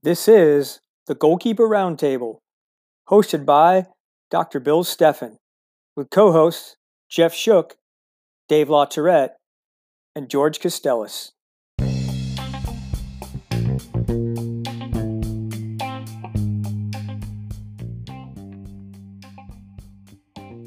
This 0.00 0.28
is 0.28 0.78
the 1.08 1.16
Goalkeeper 1.16 1.68
Roundtable, 1.68 2.38
hosted 3.08 3.44
by 3.44 3.86
Dr. 4.30 4.60
Bill 4.60 4.84
Steffen, 4.84 5.38
with 5.96 6.08
co 6.08 6.30
hosts 6.30 6.76
Jeff 7.08 7.34
Shook, 7.34 7.74
Dave 8.48 8.68
LaTourette, 8.68 9.30
and 10.14 10.30
George 10.30 10.60
Kostelis. 10.60 11.32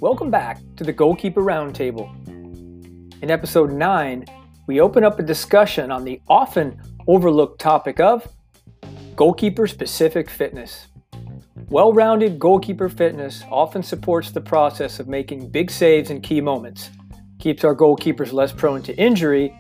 Welcome 0.02 0.30
back 0.30 0.60
to 0.76 0.84
the 0.84 0.92
Goalkeeper 0.92 1.42
Roundtable. 1.42 2.12
In 3.24 3.32
episode 3.32 3.72
9, 3.72 4.26
we 4.68 4.82
open 4.82 5.06
up 5.06 5.20
a 5.20 5.24
discussion 5.24 5.90
on 5.90 6.04
the 6.04 6.20
often 6.28 6.78
overlooked 7.08 7.62
topic 7.62 8.02
of 8.02 8.28
goalkeeper 9.16 9.68
specific 9.68 10.30
fitness. 10.30 10.88
Well 11.70 11.94
rounded 11.94 12.40
goalkeeper 12.40 12.90
fitness 12.90 13.44
often 13.50 13.84
supports 13.84 14.32
the 14.32 14.42
process 14.42 15.00
of 15.00 15.08
making 15.08 15.50
big 15.50 15.70
saves 15.72 16.10
in 16.10 16.22
key 16.22 16.42
moments, 16.42 16.90
keeps 17.40 17.64
our 17.64 17.76
goalkeepers 17.76 18.34
less 18.34 18.52
prone 18.52 18.82
to 18.84 18.98
injury, 18.98 19.56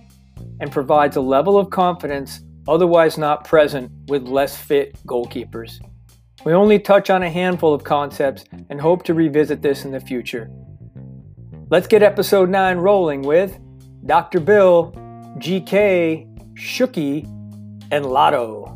and 0.59 0.71
provides 0.71 1.15
a 1.15 1.21
level 1.21 1.57
of 1.57 1.69
confidence 1.69 2.41
otherwise 2.67 3.17
not 3.17 3.43
present 3.43 3.91
with 4.07 4.27
less 4.27 4.55
fit 4.55 4.95
goalkeepers. 5.05 5.79
We 6.45 6.53
only 6.53 6.79
touch 6.79 7.09
on 7.09 7.23
a 7.23 7.29
handful 7.29 7.73
of 7.73 7.83
concepts 7.83 8.45
and 8.69 8.79
hope 8.79 9.03
to 9.03 9.13
revisit 9.13 9.61
this 9.61 9.85
in 9.85 9.91
the 9.91 9.99
future. 9.99 10.49
Let's 11.69 11.87
get 11.87 12.03
episode 12.03 12.49
9 12.49 12.77
rolling 12.77 13.21
with 13.21 13.59
Dr. 14.05 14.39
Bill, 14.39 14.91
GK, 15.37 16.27
Shooky, 16.55 17.25
and 17.91 18.05
Lotto. 18.05 18.70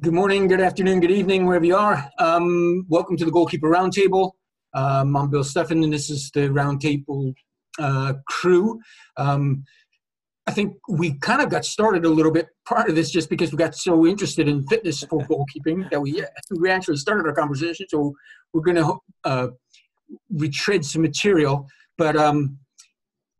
Good 0.00 0.14
morning, 0.14 0.48
good 0.48 0.62
afternoon, 0.62 1.00
good 1.00 1.10
evening, 1.10 1.44
wherever 1.44 1.64
you 1.64 1.76
are. 1.76 2.08
Um, 2.18 2.86
welcome 2.88 3.18
to 3.18 3.24
the 3.26 3.30
Goalkeeper 3.30 3.68
Roundtable. 3.68 4.30
Um, 4.72 5.14
I'm 5.14 5.28
Bill 5.28 5.42
Steffen, 5.42 5.84
and 5.84 5.92
this 5.92 6.08
is 6.08 6.30
the 6.30 6.48
Roundtable 6.48 7.34
uh, 7.78 8.14
crew. 8.26 8.80
Um, 9.18 9.62
I 10.46 10.52
think 10.52 10.76
we 10.88 11.18
kind 11.18 11.42
of 11.42 11.50
got 11.50 11.66
started 11.66 12.06
a 12.06 12.08
little 12.08 12.32
bit 12.32 12.46
prior 12.64 12.86
to 12.86 12.92
this 12.94 13.10
just 13.10 13.28
because 13.28 13.52
we 13.52 13.58
got 13.58 13.74
so 13.74 14.06
interested 14.06 14.48
in 14.48 14.66
fitness 14.68 15.04
for 15.04 15.18
goalkeeping 15.26 15.90
that 15.90 16.00
we 16.00 16.24
we 16.58 16.70
actually 16.70 16.96
started 16.96 17.26
our 17.26 17.34
conversation. 17.34 17.84
So 17.90 18.14
we're 18.54 18.62
going 18.62 18.76
to 18.76 18.96
uh, 19.24 19.48
retread 20.30 20.82
some 20.82 21.02
material, 21.02 21.68
but 21.98 22.16
um, 22.16 22.58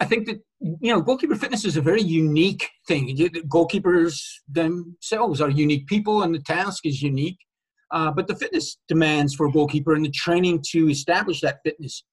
I 0.01 0.07
think 0.07 0.27
that 0.27 0.41
you 0.61 0.93
know 0.93 1.01
goalkeeper 1.01 1.37
fitness 1.37 1.65
is 1.65 1.77
a 1.77 1.83
very 1.83 2.03
unique 2.03 2.69
thing. 2.89 3.15
Goalkeepers 3.49 4.19
themselves 4.49 5.41
are 5.41 5.51
unique 5.51 5.87
people, 5.87 6.23
and 6.23 6.35
the 6.35 6.41
task 6.41 6.87
is 6.87 7.03
unique. 7.03 7.39
Uh, 7.93 8.11
but 8.11 8.27
the 8.29 8.37
fitness 8.37 8.79
demands 8.89 9.35
for 9.35 9.47
a 9.47 9.53
goalkeeper 9.53 9.95
and 9.95 10.05
the 10.05 10.11
training 10.11 10.63
to 10.71 10.89
establish 10.89 11.41
that 11.41 11.59
fitness 11.65 12.05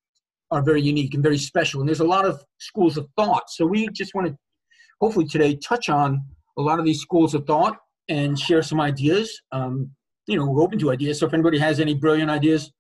are 0.50 0.64
very 0.64 0.82
unique 0.82 1.14
and 1.14 1.22
very 1.22 1.38
special. 1.38 1.82
And 1.82 1.88
there's 1.88 2.00
a 2.00 2.06
lot 2.06 2.26
of 2.26 2.44
schools 2.58 2.98
of 2.98 3.08
thought. 3.16 3.44
So 3.50 3.66
we 3.66 3.88
just 3.90 4.16
want 4.16 4.28
to 4.28 4.36
hopefully 5.00 5.28
today 5.28 5.56
touch 5.56 5.90
on 5.90 6.24
a 6.58 6.62
lot 6.62 6.80
of 6.80 6.86
these 6.86 7.00
schools 7.00 7.36
of 7.36 7.46
thought 7.46 7.78
and 8.10 8.40
share 8.40 8.64
some 8.64 8.82
ideas. 8.82 9.40
Um, 9.52 9.92
you 10.26 10.38
know, 10.38 10.50
we're 10.50 10.64
open 10.64 10.80
to 10.80 10.92
ideas. 10.92 11.20
So 11.20 11.28
if 11.28 11.34
anybody 11.34 11.60
has 11.60 11.80
any 11.80 11.94
brilliant 11.94 12.32
ideas, 12.32 12.72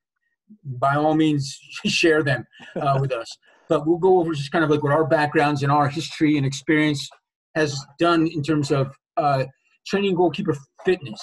by 0.63 0.95
all 0.95 1.13
means, 1.13 1.57
share 1.85 2.23
them 2.23 2.47
uh, 2.75 2.97
with 2.99 3.11
us. 3.11 3.37
But 3.69 3.85
we'll 3.85 3.97
go 3.97 4.19
over 4.19 4.33
just 4.33 4.51
kind 4.51 4.63
of 4.63 4.69
like 4.69 4.83
what 4.83 4.91
our 4.91 5.05
backgrounds 5.05 5.63
and 5.63 5.71
our 5.71 5.89
history 5.89 6.37
and 6.37 6.45
experience 6.45 7.09
has 7.55 7.77
done 7.99 8.27
in 8.27 8.43
terms 8.43 8.71
of 8.71 8.95
uh, 9.17 9.45
training 9.85 10.15
goalkeeper 10.15 10.55
fitness. 10.85 11.19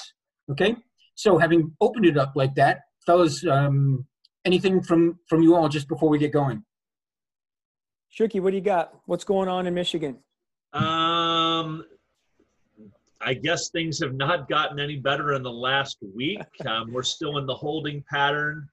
Okay. 0.50 0.76
So 1.14 1.38
having 1.38 1.72
opened 1.80 2.06
it 2.06 2.18
up 2.18 2.32
like 2.34 2.54
that, 2.56 2.80
fellas, 3.06 3.46
um, 3.46 4.06
anything 4.44 4.82
from 4.82 5.18
from 5.28 5.42
you 5.42 5.54
all 5.54 5.68
just 5.68 5.88
before 5.88 6.08
we 6.08 6.18
get 6.18 6.32
going? 6.32 6.64
Shooky, 8.16 8.40
what 8.40 8.50
do 8.50 8.56
you 8.56 8.62
got? 8.62 8.94
What's 9.06 9.24
going 9.24 9.48
on 9.48 9.66
in 9.66 9.74
Michigan? 9.74 10.18
Um, 10.72 11.84
I 13.20 13.34
guess 13.34 13.70
things 13.70 14.00
have 14.00 14.14
not 14.14 14.48
gotten 14.48 14.78
any 14.78 14.96
better 14.96 15.32
in 15.32 15.42
the 15.42 15.52
last 15.52 15.98
week. 16.14 16.40
Um, 16.66 16.92
we're 16.92 17.02
still 17.02 17.38
in 17.38 17.46
the 17.46 17.54
holding 17.54 18.02
pattern 18.10 18.68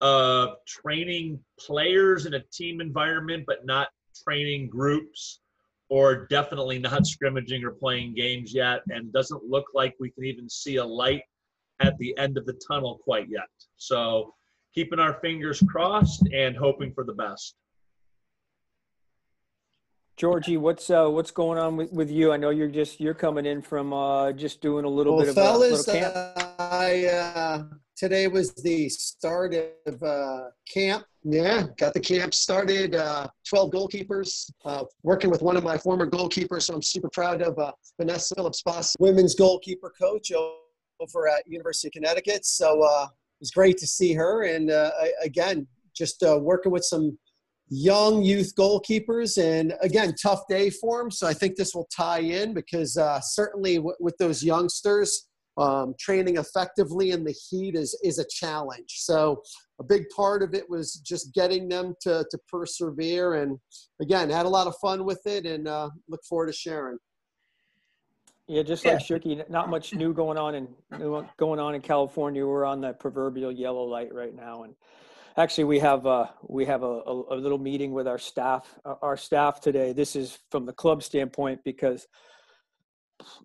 of 0.00 0.56
training 0.66 1.38
players 1.58 2.26
in 2.26 2.34
a 2.34 2.40
team 2.52 2.80
environment, 2.80 3.44
but 3.46 3.64
not 3.64 3.88
training 4.24 4.68
groups, 4.68 5.40
or 5.88 6.26
definitely 6.26 6.78
not 6.78 7.06
scrimmaging 7.06 7.64
or 7.64 7.72
playing 7.72 8.14
games 8.14 8.54
yet. 8.54 8.80
And 8.90 9.12
doesn't 9.12 9.44
look 9.44 9.66
like 9.74 9.94
we 10.00 10.10
can 10.10 10.24
even 10.24 10.48
see 10.48 10.76
a 10.76 10.84
light 10.84 11.22
at 11.80 11.96
the 11.98 12.16
end 12.18 12.38
of 12.38 12.46
the 12.46 12.58
tunnel 12.66 13.00
quite 13.02 13.28
yet. 13.28 13.48
So, 13.76 14.34
keeping 14.74 14.98
our 14.98 15.14
fingers 15.20 15.62
crossed 15.68 16.26
and 16.32 16.56
hoping 16.56 16.92
for 16.92 17.04
the 17.04 17.14
best. 17.14 17.56
Georgie, 20.20 20.58
what's 20.58 20.90
uh, 20.90 21.08
what's 21.08 21.30
going 21.30 21.58
on 21.58 21.78
with, 21.78 21.90
with 21.92 22.10
you? 22.10 22.30
I 22.30 22.36
know 22.36 22.50
you're 22.50 22.68
just 22.68 23.00
you're 23.00 23.14
coming 23.14 23.46
in 23.46 23.62
from 23.62 23.94
uh, 23.94 24.32
just 24.32 24.60
doing 24.60 24.84
a 24.84 24.88
little 24.88 25.16
well, 25.16 25.22
bit 25.22 25.30
of 25.30 25.34
fellas, 25.34 25.88
a 25.88 25.92
little 25.92 26.12
camp. 26.12 26.14
Uh, 26.14 26.52
I 26.58 27.06
uh, 27.06 27.62
today 28.00 28.28
was 28.28 28.54
the 28.54 28.88
start 28.88 29.54
of 29.54 30.02
uh, 30.02 30.44
camp. 30.66 31.04
Yeah, 31.22 31.66
got 31.76 31.92
the 31.92 32.00
camp 32.00 32.32
started. 32.32 32.94
Uh, 32.94 33.28
Twelve 33.46 33.70
goalkeepers, 33.70 34.50
uh, 34.64 34.84
working 35.02 35.28
with 35.28 35.42
one 35.42 35.54
of 35.58 35.62
my 35.62 35.76
former 35.76 36.08
goalkeepers. 36.08 36.62
So 36.62 36.74
I'm 36.74 36.82
super 36.82 37.10
proud 37.10 37.42
of 37.42 37.58
uh, 37.58 37.72
Vanessa 38.00 38.34
Phillips 38.34 38.62
Boss, 38.62 38.96
women's 38.98 39.34
goalkeeper 39.34 39.92
coach 40.00 40.32
over 40.32 41.28
at 41.28 41.42
University 41.46 41.88
of 41.88 41.92
Connecticut. 41.92 42.46
So 42.46 42.82
uh, 42.82 43.04
it 43.04 43.40
was 43.40 43.50
great 43.50 43.76
to 43.78 43.86
see 43.86 44.14
her, 44.14 44.44
and 44.44 44.70
uh, 44.70 44.92
again, 45.22 45.66
just 45.94 46.22
uh, 46.22 46.38
working 46.40 46.72
with 46.72 46.84
some 46.84 47.18
young 47.68 48.22
youth 48.22 48.54
goalkeepers, 48.56 49.36
and 49.36 49.74
again, 49.82 50.14
tough 50.20 50.40
day 50.48 50.70
for 50.70 51.02
them. 51.02 51.10
So 51.10 51.26
I 51.26 51.34
think 51.34 51.56
this 51.56 51.74
will 51.74 51.88
tie 51.94 52.20
in 52.20 52.54
because 52.54 52.98
certainly 53.20 53.76
w- 53.76 53.96
with 54.00 54.16
those 54.16 54.42
youngsters. 54.42 55.26
Um, 55.60 55.94
training 55.98 56.38
effectively 56.38 57.10
in 57.10 57.22
the 57.22 57.34
heat 57.48 57.74
is 57.74 57.98
is 58.02 58.18
a 58.18 58.24
challenge. 58.24 58.94
So 58.96 59.42
a 59.78 59.84
big 59.84 60.08
part 60.08 60.42
of 60.42 60.54
it 60.54 60.68
was 60.70 60.94
just 60.94 61.34
getting 61.34 61.68
them 61.68 61.94
to 62.00 62.24
to 62.30 62.38
persevere, 62.48 63.34
and 63.34 63.58
again, 64.00 64.30
had 64.30 64.46
a 64.46 64.48
lot 64.48 64.66
of 64.66 64.74
fun 64.80 65.04
with 65.04 65.20
it, 65.26 65.44
and 65.44 65.68
uh, 65.68 65.90
look 66.08 66.24
forward 66.24 66.46
to 66.46 66.52
sharing. 66.52 66.98
Yeah, 68.50 68.64
just 68.64 68.84
like 68.84 68.98
Shooky, 68.98 69.48
not 69.48 69.70
much 69.70 69.94
new 69.94 70.12
going 70.12 70.36
on 70.36 70.56
in 70.56 70.66
new 70.98 71.24
going 71.36 71.60
on 71.60 71.76
in 71.76 71.82
California. 71.82 72.44
We're 72.44 72.64
on 72.64 72.80
that 72.80 72.98
proverbial 72.98 73.52
yellow 73.52 73.84
light 73.84 74.12
right 74.12 74.34
now, 74.34 74.64
and 74.64 74.74
actually 75.36 75.64
we 75.64 75.78
have 75.78 76.04
uh, 76.06 76.26
we 76.48 76.64
have 76.64 76.82
a, 76.82 76.86
a, 76.86 77.34
a 77.34 77.36
little 77.36 77.58
meeting 77.58 77.92
with 77.92 78.08
our 78.08 78.18
staff 78.18 78.78
uh, 78.84 78.96
our 79.02 79.16
staff 79.16 79.60
today. 79.60 79.92
This 79.92 80.16
is 80.16 80.38
from 80.50 80.66
the 80.66 80.72
club 80.72 81.02
standpoint 81.02 81.60
because 81.64 82.08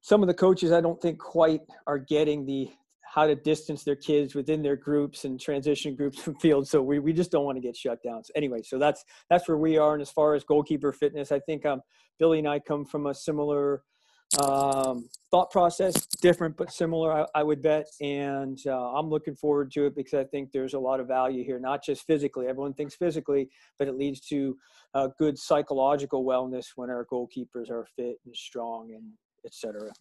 some 0.01 0.21
of 0.21 0.27
the 0.27 0.33
coaches 0.33 0.71
I 0.71 0.81
don't 0.81 1.01
think 1.01 1.19
quite 1.19 1.61
are 1.87 1.99
getting 1.99 2.45
the 2.45 2.69
how 3.15 3.25
to 3.25 3.35
distance 3.35 3.85
their 3.85 3.95
kids 3.95 4.35
within 4.35 4.61
their 4.61 4.75
groups 4.75 5.23
and 5.23 5.39
transition 5.39 5.95
groups 5.95 6.19
from 6.21 6.35
field. 6.35 6.67
So 6.67 6.81
we, 6.81 6.99
we 6.99 7.13
just 7.13 7.31
don't 7.31 7.45
want 7.45 7.55
to 7.55 7.61
get 7.61 7.77
shut 7.77 8.03
down. 8.03 8.25
So 8.25 8.31
anyway, 8.35 8.61
so 8.61 8.77
that's 8.77 9.05
that's 9.29 9.47
where 9.47 9.57
we 9.57 9.77
are. 9.77 9.93
And 9.93 10.01
as 10.01 10.11
far 10.11 10.35
as 10.35 10.43
goalkeeper 10.43 10.91
fitness, 10.91 11.31
I 11.31 11.39
think 11.39 11.65
um, 11.65 11.81
Billy 12.19 12.39
and 12.39 12.47
I 12.47 12.59
come 12.59 12.83
from 12.83 13.07
a 13.07 13.13
similar 13.13 13.83
um, 14.43 15.07
thought 15.31 15.51
process 15.51 15.93
different 16.21 16.57
but 16.57 16.71
similar 16.71 17.11
I, 17.13 17.25
I 17.35 17.43
would 17.43 17.61
bet 17.61 17.85
and 18.01 18.59
uh, 18.65 18.93
i'm 18.93 19.07
looking 19.07 19.35
forward 19.35 19.71
to 19.73 19.85
it 19.85 19.95
because 19.95 20.13
i 20.15 20.23
think 20.23 20.51
there's 20.51 20.73
a 20.73 20.79
lot 20.79 20.99
of 20.99 21.07
value 21.07 21.43
here 21.43 21.59
not 21.59 21.83
just 21.83 22.05
physically 22.05 22.47
everyone 22.47 22.73
thinks 22.73 22.95
physically 22.95 23.49
but 23.77 23.87
it 23.87 23.95
leads 23.95 24.19
to 24.21 24.57
uh, 24.93 25.09
good 25.19 25.37
psychological 25.37 26.25
wellness 26.25 26.69
when 26.75 26.89
our 26.89 27.05
goalkeepers 27.05 27.69
are 27.69 27.87
fit 27.95 28.17
and 28.25 28.35
strong 28.35 28.91
and 28.93 29.03
etc 29.45 29.91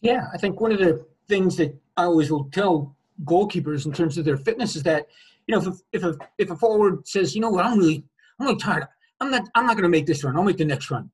yeah 0.00 0.26
i 0.32 0.38
think 0.38 0.60
one 0.60 0.72
of 0.72 0.78
the 0.78 1.04
things 1.28 1.56
that 1.56 1.74
i 1.96 2.04
always 2.04 2.30
will 2.30 2.44
tell 2.50 2.96
goalkeepers 3.24 3.86
in 3.86 3.92
terms 3.92 4.18
of 4.18 4.24
their 4.24 4.36
fitness 4.36 4.76
is 4.76 4.82
that 4.82 5.06
you 5.46 5.54
know 5.54 5.60
if 5.60 5.66
a, 5.66 5.74
if 5.92 6.02
a, 6.02 6.18
if 6.38 6.50
a 6.50 6.56
forward 6.56 7.06
says 7.06 7.34
you 7.34 7.40
know 7.40 7.50
what 7.50 7.64
i'm 7.64 7.78
really 7.78 8.04
i'm 8.38 8.46
really 8.46 8.58
tired 8.58 8.86
i'm 9.20 9.30
not 9.30 9.48
i'm 9.54 9.66
not 9.66 9.74
going 9.74 9.84
to 9.84 9.88
make 9.88 10.06
this 10.06 10.24
run 10.24 10.36
i'll 10.36 10.42
make 10.42 10.58
the 10.58 10.64
next 10.64 10.90
run 10.90 11.10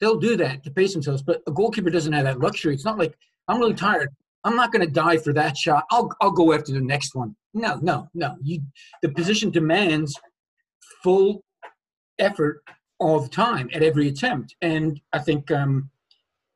they'll 0.00 0.18
do 0.18 0.36
that 0.36 0.62
to 0.64 0.70
pace 0.70 0.92
themselves. 0.92 1.22
But 1.22 1.42
a 1.46 1.52
goalkeeper 1.52 1.90
doesn't 1.90 2.12
have 2.12 2.24
that 2.24 2.40
luxury. 2.40 2.74
It's 2.74 2.84
not 2.84 2.98
like 2.98 3.16
I'm 3.48 3.58
really 3.58 3.74
tired. 3.74 4.10
I'm 4.44 4.56
not 4.56 4.72
going 4.72 4.84
to 4.84 4.92
die 4.92 5.16
for 5.16 5.32
that 5.32 5.56
shot. 5.56 5.84
I'll 5.90 6.10
I'll 6.20 6.30
go 6.30 6.52
after 6.52 6.72
the 6.72 6.80
next 6.80 7.14
one. 7.14 7.34
No, 7.54 7.78
no, 7.82 8.08
no. 8.14 8.36
You 8.42 8.60
the 9.02 9.08
position 9.08 9.50
demands 9.50 10.18
full 11.02 11.42
effort 12.18 12.62
all 12.98 13.20
the 13.20 13.28
time 13.28 13.68
at 13.74 13.82
every 13.82 14.08
attempt. 14.08 14.54
And 14.62 15.00
I 15.12 15.18
think 15.18 15.50
um, 15.50 15.90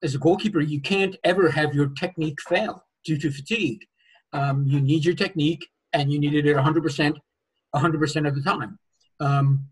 as 0.02 0.14
a 0.14 0.18
goalkeeper, 0.18 0.60
you 0.60 0.80
can't 0.80 1.16
ever 1.24 1.50
have 1.50 1.74
your 1.74 1.88
technique 1.90 2.40
fail 2.42 2.84
due 3.04 3.18
to 3.18 3.30
fatigue. 3.30 3.84
Um, 4.32 4.64
you 4.66 4.80
need 4.80 5.04
your 5.04 5.14
technique, 5.14 5.66
and 5.92 6.12
you 6.12 6.18
need 6.18 6.34
it 6.34 6.46
at 6.46 6.54
100 6.54 6.82
percent, 6.82 7.18
100 7.72 7.98
percent 7.98 8.26
of 8.26 8.34
the 8.34 8.42
time. 8.42 8.78
Um, 9.18 9.66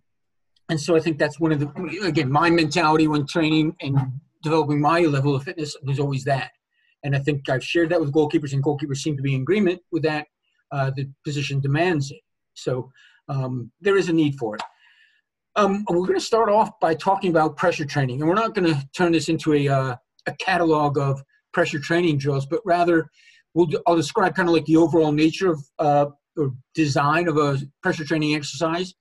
and 0.69 0.81
so 0.81 0.95
I 0.97 1.01
think 1.01 1.19
that's 1.19 1.41
one 1.41 1.53
of 1.53 1.61
the, 1.61 2.03
again, 2.05 2.31
my 2.31 2.51
mentality 2.51 3.09
when 3.09 3.27
training 3.27 3.75
and 3.81 3.97
developing 4.43 4.81
my 4.81 5.01
level 5.01 5.35
of 5.35 5.45
fitness 5.45 5.75
was 5.83 5.99
always 5.99 6.25
that. 6.25 6.51
And 7.05 7.17
I 7.17 7.21
think 7.21 7.49
I've 7.49 7.65
shared 7.65 7.91
that 7.91 8.01
with 8.01 8.13
goalkeepers, 8.13 8.53
and 8.53 8.63
goalkeepers 8.63 8.99
seem 8.99 9.17
to 9.17 9.23
be 9.23 9.35
in 9.35 9.43
agreement 9.43 9.81
with 9.93 10.03
that. 10.03 10.27
Uh, 10.71 10.91
the 10.95 11.09
position 11.25 11.61
demands 11.61 12.11
it. 12.11 12.21
So 12.55 12.93
um, 13.29 13.71
there 13.81 13.97
is 13.97 14.09
a 14.09 14.13
need 14.13 14.37
for 14.37 14.57
it. 14.57 14.63
Um, 15.57 15.85
we're 15.89 16.07
going 16.07 16.19
to 16.19 16.25
start 16.25 16.51
off 16.51 16.79
by 16.81 16.95
talking 16.95 17.31
about 17.31 17.57
pressure 17.57 17.85
training, 17.85 18.21
and 18.21 18.29
we're 18.29 18.35
not 18.35 18.55
going 18.55 18.73
to 18.73 18.89
turn 18.95 19.13
this 19.13 19.29
into 19.29 19.55
a, 19.55 19.69
uh, 19.69 19.97
a 20.29 20.37
catalog 20.37 20.99
of 20.99 21.23
pressure 21.53 21.79
training 21.79 22.19
drills, 22.19 22.47
but 22.47 22.61
rather 22.65 23.09
we'll, 23.55 23.69
I'll 23.87 23.97
describe 23.97 24.35
kind 24.35 24.49
of 24.49 24.55
like 24.55 24.65
the 24.67 24.77
overall 24.77 25.13
nature 25.13 25.51
of 25.51 25.63
uh, 25.79 26.07
or 26.37 26.53
design 26.75 27.29
of 27.29 27.37
a 27.37 27.59
pressure 27.83 28.05
training 28.05 28.35
exercise. 28.35 28.95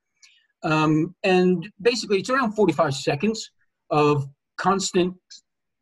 Um, 0.64 1.16
and 1.24 1.70
basically, 1.82 2.20
it's 2.20 2.30
around 2.30 2.54
45 2.54 2.96
seconds 2.96 3.52
of 3.92 4.28
constant 4.58 5.14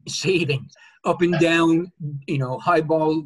saving 0.07 0.67
up 1.05 1.21
and 1.21 1.39
down, 1.39 1.91
you 2.27 2.37
know, 2.37 2.59
high 2.59 2.81
ball 2.81 3.23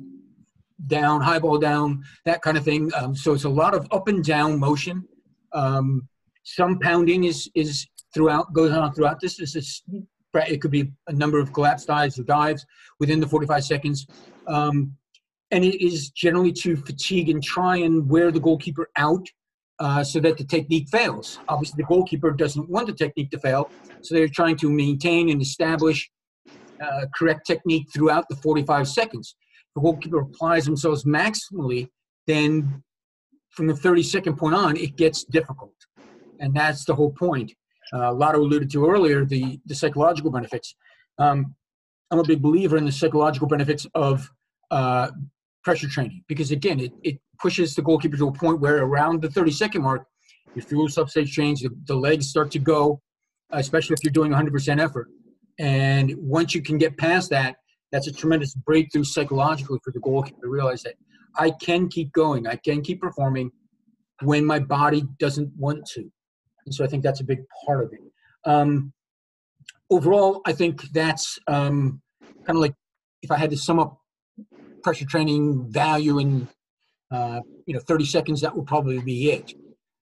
down, 0.88 1.22
high 1.22 1.40
ball 1.40 1.58
down, 1.58 2.04
that 2.26 2.42
kind 2.42 2.58
of 2.58 2.64
thing. 2.64 2.92
Um, 2.96 3.16
so 3.16 3.34
it's 3.34 3.46
a 3.46 3.50
lot 3.50 3.74
of 3.74 3.88
up 3.92 4.08
and 4.08 4.24
down 4.24 4.60
motion. 4.60 5.08
Um, 5.54 6.08
some 6.44 6.80
pounding 6.80 7.24
is 7.24 7.50
is 7.56 7.88
throughout 8.14 8.54
goes 8.54 8.72
on 8.72 8.94
throughout 8.94 9.20
this. 9.20 9.38
This 9.38 9.56
is 9.56 9.84
it 10.34 10.62
could 10.62 10.72
be 10.72 10.92
a 11.08 11.14
number 11.14 11.40
of 11.40 11.54
collapse 11.54 11.86
dives 11.86 12.20
or 12.20 12.24
dives 12.24 12.66
within 13.00 13.20
the 13.20 13.28
45 13.28 13.64
seconds. 13.64 14.08
Um, 14.48 14.96
and 15.52 15.64
it 15.64 15.84
is 15.84 16.10
generally 16.12 16.52
to 16.54 16.76
fatigue 16.76 17.30
and 17.30 17.44
try 17.44 17.78
and 17.78 18.08
wear 18.08 18.32
the 18.32 18.40
goalkeeper 18.40 18.90
out 18.98 19.26
uh, 19.80 20.04
so 20.04 20.20
that 20.20 20.38
the 20.38 20.44
technique 20.44 20.88
fails. 20.90 21.40
Obviously, 21.48 21.78
the 21.78 21.88
goalkeeper 21.88 22.32
doesn't 22.32 22.70
want 22.70 22.88
the 22.88 22.94
technique 22.94 23.32
to 23.32 23.40
fail, 23.40 23.70
so 24.02 24.14
they're 24.14 24.28
trying 24.28 24.58
to 24.58 24.70
maintain 24.70 25.30
and 25.30 25.42
establish 25.42 26.10
uh, 26.82 27.06
correct 27.16 27.48
technique 27.48 27.88
throughout 27.94 28.26
the 28.30 28.36
45 28.36 28.88
seconds. 28.88 29.36
If 29.70 29.74
the 29.76 29.82
goalkeeper 29.82 30.20
applies 30.20 30.66
themselves 30.66 31.04
maximally, 31.06 31.90
then 32.28 32.84
from 33.50 33.68
the 33.68 33.76
30 33.76 34.04
second 34.04 34.38
point 34.38 34.56
on, 34.56 34.78
it 34.78 34.96
gets 34.96 35.24
difficult. 35.24 35.74
And 36.40 36.54
that's 36.54 36.86
the 36.86 36.96
whole 36.96 37.12
point. 37.12 37.52
Uh, 37.94 38.14
Lotto 38.14 38.40
alluded 38.40 38.70
to 38.72 38.88
earlier 38.88 39.26
the, 39.26 39.60
the 39.66 39.76
psychological 39.76 40.32
benefits. 40.32 40.76
Um, 41.18 41.56
I'm 42.12 42.20
a 42.20 42.24
big 42.24 42.42
believer 42.42 42.78
in 42.78 42.86
the 42.86 42.92
psychological 42.92 43.48
benefits 43.48 43.86
of 43.94 44.30
uh, 44.72 45.12
pressure 45.64 45.88
training 45.88 46.24
because 46.28 46.52
again 46.52 46.80
it, 46.80 46.92
it 47.04 47.20
pushes 47.40 47.76
the 47.76 47.82
goalkeeper 47.82 48.18
to 48.18 48.28
a 48.28 48.32
point 48.32 48.60
where 48.60 48.78
around 48.84 49.22
the 49.22 49.30
30 49.30 49.52
second 49.52 49.82
mark 49.82 50.06
your 50.56 50.64
fuel 50.64 50.88
substrate 50.88 51.28
change 51.28 51.62
the, 51.62 51.70
the 51.86 51.96
legs 51.96 52.28
start 52.28 52.50
to 52.52 52.60
go 52.60 53.02
especially 53.52 53.94
if 53.94 54.04
you're 54.04 54.12
doing 54.12 54.32
100% 54.32 54.80
effort 54.80 55.08
and 55.60 56.14
once 56.18 56.56
you 56.56 56.62
can 56.62 56.78
get 56.78 56.98
past 56.98 57.30
that 57.30 57.58
that's 57.92 58.08
a 58.08 58.12
tremendous 58.12 58.56
breakthrough 58.56 59.04
psychologically 59.04 59.80
for 59.84 59.92
the 59.92 60.00
goalkeeper 60.00 60.42
to 60.42 60.50
realize 60.50 60.82
that 60.82 60.94
i 61.36 61.52
can 61.52 61.88
keep 61.90 62.12
going 62.14 62.48
i 62.48 62.56
can 62.56 62.82
keep 62.82 63.02
performing 63.02 63.52
when 64.22 64.46
my 64.46 64.60
body 64.60 65.04
doesn't 65.20 65.52
want 65.58 65.86
to 65.86 66.10
and 66.70 66.76
so 66.76 66.86
i 66.86 66.88
think 66.88 67.02
that's 67.02 67.20
a 67.20 67.24
big 67.24 67.40
part 67.66 67.84
of 67.84 67.92
it. 67.92 68.00
Um, 68.46 68.94
overall 69.90 70.42
i 70.46 70.54
think 70.54 70.84
that's 70.92 71.40
um, 71.48 72.00
kind 72.46 72.58
of 72.58 72.62
like 72.62 72.76
if 73.24 73.32
i 73.32 73.38
had 73.38 73.50
to 73.50 73.58
sum 73.58 73.80
up 73.80 74.00
pressure 74.84 75.06
training 75.06 75.66
value 75.72 76.20
in 76.20 76.48
uh, 77.12 77.42
you 77.66 77.74
know 77.74 77.80
30 77.80 78.06
seconds 78.06 78.42
that 78.42 78.56
would 78.56 78.68
probably 78.68 79.00
be 79.00 79.32
it. 79.32 79.54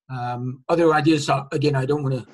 Um, 0.09 0.63
other 0.67 0.93
ideas 0.93 1.29
uh, 1.29 1.45
again 1.53 1.75
i 1.75 1.85
don't 1.85 2.03
want 2.03 2.15
to 2.15 2.25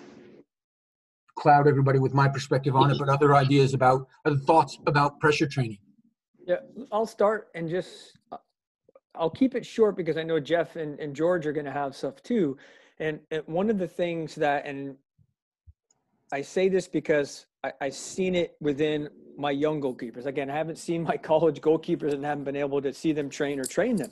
cloud 1.36 1.68
everybody 1.68 2.00
with 2.00 2.13
my 2.13 2.27
perspective 2.27 2.75
on 2.75 2.89
it 2.91 2.97
but 2.97 3.07
other 3.07 3.36
ideas 3.36 3.75
about 3.75 4.07
other 4.25 4.38
thoughts 4.38 4.79
about 4.88 5.19
pressure 5.19 5.47
training. 5.47 5.77
Yeah 6.47 6.57
i'll 6.91 7.06
start 7.06 7.50
and 7.53 7.69
just 7.69 8.18
uh, 8.31 8.38
i'll 9.15 9.29
keep 9.29 9.53
it 9.53 9.65
short 9.65 9.95
because 9.95 10.18
i 10.18 10.24
know 10.24 10.39
jeff 10.39 10.75
and, 10.75 11.00
and 11.00 11.15
george 11.15 11.45
are 11.45 11.53
going 11.53 11.65
to 11.65 11.71
have 11.71 11.95
stuff 11.95 12.21
too 12.24 12.57
and, 13.00 13.19
and 13.31 13.44
one 13.45 13.69
of 13.69 13.78
the 13.78 13.88
things 13.88 14.36
that 14.36 14.66
and 14.66 14.95
i 16.31 16.42
say 16.42 16.69
this 16.69 16.88
because 16.88 17.45
I, 17.63 17.72
i've 17.81 17.95
seen 17.95 18.36
it 18.36 18.56
within 18.60 19.10
my 19.38 19.51
young 19.51 19.81
goalkeepers. 19.81 20.25
Again, 20.25 20.50
I 20.50 20.56
haven't 20.56 20.78
seen 20.78 21.04
my 21.12 21.18
college 21.18 21.62
goalkeepers 21.62 22.13
and 22.13 22.25
haven't 22.25 22.44
been 22.44 22.56
able 22.56 22.81
to 22.81 22.94
see 22.94 23.12
them 23.12 23.30
train 23.30 23.60
or 23.60 23.66
train 23.66 23.95
them. 23.95 24.12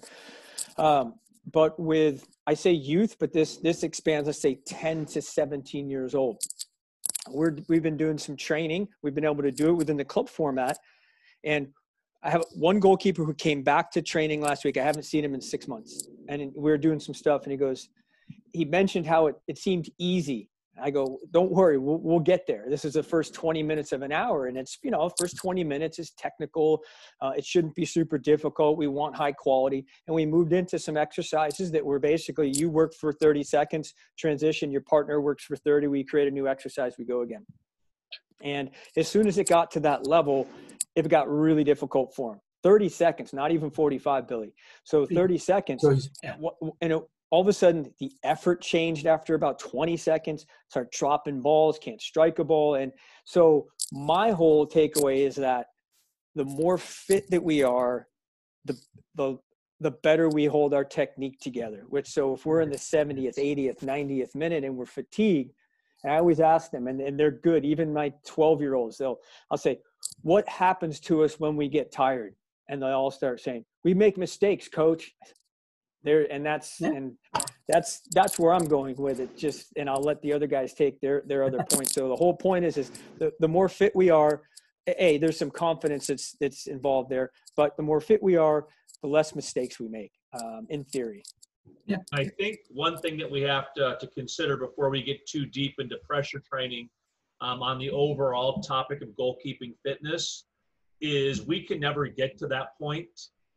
Um, 0.77 1.15
but 1.51 1.79
with 1.79 2.27
I 2.45 2.53
say 2.53 2.71
youth, 2.71 3.17
but 3.19 3.33
this 3.33 3.57
this 3.57 3.83
expands. 3.83 4.29
I 4.29 4.31
say 4.31 4.59
10 4.65 5.05
to 5.07 5.21
17 5.21 5.89
years 5.89 6.13
old. 6.13 6.41
We're 7.29 7.57
we've 7.67 7.81
been 7.81 7.97
doing 7.97 8.17
some 8.17 8.35
training. 8.35 8.87
We've 9.01 9.15
been 9.15 9.25
able 9.25 9.41
to 9.43 9.51
do 9.51 9.69
it 9.69 9.73
within 9.73 9.97
the 9.97 10.05
club 10.05 10.29
format, 10.29 10.77
and 11.43 11.69
I 12.23 12.29
have 12.29 12.43
one 12.53 12.79
goalkeeper 12.79 13.23
who 13.23 13.33
came 13.33 13.63
back 13.63 13.89
to 13.91 14.03
training 14.03 14.41
last 14.41 14.63
week. 14.63 14.77
I 14.77 14.83
haven't 14.83 15.03
seen 15.03 15.25
him 15.25 15.33
in 15.33 15.41
six 15.41 15.67
months, 15.67 16.09
and 16.29 16.51
we 16.55 16.71
are 16.71 16.77
doing 16.77 16.99
some 16.99 17.15
stuff. 17.15 17.43
And 17.43 17.51
he 17.51 17.57
goes, 17.57 17.89
he 18.53 18.65
mentioned 18.65 19.05
how 19.05 19.27
it, 19.27 19.35
it 19.47 19.57
seemed 19.57 19.89
easy 19.97 20.49
I 20.81 20.89
go, 20.89 21.19
don't 21.31 21.51
worry, 21.51 21.77
we'll, 21.77 21.97
we'll 21.97 22.19
get 22.19 22.47
there. 22.47 22.65
This 22.67 22.85
is 22.85 22.93
the 22.93 23.03
first 23.03 23.33
20 23.33 23.61
minutes 23.61 23.91
of 23.91 24.01
an 24.01 24.11
hour. 24.11 24.47
And 24.47 24.57
it's, 24.57 24.77
you 24.81 24.91
know, 24.91 25.09
first 25.17 25.37
20 25.37 25.63
minutes 25.63 25.99
is 25.99 26.11
technical. 26.11 26.81
Uh, 27.21 27.31
it 27.35 27.45
shouldn't 27.45 27.75
be 27.75 27.85
super 27.85 28.17
difficult. 28.17 28.77
We 28.77 28.87
want 28.87 29.15
high 29.15 29.33
quality. 29.33 29.85
And 30.07 30.15
we 30.15 30.25
moved 30.25 30.53
into 30.53 30.79
some 30.79 30.97
exercises 30.97 31.71
that 31.71 31.85
were 31.85 31.99
basically 31.99 32.49
you 32.55 32.69
work 32.69 32.93
for 32.93 33.11
30 33.11 33.43
seconds, 33.43 33.93
transition, 34.17 34.71
your 34.71 34.81
partner 34.81 35.19
works 35.21 35.43
for 35.43 35.55
30. 35.55 35.87
We 35.87 36.03
create 36.03 36.27
a 36.27 36.31
new 36.31 36.47
exercise, 36.47 36.95
we 36.97 37.05
go 37.05 37.21
again. 37.21 37.45
And 38.41 38.71
as 38.97 39.07
soon 39.07 39.27
as 39.27 39.37
it 39.37 39.47
got 39.47 39.71
to 39.71 39.79
that 39.81 40.07
level, 40.07 40.47
it 40.95 41.07
got 41.09 41.29
really 41.29 41.63
difficult 41.63 42.15
for 42.15 42.33
him. 42.33 42.39
30 42.63 42.89
seconds, 42.89 43.33
not 43.33 43.51
even 43.51 43.69
45, 43.69 44.27
Billy. 44.27 44.53
So 44.83 45.05
30 45.05 45.37
seconds. 45.37 45.83
And 46.81 46.93
it, 46.93 47.01
all 47.31 47.41
of 47.41 47.47
a 47.47 47.53
sudden 47.53 47.91
the 47.99 48.11
effort 48.23 48.61
changed 48.61 49.07
after 49.07 49.35
about 49.35 49.59
20 49.59 49.97
seconds 49.97 50.45
start 50.69 50.91
dropping 50.91 51.41
balls 51.41 51.79
can't 51.79 52.01
strike 52.01 52.39
a 52.39 52.43
ball. 52.43 52.75
And 52.75 52.91
so 53.25 53.67
my 53.91 54.31
whole 54.31 54.67
takeaway 54.67 55.25
is 55.25 55.35
that 55.35 55.67
the 56.35 56.45
more 56.45 56.77
fit 56.77 57.29
that 57.31 57.43
we 57.43 57.63
are 57.63 58.07
the 58.65 58.77
the 59.15 59.37
the 59.79 59.91
better 59.91 60.29
we 60.29 60.45
hold 60.45 60.75
our 60.75 60.85
technique 60.85 61.39
together 61.39 61.85
which 61.89 62.07
so 62.07 62.35
if 62.35 62.45
we're 62.45 62.61
in 62.61 62.69
the 62.69 62.77
70th 62.77 63.37
80th 63.37 63.79
90th 63.79 64.35
minute 64.35 64.63
and 64.63 64.77
we're 64.77 64.85
fatigued 64.85 65.51
and 66.03 66.13
i 66.13 66.17
always 66.17 66.39
ask 66.39 66.69
them 66.69 66.87
and, 66.87 67.01
and 67.01 67.19
they're 67.19 67.31
good 67.31 67.65
even 67.65 67.91
my 67.91 68.13
12 68.27 68.61
year 68.61 68.75
olds 68.75 68.99
they'll 68.99 69.17
i'll 69.49 69.57
say 69.57 69.79
what 70.21 70.47
happens 70.47 70.99
to 71.01 71.23
us 71.23 71.39
when 71.39 71.55
we 71.55 71.67
get 71.67 71.91
tired? 71.91 72.35
And 72.69 72.81
they 72.81 72.87
all 72.87 73.11
start 73.11 73.41
saying 73.41 73.65
we 73.83 73.93
make 73.93 74.17
mistakes 74.17 74.67
coach 74.69 75.11
there 76.03 76.31
and 76.31 76.45
that's 76.45 76.79
yeah. 76.79 76.89
and 76.89 77.13
that's 77.67 78.01
that's 78.13 78.39
where 78.39 78.53
i'm 78.53 78.65
going 78.65 78.95
with 78.97 79.19
it 79.19 79.37
just 79.37 79.67
and 79.77 79.89
i'll 79.89 80.01
let 80.01 80.21
the 80.21 80.33
other 80.33 80.47
guys 80.47 80.73
take 80.73 80.99
their 80.99 81.23
their 81.27 81.43
other 81.43 81.63
points. 81.71 81.93
So 81.93 82.09
the 82.09 82.15
whole 82.15 82.35
point 82.35 82.65
is 82.65 82.77
is 82.77 82.91
the, 83.19 83.31
the 83.39 83.47
more 83.47 83.69
fit 83.69 83.95
we 83.95 84.09
are 84.09 84.41
a 84.87 85.17
there's 85.19 85.37
some 85.37 85.51
confidence 85.51 86.07
that's 86.07 86.35
that's 86.39 86.67
involved 86.67 87.09
there 87.09 87.31
but 87.55 87.77
the 87.77 87.83
more 87.83 88.01
fit 88.01 88.21
we 88.21 88.35
are 88.35 88.65
the 89.01 89.07
less 89.07 89.35
mistakes 89.35 89.79
we 89.79 89.87
make 89.87 90.11
um, 90.33 90.67
in 90.69 90.83
theory. 90.85 91.23
Yeah. 91.85 91.97
I 92.13 92.25
think 92.25 92.59
one 92.69 92.97
thing 92.97 93.17
that 93.17 93.29
we 93.29 93.41
have 93.41 93.73
to, 93.75 93.97
to 93.99 94.07
consider 94.07 94.57
before 94.57 94.89
we 94.89 95.03
get 95.03 95.25
too 95.25 95.45
deep 95.45 95.75
into 95.79 95.97
pressure 96.07 96.41
training 96.51 96.89
um, 97.41 97.61
on 97.61 97.79
the 97.79 97.89
overall 97.89 98.61
topic 98.61 99.01
of 99.01 99.09
goalkeeping 99.09 99.73
fitness 99.83 100.45
is 101.01 101.41
we 101.41 101.63
can 101.63 101.79
never 101.79 102.07
get 102.07 102.37
to 102.37 102.47
that 102.47 102.77
point 102.79 103.09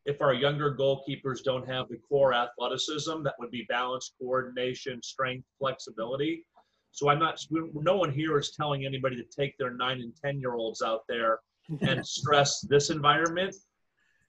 if 0.06 0.20
our 0.20 0.34
younger 0.34 0.74
goalkeepers 0.74 1.42
don't 1.42 1.66
have 1.66 1.88
the 1.88 1.96
core 2.08 2.34
athleticism 2.34 3.22
that 3.22 3.34
would 3.38 3.50
be 3.50 3.64
balance, 3.68 4.12
coordination, 4.20 5.02
strength, 5.02 5.46
flexibility. 5.58 6.44
So 6.92 7.08
I'm 7.08 7.18
not, 7.18 7.40
no 7.50 7.96
one 7.96 8.12
here 8.12 8.38
is 8.38 8.52
telling 8.52 8.84
anybody 8.84 9.16
to 9.16 9.24
take 9.24 9.56
their 9.58 9.72
nine 9.72 10.00
and 10.00 10.12
10 10.22 10.40
year 10.40 10.54
olds 10.54 10.82
out 10.82 11.00
there 11.08 11.40
and 11.80 12.06
stress 12.06 12.60
this 12.60 12.90
environment. 12.90 13.54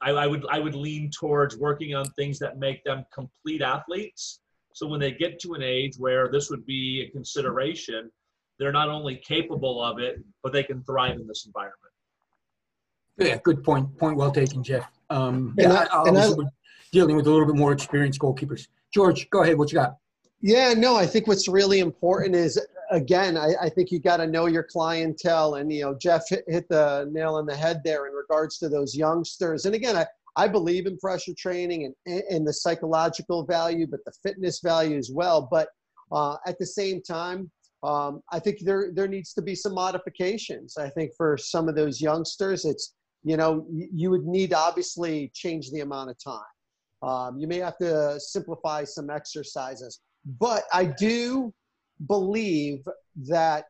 I, 0.01 0.12
I, 0.12 0.27
would, 0.27 0.46
I 0.50 0.60
would 0.60 0.75
lean 0.75 1.12
towards 1.12 1.58
working 1.58 1.94
on 1.94 2.05
things 2.12 2.39
that 2.39 2.58
make 2.58 2.84
them 2.84 3.05
complete 3.13 3.62
athletes. 3.62 4.39
So 4.74 4.88
when 4.88 5.00
they 5.00 5.12
get 5.12 5.39
to 5.41 5.53
an 5.53 5.63
age 5.63 5.96
where 5.98 6.29
this 6.29 6.50
would 6.50 6.65
be 6.65 7.05
a 7.08 7.12
consideration, 7.12 8.12
they're 8.60 8.72
not 8.72 8.89
only 8.89 9.17
capable 9.17 9.84
of 9.84 10.00
it, 10.00 10.24
but 10.41 10.53
they 10.53 10.63
can 10.63 10.84
thrive 10.84 11.20
in 11.20 11.27
this 11.27 11.46
environment. 11.46 11.79
Yeah, 13.17 13.38
good 13.44 13.63
point. 13.63 13.98
Point 13.98 14.17
well 14.17 14.32
taken, 14.32 14.63
Jeff. 14.63 14.89
Um, 15.09 15.55
yeah, 15.57 15.85
I, 15.91 16.09
I, 16.09 16.35
dealing 16.91 17.15
with 17.15 17.27
a 17.27 17.31
little 17.31 17.45
bit 17.45 17.55
more 17.55 17.71
experienced 17.71 18.19
goalkeepers. 18.19 18.67
George, 18.93 19.29
go 19.29 19.43
ahead. 19.43 19.57
What 19.57 19.71
you 19.71 19.79
got? 19.79 19.97
Yeah, 20.41 20.74
no, 20.74 20.95
I 20.95 21.05
think 21.05 21.27
what's 21.27 21.47
really 21.47 21.79
important 21.79 22.35
is 22.35 22.59
again, 22.91 23.38
I, 23.38 23.53
I 23.62 23.69
think 23.69 23.91
you 23.91 24.00
got 24.00 24.17
to 24.17 24.27
know 24.27 24.45
your 24.45 24.63
clientele, 24.63 25.55
and 25.55 25.71
you 25.71 25.83
know, 25.83 25.95
Jeff 26.00 26.24
hit, 26.29 26.43
hit 26.47 26.67
the 26.69 27.09
nail 27.12 27.35
on 27.35 27.45
the 27.45 27.55
head 27.55 27.81
there 27.83 28.07
in 28.07 28.13
regards 28.13 28.57
to 28.59 28.69
those 28.69 28.95
youngsters. 28.95 29.65
And 29.65 29.75
again, 29.75 29.95
I, 29.95 30.05
I 30.35 30.47
believe 30.47 30.85
in 30.85 30.97
pressure 30.97 31.33
training 31.38 31.93
and 32.05 32.24
and 32.29 32.47
the 32.47 32.53
psychological 32.53 33.45
value, 33.45 33.88
but 33.88 34.01
the 34.05 34.13
fitness 34.24 34.59
value 34.62 34.97
as 34.97 35.09
well. 35.12 35.47
But 35.50 35.69
Uh, 36.12 36.38
at 36.45 36.57
the 36.59 36.65
same 36.65 37.01
time, 37.01 37.50
um, 37.81 38.21
I 38.31 38.39
think 38.39 38.59
there 38.62 38.91
there 38.93 39.07
needs 39.07 39.33
to 39.33 39.41
be 39.41 39.55
some 39.55 39.74
modifications. 39.74 40.77
I 40.77 40.89
think 40.95 41.09
for 41.17 41.35
some 41.38 41.67
of 41.67 41.75
those 41.75 42.00
youngsters, 42.00 42.63
it's 42.63 42.93
you 43.25 43.36
know 43.36 43.65
you 43.70 44.10
would 44.10 44.25
need 44.25 44.51
to 44.51 44.58
obviously 44.58 45.32
change 45.34 45.72
the 45.72 45.82
amount 45.82 46.12
of 46.12 46.17
time. 46.24 46.53
Um, 47.01 47.38
you 47.38 47.48
may 47.48 47.58
have 47.58 47.77
to 47.79 48.20
simplify 48.20 48.86
some 48.86 49.10
exercises, 49.10 50.00
but 50.39 50.63
I 50.72 50.86
do 50.86 51.53
believe 52.08 52.79
that 53.27 53.65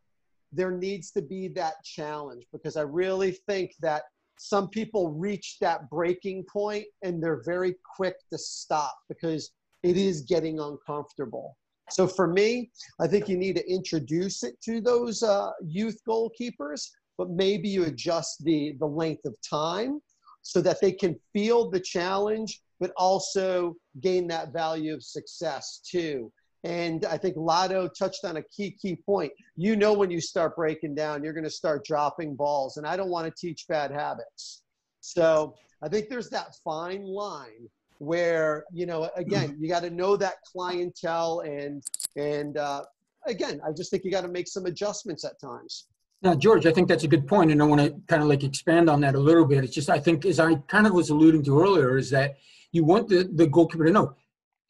there 0.51 0.71
needs 0.71 1.11
to 1.11 1.21
be 1.21 1.47
that 1.49 1.83
challenge 1.83 2.45
because 2.53 2.77
I 2.77 2.81
really 2.81 3.31
think 3.47 3.71
that 3.81 4.03
some 4.37 4.69
people 4.69 5.11
reach 5.11 5.57
that 5.61 5.89
breaking 5.89 6.45
point 6.51 6.85
and 7.01 7.21
they're 7.21 7.43
very 7.45 7.75
quick 7.95 8.15
to 8.31 8.37
stop 8.37 8.95
because 9.09 9.51
it 9.83 9.97
is 9.97 10.21
getting 10.21 10.59
uncomfortable. 10.59 11.57
So 11.91 12.07
for 12.07 12.27
me, 12.27 12.71
I 12.99 13.07
think 13.07 13.29
you 13.29 13.37
need 13.37 13.55
to 13.57 13.71
introduce 13.71 14.43
it 14.43 14.59
to 14.61 14.81
those 14.81 15.21
uh, 15.23 15.51
youth 15.63 15.99
goalkeepers, 16.07 16.89
but 17.17 17.29
maybe 17.29 17.69
you 17.69 17.85
adjust 17.85 18.43
the, 18.43 18.75
the 18.79 18.85
length 18.85 19.25
of 19.25 19.35
time 19.41 20.01
so 20.41 20.61
that 20.61 20.79
they 20.81 20.91
can 20.91 21.19
feel 21.33 21.69
the 21.69 21.79
challenge, 21.79 22.61
but 22.79 22.91
also 22.97 23.75
gain 24.01 24.27
that 24.27 24.53
value 24.53 24.93
of 24.93 25.03
success 25.03 25.81
too. 25.89 26.31
And 26.63 27.05
I 27.05 27.17
think 27.17 27.35
Lotto 27.37 27.87
touched 27.87 28.25
on 28.25 28.37
a 28.37 28.43
key, 28.43 28.71
key 28.71 28.95
point. 28.95 29.31
You 29.55 29.75
know, 29.75 29.93
when 29.93 30.09
you 30.09 30.19
start 30.19 30.55
breaking 30.55 30.95
down, 30.95 31.23
you're 31.23 31.33
going 31.33 31.43
to 31.43 31.49
start 31.49 31.85
dropping 31.85 32.35
balls. 32.35 32.77
And 32.77 32.87
I 32.87 32.97
don't 32.97 33.09
want 33.09 33.27
to 33.27 33.33
teach 33.39 33.67
bad 33.67 33.91
habits. 33.91 34.63
So 35.01 35.55
I 35.83 35.89
think 35.89 36.09
there's 36.09 36.29
that 36.31 36.55
fine 36.63 37.05
line 37.05 37.69
where, 37.99 38.65
you 38.73 38.87
know, 38.87 39.11
again, 39.15 39.55
you 39.59 39.69
got 39.69 39.83
to 39.83 39.91
know 39.91 40.17
that 40.17 40.35
clientele. 40.51 41.41
And, 41.41 41.83
and 42.15 42.57
uh, 42.57 42.83
again, 43.27 43.61
I 43.63 43.71
just 43.71 43.91
think 43.91 44.03
you 44.03 44.09
got 44.09 44.21
to 44.21 44.27
make 44.27 44.47
some 44.47 44.65
adjustments 44.65 45.23
at 45.23 45.39
times. 45.39 45.85
Now, 46.25 46.35
George, 46.35 46.65
I 46.65 46.71
think 46.71 46.89
that's 46.89 47.05
a 47.05 47.07
good 47.07 47.27
point, 47.27 47.51
and 47.51 47.61
I 47.61 47.65
want 47.65 47.81
to 47.81 47.95
kind 48.07 48.21
of 48.21 48.27
like 48.27 48.43
expand 48.43 48.89
on 48.89 48.99
that 49.01 49.15
a 49.15 49.19
little 49.19 49.45
bit. 49.45 49.63
It's 49.63 49.73
just 49.73 49.89
I 49.89 49.99
think, 49.99 50.25
as 50.25 50.39
I 50.39 50.55
kind 50.55 50.87
of 50.87 50.93
was 50.93 51.09
alluding 51.09 51.43
to 51.43 51.61
earlier, 51.61 51.97
is 51.97 52.09
that 52.09 52.35
you 52.75 52.83
want 52.83 53.07
the, 53.07 53.29
the 53.33 53.47
goalkeeper 53.47 53.85
to 53.85 53.91
know 53.91 54.15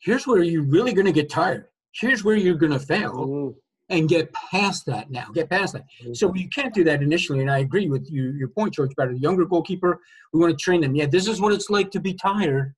here's 0.05 0.27
where 0.27 0.43
you're 0.43 0.63
really 0.63 0.93
going 0.93 1.05
to 1.05 1.11
get 1.11 1.29
tired 1.29 1.65
here's 1.91 2.23
where 2.23 2.35
you're 2.35 2.55
going 2.55 2.71
to 2.71 2.79
fail 2.79 3.13
mm-hmm. 3.13 3.57
and 3.89 4.07
get 4.07 4.31
past 4.33 4.85
that 4.85 5.09
now 5.09 5.27
get 5.33 5.49
past 5.49 5.73
that 5.73 5.85
mm-hmm. 6.01 6.13
so 6.13 6.33
you 6.35 6.47
can't 6.49 6.73
do 6.73 6.83
that 6.83 7.01
initially 7.01 7.41
and 7.41 7.49
i 7.49 7.59
agree 7.59 7.89
with 7.89 8.09
you 8.09 8.31
your 8.33 8.47
point 8.49 8.73
george 8.73 8.91
about 8.93 9.09
a 9.09 9.17
younger 9.17 9.45
goalkeeper 9.45 9.99
we 10.31 10.39
want 10.39 10.51
to 10.55 10.63
train 10.63 10.81
them 10.81 10.95
yeah 10.95 11.07
this 11.07 11.27
is 11.27 11.41
what 11.41 11.51
it's 11.51 11.69
like 11.69 11.89
to 11.89 11.99
be 11.99 12.13
tired 12.13 12.73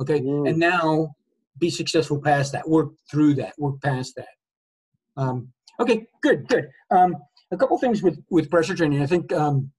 okay 0.00 0.20
mm-hmm. 0.20 0.46
and 0.46 0.58
now 0.58 1.14
be 1.58 1.70
successful 1.70 2.20
past 2.20 2.52
that 2.52 2.68
work 2.68 2.90
through 3.08 3.32
that 3.32 3.54
work 3.58 3.80
past 3.80 4.14
that 4.16 4.26
um, 5.16 5.48
okay 5.78 6.06
good 6.20 6.48
good 6.48 6.68
um, 6.90 7.14
a 7.52 7.56
couple 7.56 7.78
things 7.78 8.02
with 8.02 8.18
with 8.30 8.50
pressure 8.50 8.74
training 8.74 9.02
i 9.02 9.06
think 9.06 9.32
um, 9.32 9.70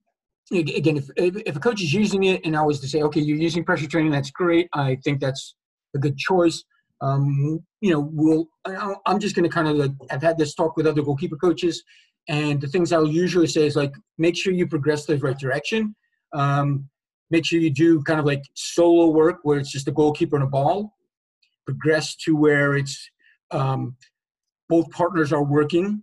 again 0.52 0.98
if, 0.98 1.10
if 1.18 1.56
a 1.56 1.60
coach 1.60 1.82
is 1.82 1.94
using 1.94 2.24
it 2.24 2.46
and 2.46 2.56
i 2.56 2.62
was 2.62 2.80
to 2.80 2.88
say 2.88 3.02
okay 3.02 3.20
you're 3.20 3.38
using 3.38 3.64
pressure 3.64 3.88
training 3.88 4.12
that's 4.12 4.32
great 4.32 4.68
i 4.74 4.96
think 5.04 5.20
that's 5.20 5.56
a 5.96 6.00
good 6.00 6.18
choice 6.18 6.64
um, 7.02 7.64
you 7.82 7.92
know, 7.92 8.10
we'll, 8.12 8.48
I'm 9.06 9.20
just 9.20 9.36
going 9.36 9.48
to 9.48 9.54
kind 9.54 9.68
of 9.68 9.76
like, 9.76 9.92
I've 10.12 10.22
had 10.22 10.38
this 10.38 10.56
talk 10.56 10.78
with 10.78 10.88
other 10.88 11.02
goalkeeper 11.02 11.36
coaches, 11.36 11.84
and 12.28 12.60
the 12.60 12.68
things 12.68 12.92
I'll 12.92 13.08
usually 13.08 13.48
say 13.48 13.66
is 13.66 13.76
like, 13.76 13.94
make 14.18 14.36
sure 14.36 14.54
you 14.54 14.68
progress 14.68 15.06
the 15.06 15.18
right 15.18 15.38
direction. 15.38 15.96
Um, 16.34 16.90
make 17.30 17.46
sure 17.46 17.60
you 17.60 17.70
do 17.70 18.02
kind 18.04 18.20
of 18.20 18.26
like 18.26 18.42
solo 18.56 19.10
work 19.10 19.40
where 19.44 19.60
it's 19.60 19.72
just 19.72 19.88
a 19.88 19.92
goalkeeper 19.92 20.36
and 20.36 20.46
a 20.46 20.48
ball. 20.48 20.96
Progress 21.66 22.16
to 22.18 22.36
where 22.36 22.76
it's 22.76 23.10
um, 23.52 23.96
both 24.70 24.90
partners 24.90 25.32
are 25.32 25.44
working, 25.44 26.02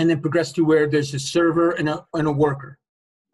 and 0.00 0.08
then 0.08 0.18
progress 0.18 0.50
to 0.50 0.64
where 0.64 0.88
there's 0.88 1.12
a 1.12 1.18
server 1.18 1.72
and 1.72 1.86
a, 1.86 2.02
and 2.14 2.26
a 2.26 2.32
worker, 2.32 2.78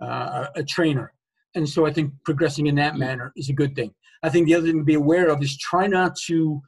uh, 0.03 0.49
a 0.57 0.65
trainer. 0.65 1.13
And 1.55 1.67
so 1.67 1.87
I 1.87 1.93
think 1.93 2.13
progressing 2.25 2.67
in 2.67 2.75
that 2.75 2.97
manner 2.97 3.33
is 3.37 3.49
a 3.49 3.53
good 3.53 3.77
thing. 3.77 3.95
I 4.25 4.31
think 4.31 4.49
the 4.49 4.57
other 4.57 4.67
thing 4.67 4.79
to 4.79 4.85
be 4.85 4.95
aware 4.95 5.29
of 5.29 5.41
is 5.41 5.57
try 5.57 5.87
not 5.87 6.17
to 6.27 6.61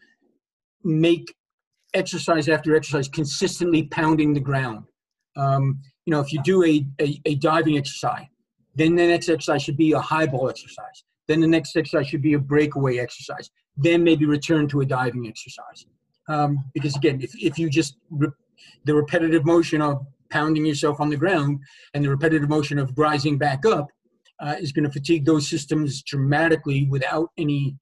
make 0.85 1.35
exercise 1.95 2.49
after 2.49 2.76
exercise 2.76 3.09
consistently 3.09 3.88
pounding 3.88 4.35
the 4.35 4.40
ground. 4.40 4.85
Um, 5.37 5.81
you 6.07 6.12
know, 6.12 6.21
if 6.21 6.33
you 6.33 6.40
do 6.45 6.62
a, 6.62 6.87
a, 7.00 7.21
a, 7.25 7.35
diving 7.35 7.76
exercise, 7.76 8.26
then 8.76 8.95
the 8.95 9.05
next 9.05 9.28
exercise 9.28 9.64
should 9.64 9.76
be 9.76 9.93
a 9.93 10.00
high 10.00 10.26
ball 10.26 10.49
exercise. 10.49 11.02
Then 11.26 11.40
the 11.40 11.49
next 11.49 11.76
exercise 11.76 12.07
should 12.07 12.23
be 12.23 12.35
a 12.35 12.38
breakaway 12.38 12.99
exercise. 12.99 13.50
Then 13.76 14.05
maybe 14.05 14.26
return 14.26 14.69
to 14.69 14.81
a 14.81 14.87
diving 14.87 15.26
exercise. 15.26 15.87
Um, 16.28 16.64
because 16.73 16.95
again, 16.95 17.21
if, 17.21 17.33
if 17.35 17.59
you 17.59 17.69
just 17.69 17.97
re- 18.11 18.28
the 18.85 18.95
repetitive 18.95 19.45
motion 19.45 19.83
of 19.83 20.07
pounding 20.31 20.67
yourself 20.67 21.00
on 21.00 21.09
the 21.09 21.17
ground 21.17 21.59
and 21.95 22.05
the 22.05 22.09
repetitive 22.09 22.49
motion 22.49 22.79
of 22.79 22.93
rising 22.97 23.38
back 23.38 23.65
up 23.65 23.88
uh, 24.41 24.55
is 24.61 24.73
going 24.73 24.85
to 24.85 24.91
fatigue 24.91 25.25
those 25.25 25.49
systems 25.49 26.03
dramatically 26.03 26.87
without 26.91 27.31
any 27.38 27.77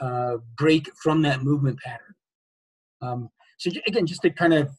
uh, 0.00 0.36
break 0.56 0.88
from 1.02 1.22
that 1.22 1.42
movement 1.42 1.78
pattern. 1.80 2.14
Um, 3.02 3.30
so 3.58 3.70
again, 3.86 4.06
just 4.06 4.22
to 4.22 4.30
kind 4.30 4.54
of 4.54 4.70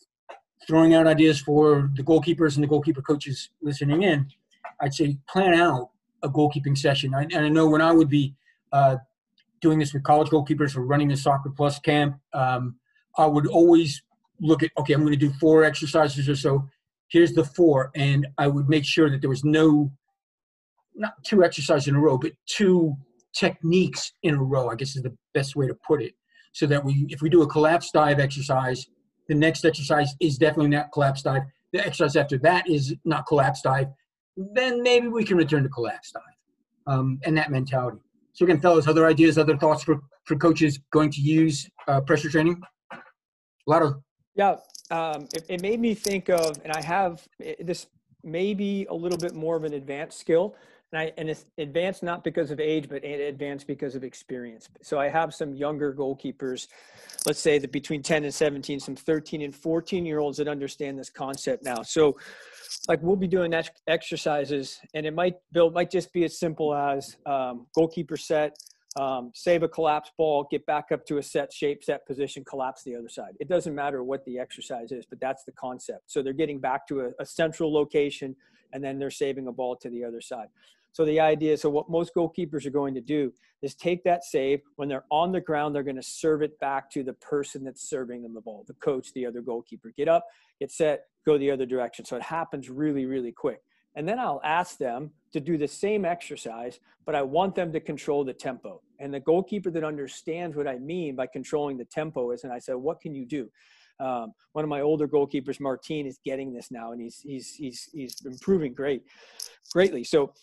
throwing 0.67 0.93
out 0.93 1.07
ideas 1.07 1.39
for 1.39 1.91
the 1.95 2.03
goalkeepers 2.03 2.55
and 2.55 2.63
the 2.63 2.67
goalkeeper 2.67 3.01
coaches 3.01 3.49
listening 3.61 4.03
in, 4.03 4.27
I'd 4.79 4.93
say 4.93 5.17
plan 5.27 5.53
out 5.53 5.89
a 6.23 6.29
goalkeeping 6.29 6.77
session. 6.77 7.13
I, 7.13 7.23
and 7.23 7.45
I 7.45 7.49
know 7.49 7.67
when 7.69 7.81
I 7.81 7.91
would 7.91 8.09
be 8.09 8.35
uh, 8.71 8.97
doing 9.59 9.79
this 9.79 9.93
with 9.93 10.03
college 10.03 10.29
goalkeepers 10.29 10.75
or 10.75 10.81
running 10.81 11.07
the 11.07 11.17
Soccer 11.17 11.49
Plus 11.49 11.79
camp, 11.79 12.19
um, 12.33 12.75
I 13.17 13.25
would 13.25 13.47
always 13.47 14.01
look 14.41 14.63
at, 14.63 14.71
okay, 14.77 14.93
I'm 14.93 15.01
going 15.01 15.13
to 15.13 15.17
do 15.17 15.31
four 15.39 15.63
exercises 15.63 16.27
or 16.27 16.35
so. 16.35 16.67
Here's 17.09 17.33
the 17.33 17.45
four. 17.45 17.91
And 17.95 18.27
I 18.37 18.47
would 18.47 18.67
make 18.67 18.85
sure 18.85 19.09
that 19.09 19.21
there 19.21 19.29
was 19.29 19.43
no, 19.43 19.91
not 20.95 21.13
two 21.25 21.43
exercises 21.43 21.87
in 21.87 21.95
a 21.95 21.99
row, 21.99 22.17
but 22.17 22.33
two 22.47 22.95
techniques 23.33 24.13
in 24.23 24.35
a 24.35 24.43
row, 24.43 24.69
I 24.69 24.75
guess 24.75 24.95
is 24.95 25.03
the 25.03 25.15
best 25.33 25.55
way 25.55 25.67
to 25.67 25.75
put 25.87 26.01
it 26.01 26.13
so 26.53 26.65
that 26.67 26.83
we, 26.83 27.05
if 27.09 27.21
we 27.21 27.29
do 27.29 27.43
a 27.43 27.47
collapse 27.47 27.91
dive 27.91 28.19
exercise, 28.19 28.85
the 29.27 29.35
next 29.35 29.63
exercise 29.63 30.13
is 30.19 30.37
definitely 30.37 30.69
not 30.69 30.91
collapse 30.91 31.21
dive. 31.21 31.43
The 31.71 31.85
exercise 31.85 32.15
after 32.15 32.37
that 32.39 32.69
is 32.69 32.93
not 33.05 33.25
collapse 33.25 33.61
dive. 33.61 33.87
Then 34.35 34.83
maybe 34.83 35.07
we 35.07 35.23
can 35.23 35.37
return 35.37 35.63
to 35.63 35.69
collapse 35.69 36.11
dive 36.11 36.23
um, 36.87 37.19
and 37.23 37.37
that 37.37 37.51
mentality. 37.51 37.99
So 38.33 38.45
again, 38.45 38.59
fellas, 38.59 38.87
other 38.87 39.07
ideas, 39.07 39.37
other 39.37 39.57
thoughts 39.57 39.83
for, 39.83 40.01
for 40.25 40.35
coaches 40.35 40.79
going 40.91 41.11
to 41.11 41.21
use 41.21 41.69
uh, 41.87 42.01
pressure 42.01 42.29
training? 42.29 42.61
A 42.91 42.97
lot 43.67 43.83
of. 43.83 43.95
Yeah, 44.35 44.55
um, 44.89 45.27
it, 45.33 45.45
it, 45.49 45.61
made 45.61 45.79
me 45.79 45.93
think 45.93 46.29
of, 46.29 46.57
and 46.63 46.71
I 46.71 46.81
have 46.81 47.27
this 47.59 47.87
maybe 48.23 48.85
a 48.89 48.93
little 48.93 49.17
bit 49.17 49.33
more 49.33 49.55
of 49.55 49.63
an 49.63 49.73
advanced 49.73 50.19
skill 50.19 50.55
and 50.91 51.01
I 51.01 51.13
and 51.17 51.29
it's 51.29 51.45
advanced 51.57 52.03
not 52.03 52.23
because 52.23 52.51
of 52.51 52.59
age, 52.59 52.89
but 52.89 53.03
advanced 53.03 53.67
because 53.67 53.95
of 53.95 54.03
experience. 54.03 54.69
So 54.81 54.99
I 54.99 55.07
have 55.07 55.33
some 55.33 55.53
younger 55.53 55.93
goalkeepers, 55.93 56.67
let's 57.25 57.39
say 57.39 57.59
that 57.59 57.71
between 57.71 58.03
10 58.03 58.25
and 58.25 58.33
17, 58.33 58.79
some 58.79 58.95
13 58.95 59.41
and 59.41 59.55
14 59.55 60.05
year 60.05 60.19
olds 60.19 60.37
that 60.37 60.47
understand 60.47 60.99
this 60.99 61.09
concept 61.09 61.63
now. 61.63 61.81
So 61.81 62.17
like 62.87 63.01
we'll 63.01 63.15
be 63.15 63.27
doing 63.27 63.53
ex- 63.53 63.69
exercises 63.87 64.79
and 64.93 65.05
it 65.05 65.13
might 65.13 65.35
build 65.53 65.73
might 65.73 65.91
just 65.91 66.11
be 66.11 66.25
as 66.25 66.37
simple 66.37 66.73
as 66.73 67.15
um, 67.25 67.67
goalkeeper 67.73 68.17
set 68.17 68.57
um, 68.97 69.31
save 69.33 69.63
a 69.63 69.67
collapse 69.67 70.11
ball 70.17 70.47
get 70.51 70.65
back 70.65 70.91
up 70.91 71.05
to 71.05 71.17
a 71.17 71.23
set 71.23 71.51
shape 71.53 71.83
set 71.83 72.05
position 72.05 72.43
collapse 72.43 72.83
the 72.83 72.95
other 72.95 73.09
side 73.09 73.33
it 73.39 73.47
doesn't 73.47 73.73
matter 73.73 74.03
what 74.03 74.23
the 74.25 74.37
exercise 74.37 74.91
is 74.91 75.05
but 75.05 75.19
that's 75.19 75.43
the 75.43 75.51
concept 75.53 76.03
so 76.11 76.21
they're 76.21 76.33
getting 76.33 76.59
back 76.59 76.85
to 76.87 77.01
a, 77.01 77.09
a 77.19 77.25
central 77.25 77.73
location 77.73 78.35
and 78.73 78.83
then 78.83 78.99
they're 78.99 79.09
saving 79.11 79.47
a 79.47 79.51
ball 79.51 79.75
to 79.75 79.89
the 79.89 80.03
other 80.03 80.21
side 80.21 80.47
so 80.93 81.05
the 81.05 81.19
idea, 81.19 81.57
so 81.57 81.69
what 81.69 81.89
most 81.89 82.13
goalkeepers 82.15 82.65
are 82.65 82.71
going 82.71 82.93
to 82.95 83.01
do 83.01 83.33
is 83.61 83.75
take 83.75 84.03
that 84.03 84.23
save. 84.25 84.61
When 84.75 84.89
they're 84.89 85.05
on 85.09 85.31
the 85.31 85.39
ground, 85.39 85.73
they're 85.73 85.83
going 85.83 85.95
to 85.95 86.03
serve 86.03 86.41
it 86.41 86.59
back 86.59 86.89
to 86.91 87.03
the 87.03 87.13
person 87.13 87.63
that's 87.63 87.89
serving 87.89 88.23
them 88.23 88.33
the 88.33 88.41
ball, 88.41 88.65
the 88.67 88.73
coach, 88.73 89.13
the 89.13 89.25
other 89.25 89.41
goalkeeper. 89.41 89.93
Get 89.95 90.09
up, 90.09 90.25
get 90.59 90.71
set, 90.71 91.05
go 91.25 91.37
the 91.37 91.49
other 91.49 91.65
direction. 91.65 92.03
So 92.03 92.17
it 92.17 92.23
happens 92.23 92.69
really, 92.69 93.05
really 93.05 93.31
quick. 93.31 93.61
And 93.95 94.07
then 94.07 94.19
I'll 94.19 94.41
ask 94.43 94.77
them 94.77 95.11
to 95.33 95.39
do 95.39 95.57
the 95.57 95.67
same 95.67 96.05
exercise, 96.05 96.79
but 97.05 97.15
I 97.15 97.21
want 97.21 97.55
them 97.55 97.73
to 97.73 97.79
control 97.79 98.23
the 98.23 98.33
tempo. 98.33 98.81
And 98.99 99.13
the 99.13 99.19
goalkeeper 99.19 99.71
that 99.71 99.83
understands 99.83 100.55
what 100.55 100.67
I 100.67 100.77
mean 100.77 101.15
by 101.15 101.27
controlling 101.27 101.77
the 101.77 101.85
tempo 101.85 102.31
is, 102.31 102.43
and 102.43 102.53
I 102.53 102.59
said, 102.59 102.75
what 102.75 103.01
can 103.01 103.13
you 103.15 103.25
do? 103.25 103.49
Um, 103.99 104.33
one 104.53 104.63
of 104.63 104.69
my 104.69 104.81
older 104.81 105.07
goalkeepers, 105.07 105.59
Martin, 105.59 106.05
is 106.07 106.19
getting 106.25 106.53
this 106.53 106.71
now, 106.71 106.91
and 106.91 106.99
he's 106.99 107.19
he's 107.19 107.53
he's 107.53 107.87
he's 107.93 108.15
improving 108.25 108.73
great, 108.73 109.03
greatly. 109.73 110.03
So 110.03 110.33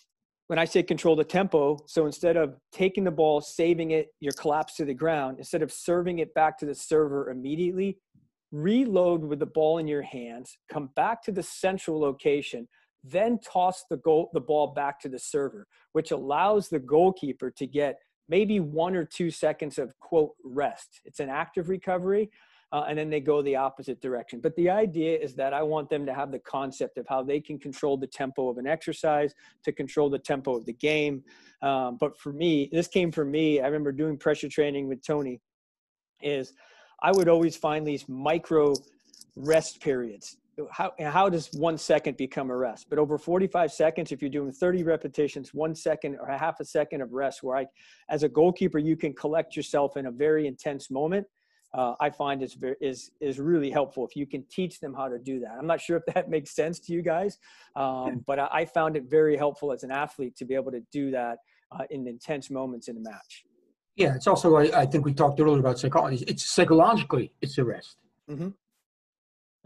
when 0.47 0.59
I 0.61 0.65
say 0.65 0.83
control 0.83 1.17
the 1.17 1.25
tempo, 1.25 1.79
so 1.87 2.07
instead 2.07 2.37
of 2.37 2.55
taking 2.73 3.05
the 3.05 3.11
ball, 3.11 3.41
saving 3.41 3.91
it, 3.91 4.09
you're 4.21 4.33
collapsed 4.33 4.77
to 4.77 4.85
the 4.85 4.95
ground, 4.95 5.39
instead 5.39 5.63
of 5.63 5.73
serving 5.73 6.21
it 6.21 6.33
back 6.35 6.57
to 6.59 6.67
the 6.67 6.75
server 6.75 7.31
immediately, 7.31 7.99
reload 8.53 9.25
with 9.25 9.41
the 9.41 9.47
ball 9.47 9.79
in 9.79 9.87
your 9.87 10.03
hands, 10.03 10.57
come 10.73 10.91
back 10.95 11.23
to 11.25 11.33
the 11.33 11.43
central 11.43 12.01
location, 12.01 12.69
then 13.11 13.39
toss 13.39 13.85
the 13.89 13.97
goal 13.99 14.31
the 14.33 14.41
ball 14.41 14.69
back 14.69 15.01
to 15.01 15.09
the 15.09 15.19
server, 15.19 15.67
which 15.93 16.11
allows 16.11 16.69
the 16.69 16.79
goalkeeper 16.79 17.51
to 17.51 17.67
get 17.67 17.99
maybe 18.29 18.61
one 18.61 18.95
or 18.95 19.05
two 19.05 19.31
seconds 19.31 19.79
of 19.79 19.99
quote 20.01 20.33
rest. 20.45 21.01
It's 21.05 21.21
an 21.21 21.29
active 21.29 21.69
recovery, 21.69 22.31
uh, 22.73 22.85
and 22.89 22.99
then 22.99 23.09
they 23.09 23.21
go 23.21 23.41
the 23.41 23.57
opposite 23.57 24.01
direction. 24.01 24.41
But 24.41 24.55
the 24.57 24.69
idea 24.69 25.19
is 25.19 25.35
that 25.37 25.55
I 25.55 25.63
want 25.63 25.89
them 25.89 26.05
to 26.07 26.15
have 26.15 26.31
the 26.31 26.39
concept 26.41 26.99
of 26.99 27.07
how 27.09 27.23
they 27.23 27.41
can 27.41 27.59
control 27.59 27.97
the 27.97 28.07
tempo 28.07 28.49
of 28.49 28.59
an 28.59 28.67
exercise, 28.67 29.35
to 29.65 29.73
control 29.73 30.11
the 30.11 30.19
tempo 30.19 30.57
of 30.57 30.67
the 30.67 30.75
game. 30.75 31.25
Um, 31.63 31.97
but 31.99 32.19
for 32.19 32.33
me, 32.33 32.69
this 32.71 32.87
came 32.87 33.11
from 33.11 33.31
me. 33.31 33.61
I 33.61 33.67
remember 33.67 33.93
doing 33.93 34.19
pressure 34.19 34.49
training 34.49 34.89
with 34.89 35.05
Tony. 35.05 35.41
Is 36.21 36.53
I 37.03 37.13
would 37.13 37.29
always 37.29 37.57
find 37.57 37.87
these 37.87 38.09
micro 38.09 38.75
rest 39.37 39.81
periods. 39.81 40.37
How, 40.71 40.93
how 41.01 41.29
does 41.29 41.51
one 41.53 41.79
second 41.79 42.17
become 42.17 42.51
a 42.51 42.57
rest? 42.57 42.87
But 42.91 42.99
over 42.99 43.19
45 43.19 43.73
seconds, 43.73 44.13
if 44.13 44.21
you're 44.21 44.31
doing 44.31 44.53
30 44.53 44.83
repetitions, 44.83 45.55
one 45.55 45.75
second 45.75 46.17
or 46.17 46.29
a 46.29 46.39
half 46.39 46.61
a 46.61 46.65
second 46.65 47.01
of 47.01 47.13
rest, 47.13 47.43
where 47.43 47.57
I, 47.59 47.67
as 48.09 48.23
a 48.23 48.29
goalkeeper, 48.29 48.79
you 48.79 48.97
can 48.97 49.15
collect 49.15 49.57
yourself 49.57 49.97
in 49.97 50.07
a 50.07 50.11
very 50.11 50.47
intense 50.47 50.91
moment 50.91 51.27
uh, 51.75 51.95
I 52.01 52.11
find 52.11 52.43
is 52.43 52.57
is 52.81 53.11
is 53.21 53.39
really 53.39 53.71
helpful 53.71 54.07
if 54.07 54.17
you 54.17 54.27
can 54.27 54.43
teach 54.51 54.81
them 54.81 54.95
how 54.95 55.09
to 55.09 55.19
do 55.19 55.41
that. 55.41 55.57
I'm 55.59 55.67
not 55.67 55.81
sure 55.81 55.99
if 55.99 56.15
that 56.15 56.31
makes 56.37 56.53
sense 56.53 56.79
to 56.81 56.93
you 56.93 57.03
guys, 57.03 57.39
um, 57.77 58.25
but 58.27 58.39
I, 58.39 58.49
I, 58.53 58.65
found 58.65 58.97
it 58.97 59.05
very 59.05 59.37
helpful 59.37 59.73
as 59.73 59.83
an 59.83 59.91
athlete 59.91 60.37
to 60.37 60.45
be 60.45 60.55
able 60.55 60.73
to 60.73 60.81
do 60.91 61.11
that 61.11 61.39
uh, 61.73 61.85
in 61.91 62.07
intense 62.09 62.51
moments 62.51 62.89
in 62.89 62.97
a 62.97 63.01
match. 63.01 63.45
Yeah, 63.97 64.15
it's 64.15 64.27
also 64.27 64.57
I, 64.57 64.81
I, 64.81 64.87
think 64.87 65.05
we 65.05 65.13
talked 65.13 65.41
earlier 65.41 65.61
about 65.61 65.79
psychology. 65.79 66.25
It's 66.27 66.47
psychologically 66.47 67.33
it's 67.43 67.59
a 67.59 67.65
rest. 67.65 67.99
Mm-hmm. 68.31 68.49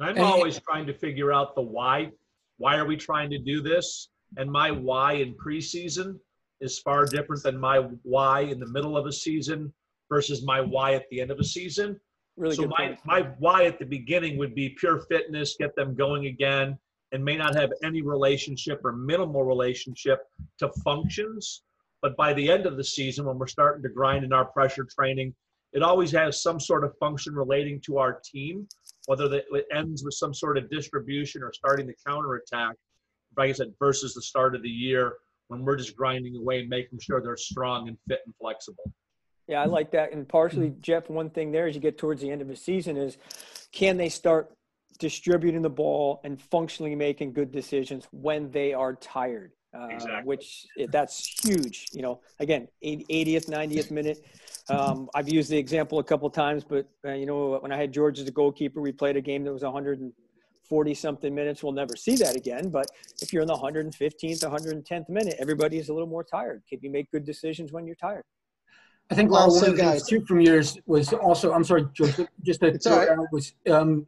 I'm 0.02 0.16
and 0.16 0.24
always 0.24 0.56
it, 0.56 0.64
trying 0.64 0.86
to 0.86 0.94
figure 0.94 1.32
out 1.32 1.54
the 1.54 1.62
why. 1.62 2.10
Why 2.58 2.76
are 2.76 2.86
we 2.86 2.96
trying 2.96 3.30
to 3.30 3.38
do 3.38 3.60
this? 3.60 4.08
And 4.36 4.50
my 4.50 4.70
why 4.70 5.14
in 5.14 5.34
preseason 5.34 6.18
is 6.60 6.78
far 6.78 7.06
different 7.06 7.42
than 7.42 7.58
my 7.58 7.78
why 8.02 8.40
in 8.40 8.60
the 8.60 8.66
middle 8.66 8.96
of 8.96 9.06
a 9.06 9.12
season 9.12 9.72
versus 10.08 10.44
my 10.44 10.60
why 10.60 10.94
at 10.94 11.08
the 11.10 11.20
end 11.20 11.30
of 11.30 11.38
a 11.38 11.44
season. 11.44 11.98
Really 12.36 12.56
so 12.56 12.66
my, 12.66 12.96
my 13.04 13.28
why 13.38 13.64
at 13.64 13.78
the 13.78 13.84
beginning 13.84 14.38
would 14.38 14.54
be 14.54 14.70
pure 14.70 15.00
fitness, 15.00 15.56
get 15.58 15.74
them 15.76 15.94
going 15.94 16.26
again, 16.26 16.78
and 17.12 17.22
may 17.22 17.36
not 17.36 17.54
have 17.54 17.70
any 17.84 18.00
relationship 18.00 18.80
or 18.84 18.92
minimal 18.92 19.44
relationship 19.44 20.26
to 20.58 20.70
functions. 20.84 21.62
But 22.00 22.16
by 22.16 22.32
the 22.32 22.50
end 22.50 22.66
of 22.66 22.76
the 22.76 22.84
season, 22.84 23.26
when 23.26 23.38
we're 23.38 23.46
starting 23.46 23.82
to 23.82 23.88
grind 23.88 24.24
in 24.24 24.32
our 24.32 24.46
pressure 24.46 24.84
training, 24.84 25.34
it 25.72 25.82
always 25.82 26.10
has 26.12 26.42
some 26.42 26.58
sort 26.58 26.84
of 26.84 26.96
function 26.98 27.34
relating 27.34 27.80
to 27.82 27.98
our 27.98 28.20
team, 28.24 28.66
whether 29.06 29.32
it 29.32 29.66
ends 29.74 30.04
with 30.04 30.14
some 30.14 30.32
sort 30.32 30.58
of 30.58 30.70
distribution 30.70 31.42
or 31.42 31.52
starting 31.52 31.86
the 31.86 31.94
counterattack, 32.06 32.76
like 33.36 33.50
I 33.50 33.52
said, 33.52 33.72
versus 33.78 34.14
the 34.14 34.22
start 34.22 34.54
of 34.54 34.62
the 34.62 34.68
year 34.68 35.14
when 35.48 35.64
we're 35.64 35.76
just 35.76 35.96
grinding 35.96 36.36
away 36.36 36.60
and 36.60 36.68
making 36.68 36.98
sure 37.00 37.20
they're 37.20 37.36
strong 37.36 37.88
and 37.88 37.96
fit 38.08 38.20
and 38.26 38.34
flexible. 38.40 38.92
Yeah, 39.48 39.60
I 39.60 39.66
like 39.66 39.90
that. 39.90 40.12
And 40.12 40.28
partially, 40.28 40.70
mm-hmm. 40.70 40.80
Jeff, 40.80 41.10
one 41.10 41.30
thing 41.30 41.52
there 41.52 41.66
as 41.66 41.74
you 41.74 41.80
get 41.80 41.98
towards 41.98 42.22
the 42.22 42.30
end 42.30 42.40
of 42.42 42.48
the 42.48 42.56
season 42.56 42.96
is 42.96 43.18
can 43.72 43.96
they 43.96 44.08
start 44.08 44.52
distributing 44.98 45.62
the 45.62 45.70
ball 45.70 46.20
and 46.24 46.40
functionally 46.40 46.94
making 46.94 47.32
good 47.32 47.50
decisions 47.50 48.06
when 48.12 48.50
they 48.50 48.72
are 48.72 48.94
tired? 48.94 49.52
Uh, 49.74 49.88
exactly. 49.90 50.22
Which 50.24 50.66
that's 50.90 51.44
huge. 51.44 51.88
You 51.92 52.02
know, 52.02 52.20
again, 52.38 52.68
80th, 52.84 53.48
90th 53.48 53.90
minute. 53.90 54.24
Um, 54.68 55.08
I've 55.14 55.28
used 55.28 55.50
the 55.50 55.58
example 55.58 55.98
a 55.98 56.04
couple 56.04 56.28
times, 56.30 56.64
but 56.64 56.88
uh, 57.04 57.12
you 57.12 57.26
know, 57.26 57.58
when 57.60 57.72
I 57.72 57.76
had 57.76 57.92
George 57.92 58.18
as 58.20 58.28
a 58.28 58.30
goalkeeper, 58.30 58.80
we 58.80 58.92
played 58.92 59.16
a 59.16 59.20
game 59.20 59.44
that 59.44 59.52
was 59.52 59.62
140 59.62 60.94
something 60.94 61.34
minutes. 61.34 61.62
We'll 61.62 61.72
never 61.72 61.96
see 61.96 62.16
that 62.16 62.36
again. 62.36 62.68
But 62.68 62.86
if 63.20 63.32
you're 63.32 63.42
in 63.42 63.48
the 63.48 63.54
115th, 63.54 64.40
110th 64.40 65.08
minute, 65.08 65.34
everybody 65.38 65.78
is 65.78 65.88
a 65.88 65.92
little 65.92 66.08
more 66.08 66.24
tired. 66.24 66.62
Can 66.68 66.78
you 66.82 66.90
make 66.90 67.10
good 67.10 67.24
decisions 67.24 67.72
when 67.72 67.86
you're 67.86 67.96
tired? 67.96 68.24
I 69.10 69.14
think 69.14 69.30
well, 69.30 69.48
one 69.48 69.64
of 69.64 69.76
the 69.76 69.82
things 69.82 70.06
too 70.08 70.24
from 70.24 70.40
yours 70.40 70.78
was 70.86 71.12
also. 71.12 71.52
I'm 71.52 71.64
sorry, 71.64 71.86
George, 71.92 72.14
just 72.42 72.60
that 72.60 72.80
right. 72.86 73.18
was 73.30 73.52
um, 73.68 74.06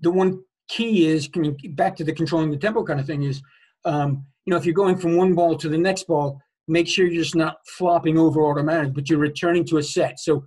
the 0.00 0.10
one 0.10 0.42
key 0.68 1.06
is 1.06 1.28
can 1.28 1.44
you, 1.44 1.56
back 1.70 1.96
to 1.96 2.04
the 2.04 2.12
controlling 2.12 2.50
the 2.50 2.56
tempo 2.56 2.84
kind 2.84 3.00
of 3.00 3.06
thing 3.06 3.24
is 3.24 3.42
um, 3.84 4.24
you 4.44 4.52
know 4.52 4.56
if 4.56 4.64
you're 4.64 4.74
going 4.74 4.96
from 4.96 5.16
one 5.16 5.34
ball 5.34 5.56
to 5.56 5.68
the 5.68 5.76
next 5.76 6.06
ball, 6.06 6.40
make 6.68 6.88
sure 6.88 7.06
you're 7.06 7.22
just 7.22 7.34
not 7.34 7.56
flopping 7.66 8.18
over 8.18 8.42
automatic, 8.42 8.94
but 8.94 9.08
you're 9.08 9.18
returning 9.18 9.64
to 9.66 9.78
a 9.78 9.82
set. 9.82 10.20
So 10.20 10.46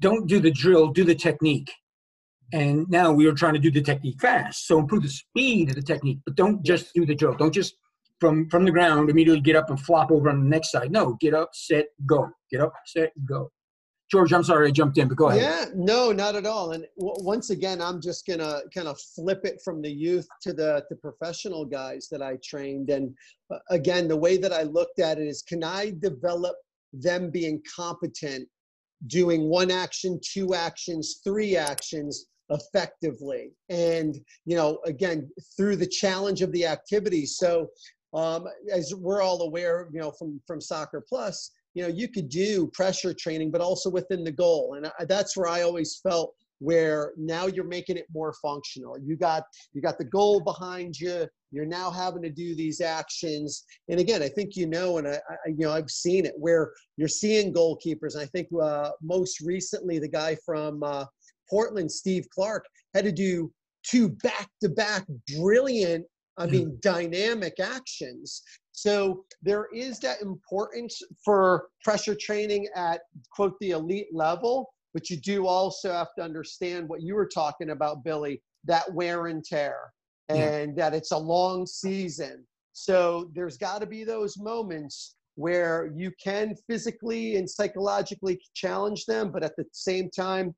don't 0.00 0.26
do 0.26 0.40
the 0.40 0.50
drill, 0.50 0.88
do 0.88 1.04
the 1.04 1.14
technique. 1.14 1.70
And 2.52 2.86
now 2.88 3.12
we 3.12 3.26
are 3.26 3.32
trying 3.32 3.54
to 3.54 3.60
do 3.60 3.70
the 3.70 3.82
technique 3.82 4.20
fast. 4.20 4.66
So 4.66 4.78
improve 4.78 5.02
the 5.02 5.08
speed 5.08 5.70
of 5.70 5.74
the 5.74 5.82
technique, 5.82 6.18
but 6.24 6.36
don't 6.36 6.64
just 6.64 6.92
do 6.94 7.04
the 7.04 7.14
drill. 7.14 7.34
Don't 7.34 7.52
just 7.52 7.74
from 8.20 8.48
from 8.48 8.64
the 8.64 8.70
ground 8.70 9.10
immediately 9.10 9.40
get 9.40 9.56
up 9.56 9.68
and 9.68 9.80
flop 9.80 10.10
over 10.10 10.30
on 10.30 10.42
the 10.42 10.48
next 10.48 10.70
side. 10.70 10.92
No, 10.92 11.16
get 11.20 11.34
up, 11.34 11.50
set, 11.52 11.86
go. 12.06 12.28
Get 12.50 12.60
up, 12.60 12.72
set, 12.86 13.10
go. 13.28 13.50
George, 14.10 14.32
I'm 14.32 14.44
sorry 14.44 14.68
I 14.68 14.70
jumped 14.70 14.98
in, 14.98 15.08
but 15.08 15.16
go 15.16 15.30
ahead. 15.30 15.42
Yeah, 15.42 15.64
no, 15.74 16.12
not 16.12 16.36
at 16.36 16.46
all. 16.46 16.72
And 16.72 16.86
w- 16.98 17.24
once 17.24 17.50
again, 17.50 17.82
I'm 17.82 18.00
just 18.00 18.24
gonna 18.24 18.60
kind 18.72 18.86
of 18.86 19.00
flip 19.00 19.40
it 19.44 19.60
from 19.64 19.82
the 19.82 19.90
youth 19.90 20.28
to 20.42 20.52
the 20.52 20.84
the 20.90 20.96
professional 20.96 21.64
guys 21.64 22.08
that 22.12 22.22
I 22.22 22.38
trained. 22.44 22.90
And 22.90 23.14
uh, 23.50 23.58
again, 23.70 24.06
the 24.06 24.16
way 24.16 24.36
that 24.36 24.52
I 24.52 24.62
looked 24.62 25.00
at 25.00 25.18
it 25.18 25.26
is, 25.26 25.42
can 25.42 25.64
I 25.64 25.92
develop 25.98 26.56
them 26.92 27.30
being 27.30 27.60
competent, 27.74 28.48
doing 29.08 29.48
one 29.48 29.72
action, 29.72 30.20
two 30.22 30.54
actions, 30.54 31.20
three 31.24 31.56
actions 31.56 32.26
effectively, 32.50 33.50
and 33.70 34.16
you 34.44 34.56
know, 34.56 34.78
again, 34.84 35.28
through 35.56 35.74
the 35.74 35.86
challenge 35.86 36.42
of 36.42 36.52
the 36.52 36.64
activity. 36.64 37.26
So 37.26 37.68
um, 38.14 38.46
as 38.72 38.94
we're 38.94 39.20
all 39.20 39.42
aware, 39.42 39.88
you 39.92 39.98
know, 39.98 40.12
from 40.12 40.40
from 40.46 40.60
Soccer 40.60 41.04
Plus, 41.08 41.50
you 41.76 41.82
know, 41.82 41.88
you 41.88 42.08
could 42.08 42.30
do 42.30 42.70
pressure 42.72 43.12
training, 43.12 43.50
but 43.50 43.60
also 43.60 43.90
within 43.90 44.24
the 44.24 44.32
goal, 44.32 44.76
and 44.78 44.86
I, 44.86 45.04
that's 45.04 45.36
where 45.36 45.46
I 45.46 45.60
always 45.60 46.00
felt 46.02 46.32
where 46.58 47.12
now 47.18 47.48
you're 47.48 47.66
making 47.66 47.98
it 47.98 48.06
more 48.14 48.32
functional. 48.40 48.96
You 48.98 49.14
got 49.14 49.42
you 49.74 49.82
got 49.82 49.98
the 49.98 50.06
goal 50.06 50.40
behind 50.40 50.98
you. 50.98 51.26
You're 51.50 51.66
now 51.66 51.90
having 51.90 52.22
to 52.22 52.30
do 52.30 52.54
these 52.54 52.80
actions, 52.80 53.66
and 53.90 54.00
again, 54.00 54.22
I 54.22 54.28
think 54.30 54.56
you 54.56 54.66
know, 54.66 54.96
and 54.96 55.06
I, 55.06 55.16
I 55.28 55.48
you 55.48 55.66
know, 55.66 55.72
I've 55.72 55.90
seen 55.90 56.24
it 56.24 56.32
where 56.38 56.72
you're 56.96 57.08
seeing 57.08 57.52
goalkeepers. 57.52 58.14
And 58.14 58.22
I 58.22 58.26
think 58.26 58.48
uh, 58.58 58.92
most 59.02 59.42
recently, 59.42 59.98
the 59.98 60.08
guy 60.08 60.34
from 60.46 60.82
uh, 60.82 61.04
Portland, 61.50 61.92
Steve 61.92 62.26
Clark, 62.34 62.64
had 62.94 63.04
to 63.04 63.12
do 63.12 63.52
two 63.82 64.08
back-to-back 64.22 65.04
brilliant 65.36 66.06
I 66.38 66.46
mean, 66.46 66.70
mm. 66.70 66.80
dynamic 66.80 67.60
actions. 67.60 68.42
So 68.76 69.24
there 69.42 69.68
is 69.74 69.98
that 70.00 70.20
importance 70.20 71.00
for 71.24 71.68
pressure 71.82 72.14
training 72.14 72.68
at 72.76 73.00
quote 73.30 73.54
the 73.58 73.70
elite 73.70 74.08
level, 74.12 74.70
but 74.92 75.08
you 75.08 75.16
do 75.16 75.46
also 75.46 75.92
have 75.92 76.14
to 76.18 76.22
understand 76.22 76.86
what 76.86 77.00
you 77.00 77.14
were 77.14 77.26
talking 77.26 77.70
about, 77.70 78.04
Billy, 78.04 78.42
that 78.64 78.92
wear 78.92 79.28
and 79.28 79.42
tear, 79.42 79.78
and 80.28 80.76
yeah. 80.76 80.90
that 80.90 80.94
it's 80.94 81.12
a 81.12 81.18
long 81.18 81.64
season. 81.64 82.44
So 82.74 83.30
there's 83.34 83.56
got 83.56 83.80
to 83.80 83.86
be 83.86 84.04
those 84.04 84.36
moments 84.36 85.16
where 85.36 85.90
you 85.96 86.12
can 86.22 86.54
physically 86.68 87.36
and 87.36 87.48
psychologically 87.48 88.38
challenge 88.52 89.06
them, 89.06 89.32
but 89.32 89.42
at 89.42 89.56
the 89.56 89.64
same 89.72 90.10
time, 90.10 90.54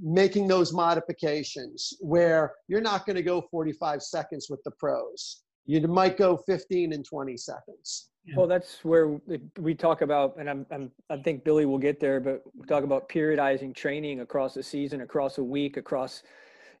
making 0.00 0.48
those 0.48 0.72
modifications 0.72 1.92
where 2.00 2.54
you're 2.66 2.80
not 2.80 3.04
going 3.04 3.16
to 3.16 3.22
go 3.22 3.42
45 3.50 4.02
seconds 4.02 4.46
with 4.48 4.62
the 4.64 4.70
pros. 4.70 5.42
You 5.66 5.80
might 5.86 6.16
go 6.16 6.36
15 6.36 6.92
and 6.92 7.04
20 7.04 7.36
seconds. 7.36 8.08
Well, 8.36 8.46
that's 8.46 8.84
where 8.84 9.20
we 9.58 9.74
talk 9.74 10.00
about, 10.02 10.36
and 10.38 10.48
I'm, 10.48 10.64
I'm, 10.70 10.92
i 11.10 11.16
think 11.16 11.42
Billy 11.42 11.66
will 11.66 11.78
get 11.78 11.98
there, 11.98 12.20
but 12.20 12.42
we 12.54 12.64
talk 12.66 12.84
about 12.84 13.08
periodizing 13.08 13.74
training 13.74 14.20
across 14.20 14.56
a 14.56 14.62
season, 14.62 15.00
across 15.00 15.38
a 15.38 15.44
week, 15.44 15.76
across, 15.76 16.22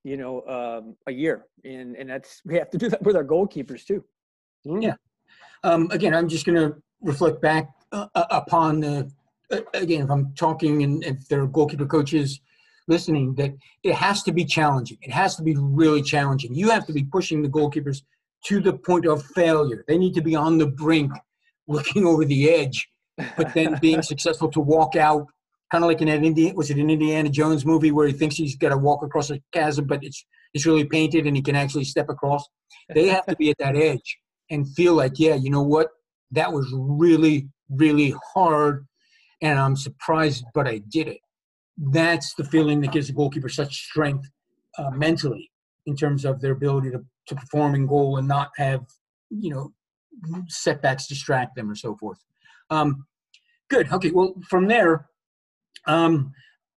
you 0.04 0.16
know, 0.16 0.42
um, 0.46 0.96
a 1.08 1.12
year, 1.12 1.46
and 1.64 1.96
and 1.96 2.08
that's 2.08 2.42
we 2.44 2.54
have 2.54 2.70
to 2.70 2.78
do 2.78 2.88
that 2.88 3.02
with 3.02 3.16
our 3.16 3.24
goalkeepers 3.24 3.84
too. 3.84 4.04
Mm. 4.64 4.82
Yeah. 4.84 4.94
Um, 5.64 5.88
again, 5.90 6.14
I'm 6.14 6.28
just 6.28 6.46
going 6.46 6.58
to 6.58 6.80
reflect 7.00 7.42
back 7.42 7.70
uh, 7.90 8.06
uh, 8.14 8.26
upon 8.30 8.78
the 8.78 9.10
uh, 9.52 9.62
again, 9.74 10.02
if 10.02 10.10
I'm 10.10 10.32
talking 10.34 10.84
and 10.84 11.02
if 11.02 11.26
there 11.26 11.42
are 11.42 11.48
goalkeeper 11.48 11.86
coaches 11.86 12.40
listening 12.88 13.34
that 13.34 13.52
it 13.82 13.94
has 13.94 14.22
to 14.24 14.32
be 14.32 14.44
challenging. 14.44 14.98
It 15.02 15.10
has 15.10 15.36
to 15.36 15.42
be 15.42 15.54
really 15.56 16.02
challenging. 16.02 16.54
You 16.54 16.70
have 16.70 16.86
to 16.86 16.92
be 16.92 17.04
pushing 17.04 17.42
the 17.42 17.48
goalkeepers 17.48 18.02
to 18.46 18.60
the 18.60 18.72
point 18.72 19.06
of 19.06 19.24
failure. 19.24 19.84
They 19.86 19.98
need 19.98 20.14
to 20.14 20.22
be 20.22 20.34
on 20.34 20.58
the 20.58 20.66
brink, 20.66 21.12
looking 21.68 22.04
over 22.04 22.24
the 22.24 22.50
edge, 22.50 22.88
but 23.36 23.54
then 23.54 23.78
being 23.80 24.02
successful 24.02 24.50
to 24.50 24.60
walk 24.60 24.96
out, 24.96 25.26
kind 25.70 25.84
of 25.84 25.88
like 25.88 26.02
in 26.02 26.08
an 26.08 26.24
Indiana, 26.24 26.54
was 26.54 26.70
it 26.70 26.78
an 26.78 26.90
Indiana 26.90 27.28
Jones 27.28 27.64
movie 27.64 27.90
where 27.90 28.06
he 28.06 28.12
thinks 28.12 28.36
he's 28.36 28.56
got 28.56 28.70
to 28.70 28.78
walk 28.78 29.02
across 29.02 29.30
a 29.30 29.40
chasm, 29.52 29.86
but 29.86 30.02
it's 30.02 30.24
it's 30.54 30.66
really 30.66 30.84
painted 30.84 31.26
and 31.26 31.34
he 31.34 31.42
can 31.42 31.56
actually 31.56 31.84
step 31.84 32.10
across. 32.10 32.46
They 32.92 33.08
have 33.08 33.24
to 33.26 33.36
be 33.36 33.50
at 33.50 33.56
that 33.58 33.74
edge 33.74 34.18
and 34.50 34.68
feel 34.74 34.92
like, 34.92 35.18
yeah, 35.18 35.34
you 35.34 35.48
know 35.48 35.62
what, 35.62 35.88
that 36.32 36.52
was 36.52 36.70
really 36.74 37.48
really 37.70 38.14
hard, 38.34 38.86
and 39.40 39.58
I'm 39.58 39.76
surprised, 39.76 40.44
but 40.52 40.66
I 40.66 40.82
did 40.88 41.08
it 41.08 41.18
that's 41.78 42.34
the 42.34 42.44
feeling 42.44 42.80
that 42.80 42.92
gives 42.92 43.06
the 43.06 43.12
goalkeeper 43.12 43.48
such 43.48 43.74
strength 43.74 44.28
uh, 44.78 44.90
mentally 44.90 45.50
in 45.86 45.96
terms 45.96 46.24
of 46.24 46.40
their 46.40 46.52
ability 46.52 46.90
to, 46.90 47.04
to 47.26 47.34
perform 47.34 47.74
in 47.74 47.86
goal 47.86 48.16
and 48.18 48.28
not 48.28 48.50
have 48.56 48.84
you 49.30 49.50
know 49.50 49.72
setbacks 50.48 51.06
distract 51.06 51.56
them 51.56 51.70
or 51.70 51.74
so 51.74 51.96
forth 51.96 52.18
um, 52.70 53.06
good 53.68 53.90
okay 53.92 54.10
well 54.10 54.34
from 54.48 54.66
there 54.66 55.06
um, 55.86 56.32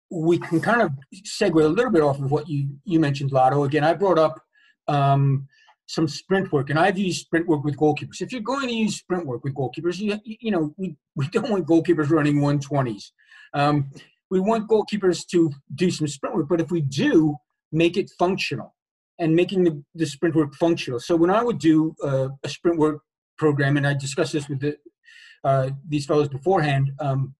we 0.10 0.38
can 0.38 0.62
kind 0.62 0.82
of 0.82 0.92
segue 1.26 1.64
a 1.64 1.68
little 1.68 1.92
bit 1.92 2.02
off 2.02 2.20
of 2.20 2.32
what 2.32 2.48
you, 2.48 2.70
you 2.84 3.00
mentioned, 3.00 3.32
Lotto. 3.32 3.64
Again, 3.64 3.84
I 3.84 3.94
brought 3.94 4.20
up 4.20 4.40
um, 4.88 5.48
some 5.88 6.08
sprint 6.08 6.52
work, 6.52 6.70
and 6.70 6.80
I've 6.80 6.98
used 6.98 7.22
sprint 7.22 7.48
work 7.48 7.64
with 7.64 7.78
goalkeepers. 7.78 8.22
If 8.22 8.32
you're 8.32 8.42
going 8.42 8.68
to 8.68 8.74
use 8.74 8.98
sprint 8.98 9.26
work 9.26 9.44
with 9.44 9.56
goalkeepers, 9.56 10.00
you, 10.00 10.20
you 10.24 10.52
know, 10.52 10.74
we, 10.78 10.96
we 11.16 11.28
don't 11.30 11.50
want 11.50 11.68
goalkeepers 11.68 12.10
running 12.10 12.38
120s. 12.38 13.12
Um, 13.54 13.90
we 14.30 14.40
want 14.40 14.68
goalkeepers 14.68 15.26
to 15.28 15.52
do 15.74 15.90
some 15.90 16.08
sprint 16.08 16.36
work, 16.36 16.50
but 16.50 16.62
if 16.62 16.72
we 16.72 16.82
do, 16.82 17.38
make 17.72 17.98
it 17.98 18.12
functional 18.18 18.75
and 19.20 19.36
making 19.36 19.64
the, 19.64 19.84
the 19.94 20.06
sprint 20.06 20.36
work 20.36 20.54
functional. 20.56 21.00
So 21.00 21.16
when 21.16 21.30
I 21.30 21.44
would 21.44 21.60
do 21.60 21.96
uh, 22.04 22.30
a 22.44 22.50
sprint 22.50 22.78
work 22.78 23.02
program, 23.38 23.78
and 23.78 23.88
I 23.88 23.94
discussed 23.94 24.34
this 24.34 24.50
with 24.50 24.60
the, 24.60 24.78
uh, 25.44 25.70
these 25.88 26.06
fellows 26.06 26.28
beforehand, 26.30 26.92
um, 27.00 27.36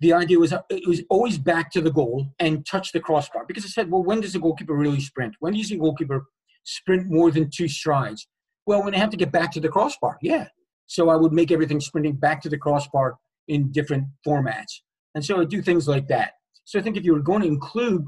the 0.00 0.12
idea 0.12 0.38
was 0.38 0.52
uh, 0.52 0.62
it 0.70 0.88
was 0.88 1.02
always 1.08 1.38
back 1.38 1.70
to 1.72 1.80
the 1.80 1.90
goal 1.90 2.26
and 2.38 2.66
touch 2.66 2.92
the 2.92 3.00
crossbar 3.00 3.44
because 3.46 3.64
I 3.64 3.68
said, 3.68 3.90
well, 3.90 4.02
when 4.02 4.20
does 4.20 4.34
a 4.34 4.38
goalkeeper 4.38 4.74
really 4.74 5.00
sprint? 5.00 5.34
When 5.38 5.54
does 5.54 5.70
a 5.70 5.76
goalkeeper 5.76 6.26
sprint 6.64 7.08
more 7.08 7.30
than 7.30 7.48
two 7.50 7.68
strides? 7.68 8.26
Well, 8.66 8.82
when 8.82 8.92
they 8.92 8.98
have 8.98 9.10
to 9.10 9.16
get 9.16 9.30
back 9.30 9.52
to 9.52 9.60
the 9.60 9.68
crossbar, 9.68 10.18
yeah. 10.20 10.48
So 10.86 11.08
I 11.08 11.16
would 11.16 11.32
make 11.32 11.50
everything 11.50 11.80
sprinting 11.80 12.16
back 12.16 12.42
to 12.42 12.48
the 12.48 12.58
crossbar 12.58 13.16
in 13.48 13.70
different 13.72 14.06
formats. 14.26 14.80
And 15.14 15.24
so 15.24 15.40
I 15.40 15.44
do 15.44 15.62
things 15.62 15.86
like 15.86 16.08
that. 16.08 16.32
So 16.64 16.78
I 16.78 16.82
think 16.82 16.96
if 16.96 17.04
you 17.04 17.12
were 17.12 17.20
going 17.20 17.42
to 17.42 17.46
include 17.46 18.04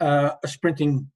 uh, 0.00 0.32
a 0.42 0.48
sprinting 0.48 1.10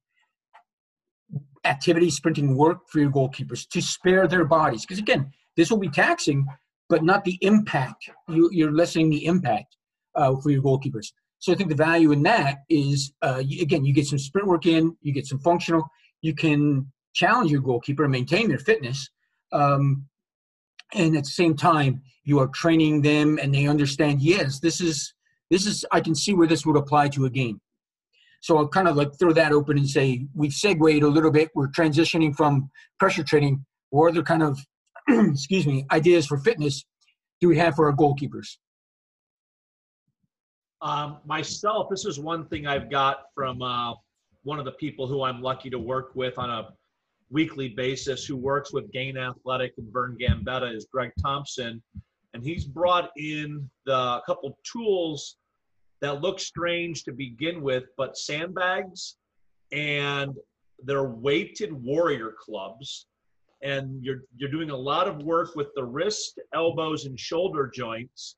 activity, 1.65 2.09
sprinting 2.09 2.55
work 2.55 2.89
for 2.89 2.99
your 2.99 3.11
goalkeepers 3.11 3.67
to 3.69 3.81
spare 3.81 4.27
their 4.27 4.45
bodies, 4.45 4.81
because 4.85 4.99
again, 4.99 5.31
this 5.55 5.69
will 5.69 5.79
be 5.79 5.89
taxing, 5.89 6.45
but 6.89 7.03
not 7.03 7.23
the 7.23 7.37
impact. 7.41 8.09
You, 8.27 8.49
you're 8.51 8.71
lessening 8.71 9.09
the 9.09 9.25
impact 9.25 9.77
uh, 10.15 10.35
for 10.37 10.49
your 10.49 10.61
goalkeepers. 10.61 11.13
So 11.39 11.51
I 11.51 11.55
think 11.55 11.69
the 11.69 11.75
value 11.75 12.11
in 12.11 12.23
that 12.23 12.59
is, 12.69 13.13
uh, 13.21 13.43
again, 13.61 13.83
you 13.83 13.93
get 13.93 14.07
some 14.07 14.19
sprint 14.19 14.47
work 14.47 14.65
in, 14.65 14.95
you 15.01 15.11
get 15.13 15.27
some 15.27 15.39
functional, 15.39 15.83
you 16.21 16.33
can 16.33 16.91
challenge 17.13 17.51
your 17.51 17.61
goalkeeper 17.61 18.03
and 18.03 18.11
maintain 18.11 18.47
their 18.47 18.59
fitness. 18.59 19.09
Um, 19.51 20.05
and 20.93 21.17
at 21.17 21.23
the 21.23 21.29
same 21.29 21.55
time, 21.55 22.01
you 22.23 22.39
are 22.39 22.47
training 22.47 23.01
them 23.01 23.39
and 23.41 23.53
they 23.53 23.67
understand, 23.67 24.21
yes, 24.21 24.59
this 24.59 24.79
is, 24.79 25.13
this 25.49 25.65
is, 25.67 25.85
I 25.91 25.99
can 25.99 26.15
see 26.15 26.33
where 26.33 26.47
this 26.47 26.65
would 26.65 26.77
apply 26.77 27.09
to 27.09 27.25
a 27.25 27.29
game. 27.29 27.59
So 28.43 28.57
I'll 28.57 28.67
kind 28.67 28.89
of 28.89 28.97
like 28.97 29.17
throw 29.17 29.31
that 29.31 29.53
open 29.53 29.77
and 29.77 29.89
say, 29.89 30.27
we've 30.35 30.51
segued 30.51 31.01
a 31.01 31.07
little 31.07 31.31
bit. 31.31 31.49
We're 31.55 31.69
transitioning 31.69 32.35
from 32.35 32.69
pressure 32.99 33.23
training. 33.23 33.65
What 33.89 34.11
other 34.11 34.21
kind 34.21 34.43
of, 34.43 34.59
excuse 35.07 35.65
me, 35.65 35.85
ideas 35.93 36.27
for 36.27 36.37
fitness 36.37 36.83
do 37.39 37.47
we 37.47 37.57
have 37.57 37.75
for 37.75 37.89
our 37.89 37.95
goalkeepers? 37.95 38.57
Um, 40.81 41.19
myself, 41.25 41.87
this 41.89 42.03
is 42.03 42.19
one 42.19 42.45
thing 42.47 42.67
I've 42.67 42.91
got 42.91 43.27
from 43.33 43.61
uh, 43.61 43.93
one 44.43 44.59
of 44.59 44.65
the 44.65 44.73
people 44.73 45.07
who 45.07 45.23
I'm 45.23 45.41
lucky 45.41 45.69
to 45.69 45.79
work 45.79 46.11
with 46.13 46.37
on 46.37 46.49
a 46.49 46.67
weekly 47.29 47.69
basis 47.69 48.25
who 48.25 48.35
works 48.35 48.73
with 48.73 48.91
Gain 48.91 49.17
Athletic 49.17 49.71
and 49.77 49.89
Vern 49.89 50.17
Gambetta 50.19 50.75
is 50.75 50.85
Greg 50.91 51.11
Thompson. 51.21 51.81
And 52.33 52.43
he's 52.43 52.65
brought 52.65 53.11
in 53.15 53.69
the 53.85 53.93
a 53.93 54.21
couple 54.25 54.57
tools 54.69 55.37
that 56.03 56.21
look 56.21 56.39
strange 56.39 57.03
to 57.05 57.11
begin 57.11 57.61
with, 57.61 57.85
but 57.97 58.17
sandbags 58.17 59.17
and 59.71 60.35
they're 60.83 61.09
weighted 61.09 61.73
warrior 61.73 62.35
clubs. 62.39 63.07
And 63.63 64.03
you're 64.03 64.23
you're 64.35 64.51
doing 64.51 64.69
a 64.69 64.77
lot 64.77 65.07
of 65.07 65.23
work 65.23 65.55
with 65.55 65.69
the 65.75 65.83
wrist, 65.83 66.39
elbows, 66.53 67.05
and 67.05 67.19
shoulder 67.19 67.71
joints 67.73 68.35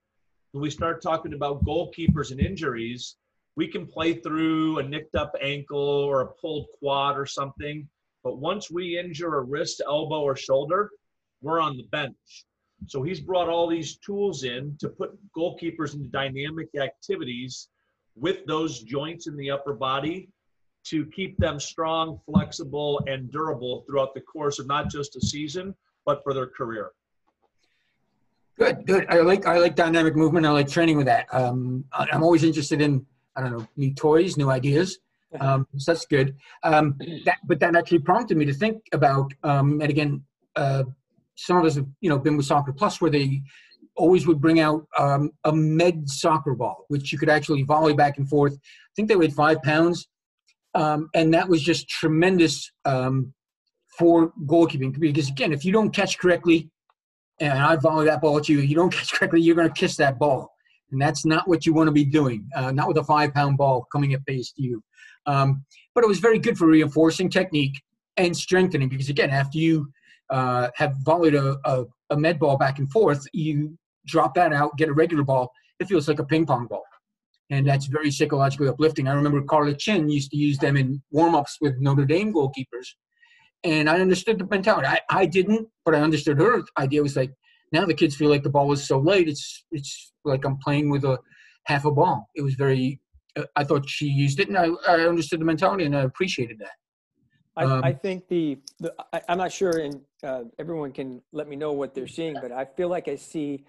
when 0.56 0.62
we 0.62 0.70
start 0.70 1.02
talking 1.02 1.34
about 1.34 1.66
goalkeepers 1.66 2.32
and 2.32 2.40
injuries, 2.40 3.18
we 3.58 3.68
can 3.68 3.86
play 3.86 4.14
through 4.14 4.80
a 4.80 4.84
nicked 4.84 5.14
up 5.14 5.36
ankle 5.42 5.78
or 5.78 6.22
a 6.22 6.28
pulled 6.28 6.68
quad 6.80 7.18
or 7.18 7.26
something. 7.26 7.86
But 8.24 8.38
once 8.38 8.72
we 8.72 8.98
injure 8.98 9.36
a 9.36 9.42
wrist, 9.42 9.82
elbow, 9.86 10.22
or 10.22 10.38
shoulder, 10.38 10.92
we're 11.42 11.60
on 11.60 11.76
the 11.76 11.84
bench. 11.92 12.46
So 12.88 13.02
he's 13.04 13.20
brought 13.20 13.50
all 13.50 13.68
these 13.68 13.98
tools 13.98 14.44
in 14.44 14.78
to 14.80 14.90
put 14.90 15.18
goalkeepers 15.36 15.96
into 15.96 16.08
dynamic 16.10 16.70
activities 16.80 17.70
with 18.16 18.46
those 18.46 18.82
joints 18.82 19.28
in 19.28 19.36
the 19.38 19.52
upper 19.52 19.74
body 19.74 20.30
to 20.86 21.06
keep 21.08 21.38
them 21.38 21.60
strong, 21.60 22.20
flexible, 22.26 23.02
and 23.08 23.32
durable 23.32 23.84
throughout 23.88 24.14
the 24.14 24.22
course 24.22 24.60
of 24.60 24.68
not 24.68 24.90
just 24.90 25.16
a 25.16 25.22
season, 25.22 25.76
but 26.06 26.22
for 26.24 26.34
their 26.34 26.48
career. 26.48 26.92
Good, 28.58 28.86
good. 28.86 29.06
I 29.10 29.20
like 29.20 29.46
I 29.46 29.58
like 29.58 29.76
dynamic 29.76 30.16
movement. 30.16 30.46
I 30.46 30.52
like 30.52 30.70
training 30.70 30.96
with 30.96 31.08
that. 31.08 31.28
Um, 31.32 31.84
I'm 31.92 32.24
always 32.24 32.44
interested 32.44 32.80
in 32.80 33.06
I 33.36 33.42
don't 33.42 33.52
know 33.52 33.68
new 33.76 33.94
toys, 33.94 34.38
new 34.38 34.50
ideas. 34.50 35.00
Um, 35.42 35.68
so 35.76 35.92
that's 35.92 36.06
good. 36.06 36.38
Um, 36.64 36.98
that, 37.26 37.40
but 37.44 37.60
that 37.60 37.76
actually 37.76 38.00
prompted 38.00 38.38
me 38.38 38.46
to 38.46 38.54
think 38.54 38.84
about. 38.94 39.34
Um, 39.44 39.82
and 39.82 39.90
again, 39.90 40.24
uh, 40.56 40.84
some 41.36 41.58
of 41.58 41.66
us 41.66 41.76
have 41.76 41.88
you 42.02 42.10
know 42.10 42.20
been 42.20 42.38
with 42.38 42.46
Soccer 42.46 42.74
Plus, 42.74 43.00
where 43.00 43.12
they 43.12 43.42
always 43.96 44.28
would 44.28 44.42
bring 44.42 44.60
out 44.60 44.86
um, 44.98 45.32
a 45.46 45.54
med 45.54 46.10
soccer 46.10 46.54
ball, 46.54 46.86
which 46.90 47.12
you 47.12 47.18
could 47.18 47.30
actually 47.30 47.64
volley 47.64 47.94
back 47.94 48.18
and 48.18 48.28
forth. 48.28 48.54
I 48.54 48.92
think 48.96 49.08
they 49.08 49.16
weighed 49.16 49.34
five 49.34 49.62
pounds, 49.64 50.08
um, 50.74 51.10
and 51.14 51.34
that 51.34 51.48
was 51.48 51.62
just 51.62 51.88
tremendous 51.88 52.72
um, 52.84 53.34
for 53.98 54.34
goalkeeping. 54.46 54.98
Because 55.00 55.30
again, 55.30 55.54
if 55.54 55.64
you 55.64 55.72
don't 55.72 55.92
catch 55.92 56.18
correctly, 56.18 56.70
and 57.40 57.54
I 57.54 57.76
volley 57.76 58.06
that 58.06 58.22
ball 58.22 58.38
at 58.38 58.50
you, 58.50 58.60
you 58.60 58.76
don't 58.76 58.94
catch 58.94 59.14
correctly, 59.14 59.42
you're 59.42 59.56
going 59.56 59.70
to 59.70 59.74
kiss 59.74 59.96
that 59.98 60.20
ball. 60.20 60.52
And 60.92 61.02
that's 61.02 61.26
not 61.26 61.48
what 61.48 61.66
you 61.66 61.74
want 61.74 61.88
to 61.88 61.92
be 61.92 62.06
doing, 62.06 62.48
uh, 62.56 62.72
not 62.72 62.88
with 62.88 62.98
a 62.98 63.04
five 63.04 63.34
pound 63.34 63.58
ball 63.58 63.88
coming 63.92 64.14
at 64.14 64.24
base 64.26 64.52
to 64.54 64.62
you. 64.62 64.84
Um, 65.26 65.66
but 65.94 66.04
it 66.04 66.08
was 66.08 66.20
very 66.20 66.40
good 66.40 66.58
for 66.58 66.68
reinforcing 66.68 67.30
technique 67.30 67.82
and 68.18 68.36
strengthening 68.38 68.88
because, 68.88 69.10
again, 69.10 69.32
after 69.32 69.58
you 69.58 69.92
uh, 70.30 70.70
have 70.76 70.96
volleyed 71.04 71.36
a, 71.36 71.58
a, 71.66 71.86
a, 72.10 72.18
med 72.18 72.40
ball 72.40 72.58
back 72.58 72.80
and 72.80 72.92
forth, 72.92 73.26
you 73.34 73.78
drop 74.06 74.34
that 74.36 74.54
out, 74.54 74.76
get 74.78 74.90
a 74.90 74.94
regular 74.94 75.24
ball, 75.24 75.52
it 75.80 75.88
feels 75.88 76.08
like 76.08 76.20
a 76.20 76.26
ping 76.26 76.46
pong 76.46 76.68
ball. 76.68 76.84
And 77.52 77.68
that's 77.68 77.86
very 77.86 78.10
psychologically 78.10 78.68
uplifting. 78.68 79.08
I 79.08 79.14
remember 79.14 79.42
Carla 79.44 79.76
Chin 79.76 80.10
used 80.10 80.32
to 80.32 80.38
use 80.38 80.58
them 80.58 80.78
in 80.78 81.02
warm 81.12 81.36
ups 81.36 81.58
with 81.62 81.76
Notre 81.80 82.06
Dame 82.06 82.34
goalkeepers 82.34 82.88
and 83.66 83.90
I 83.90 84.00
understood 84.00 84.38
the 84.40 84.46
mentality. 84.46 84.88
I, 84.88 85.00
I 85.10 85.26
didn't, 85.26 85.68
but 85.84 85.96
I 85.96 86.02
understood 86.02 86.38
her 86.38 86.62
idea. 86.78 87.02
Was 87.02 87.16
like 87.16 87.32
now 87.72 87.86
the 87.86 87.94
kids 87.94 88.16
feel 88.16 88.30
like 88.30 88.44
the 88.44 88.50
ball 88.50 88.72
is 88.72 88.88
so 88.88 89.00
light. 89.00 89.28
It's 89.28 89.66
it's 89.72 90.14
like 90.24 90.46
I'm 90.46 90.58
playing 90.58 90.90
with 90.90 91.04
a 91.04 91.18
half 91.66 91.84
a 91.86 91.92
ball. 91.92 92.30
It 92.36 92.42
was 92.42 92.54
very. 92.54 93.02
Uh, 93.36 93.44
I 93.56 93.64
thought 93.64 93.90
she 93.90 94.06
used 94.06 94.40
it, 94.40 94.48
and 94.48 94.58
I, 94.58 94.70
I 94.88 95.08
understood 95.08 95.42
the 95.42 95.46
mentality, 95.46 95.84
and 95.84 95.98
I 95.98 96.02
appreciated 96.02 96.60
that. 96.60 96.76
I, 97.58 97.64
um, 97.64 97.84
I 97.84 97.94
think 97.94 98.28
the, 98.28 98.58
the 98.80 98.94
I, 99.14 99.22
am 99.30 99.38
not 99.38 99.52
sure, 99.52 99.78
and 99.80 100.02
uh, 100.24 100.44
everyone 100.60 100.92
can 100.92 101.22
let 101.32 101.48
me 101.48 101.56
know 101.56 101.72
what 101.72 101.96
they're 101.96 102.08
seeing, 102.08 102.36
but 102.42 102.52
I 102.52 102.66
feel 102.66 102.90
like 102.90 103.08
I 103.08 103.16
see 103.16 103.66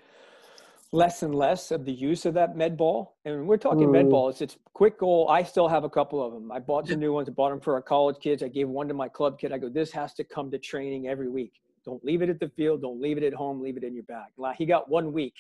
less 0.93 1.23
and 1.23 1.35
less 1.35 1.71
of 1.71 1.85
the 1.85 1.93
use 1.93 2.27
of 2.27 2.35
that 2.35 2.57
med 2.57 2.77
ball. 2.77 3.17
And 3.25 3.47
we're 3.47 3.57
talking 3.57 3.89
mm. 3.89 3.93
med 3.93 4.11
balls. 4.11 4.41
It's 4.41 4.57
quick 4.73 4.99
goal. 4.99 5.29
I 5.29 5.43
still 5.43 5.69
have 5.69 5.85
a 5.85 5.91
couple 5.91 6.25
of 6.25 6.33
them. 6.33 6.51
I 6.51 6.59
bought 6.59 6.89
some 6.89 7.01
new 7.01 7.13
ones. 7.13 7.29
I 7.29 7.33
bought 7.33 7.51
them 7.51 7.61
for 7.61 7.75
our 7.75 7.83
college 7.83 8.17
kids. 8.21 8.43
I 8.43 8.49
gave 8.49 8.69
one 8.69 8.89
to 8.89 8.95
my 8.95 9.09
club 9.09 9.39
kid. 9.39 9.53
I 9.53 9.59
go, 9.59 9.69
this 9.69 9.93
has 9.93 10.15
to 10.15 10.25
come 10.25 10.51
to 10.51 10.59
training 10.59 11.09
every 11.09 11.29
week. 11.29 11.53
Don't 11.85 12.05
leave 12.05 12.23
it 12.23 12.29
at 12.29 12.41
the 12.41 12.49
field. 12.49 12.83
Don't 12.83 13.01
leave 13.01 13.17
it 13.17 13.23
at 13.23 13.33
home. 13.33 13.61
Leave 13.61 13.77
it 13.77 13.85
in 13.85 13.95
your 13.95 14.05
bag. 14.05 14.27
He 14.57 14.67
got 14.67 14.89
one 14.89 15.13
week 15.13 15.35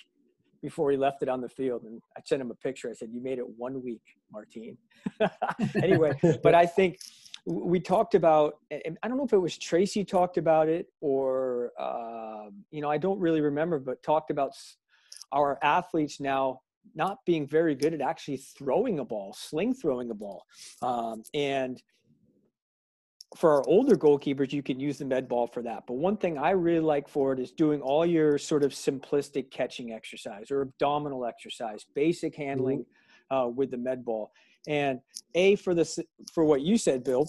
before 0.62 0.90
he 0.90 0.96
left 0.96 1.22
it 1.22 1.28
on 1.28 1.40
the 1.40 1.48
field. 1.48 1.82
And 1.82 2.00
I 2.16 2.20
sent 2.24 2.40
him 2.40 2.50
a 2.50 2.54
picture. 2.54 2.88
I 2.88 2.92
said, 2.92 3.11
you 3.12 3.20
made 3.20 3.38
it 3.38 3.48
one 3.56 3.82
week, 3.82 4.02
Martine. 4.32 4.76
anyway, 5.82 6.12
but 6.42 6.54
I 6.54 6.66
think 6.66 6.98
we 7.46 7.78
talked 7.78 8.14
about, 8.16 8.59
and 8.70 8.98
I 9.02 9.09
don't 9.09 9.16
know 9.16 9.24
if 9.24 9.32
it 9.32 9.38
was 9.38 9.56
Tracy 9.56 10.04
talked 10.04 10.37
about 10.37 10.68
it 10.68 10.88
or, 11.00 11.70
uh, 11.78 12.50
you 12.72 12.80
know, 12.82 12.90
I 12.90 12.98
don't 12.98 13.20
really 13.20 13.40
remember, 13.40 13.78
but 13.78 14.02
talked 14.02 14.30
about 14.30 14.52
our 15.32 15.59
athletes 15.62 16.20
now 16.20 16.61
not 16.94 17.18
being 17.24 17.46
very 17.46 17.74
good 17.74 17.94
at 17.94 18.00
actually 18.00 18.38
throwing 18.38 18.98
a 18.98 19.04
ball, 19.04 19.32
sling 19.32 19.74
throwing 19.74 20.11
a 20.11 20.14
ball. 20.14 20.44
Um, 20.82 21.22
and 21.35 21.80
for 23.37 23.52
our 23.52 23.64
older 23.68 23.96
goalkeepers, 23.96 24.52
you 24.52 24.62
can 24.62 24.80
use 24.80 24.98
the 24.98 25.04
med 25.04 25.28
ball 25.28 25.46
for 25.46 25.62
that. 25.62 25.85
But 25.87 25.94
one 25.94 26.16
thing 26.16 26.38
I 26.38 26.50
really 26.50 26.80
like 26.80 27.09
for 27.09 27.32
it 27.32 27.38
is 27.38 27.52
doing 27.52 27.80
all 27.80 28.06
your 28.06 28.38
sort 28.38 28.64
of 28.64 28.72
simplistic 28.72 29.50
catching 29.50 29.92
exercise 29.92 30.50
or 30.50 30.62
abdominal 30.62 31.26
exercise, 31.26 31.85
basic 31.94 32.35
handling 32.35 32.80
mm-hmm. 32.80 33.37
uh, 33.37 33.48
with 33.48 33.70
the 33.70 33.78
med 33.78 34.04
ball. 34.04 34.32
And 34.66 35.00
a 35.35 35.57
for 35.57 35.74
this 35.74 35.98
for 36.33 36.44
what 36.44 36.62
you 36.62 36.79
said, 36.79 37.05
Bill, 37.05 37.26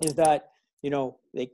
is 0.00 0.14
that 0.14 0.50
you 0.82 0.90
know 0.90 1.18
they 1.34 1.50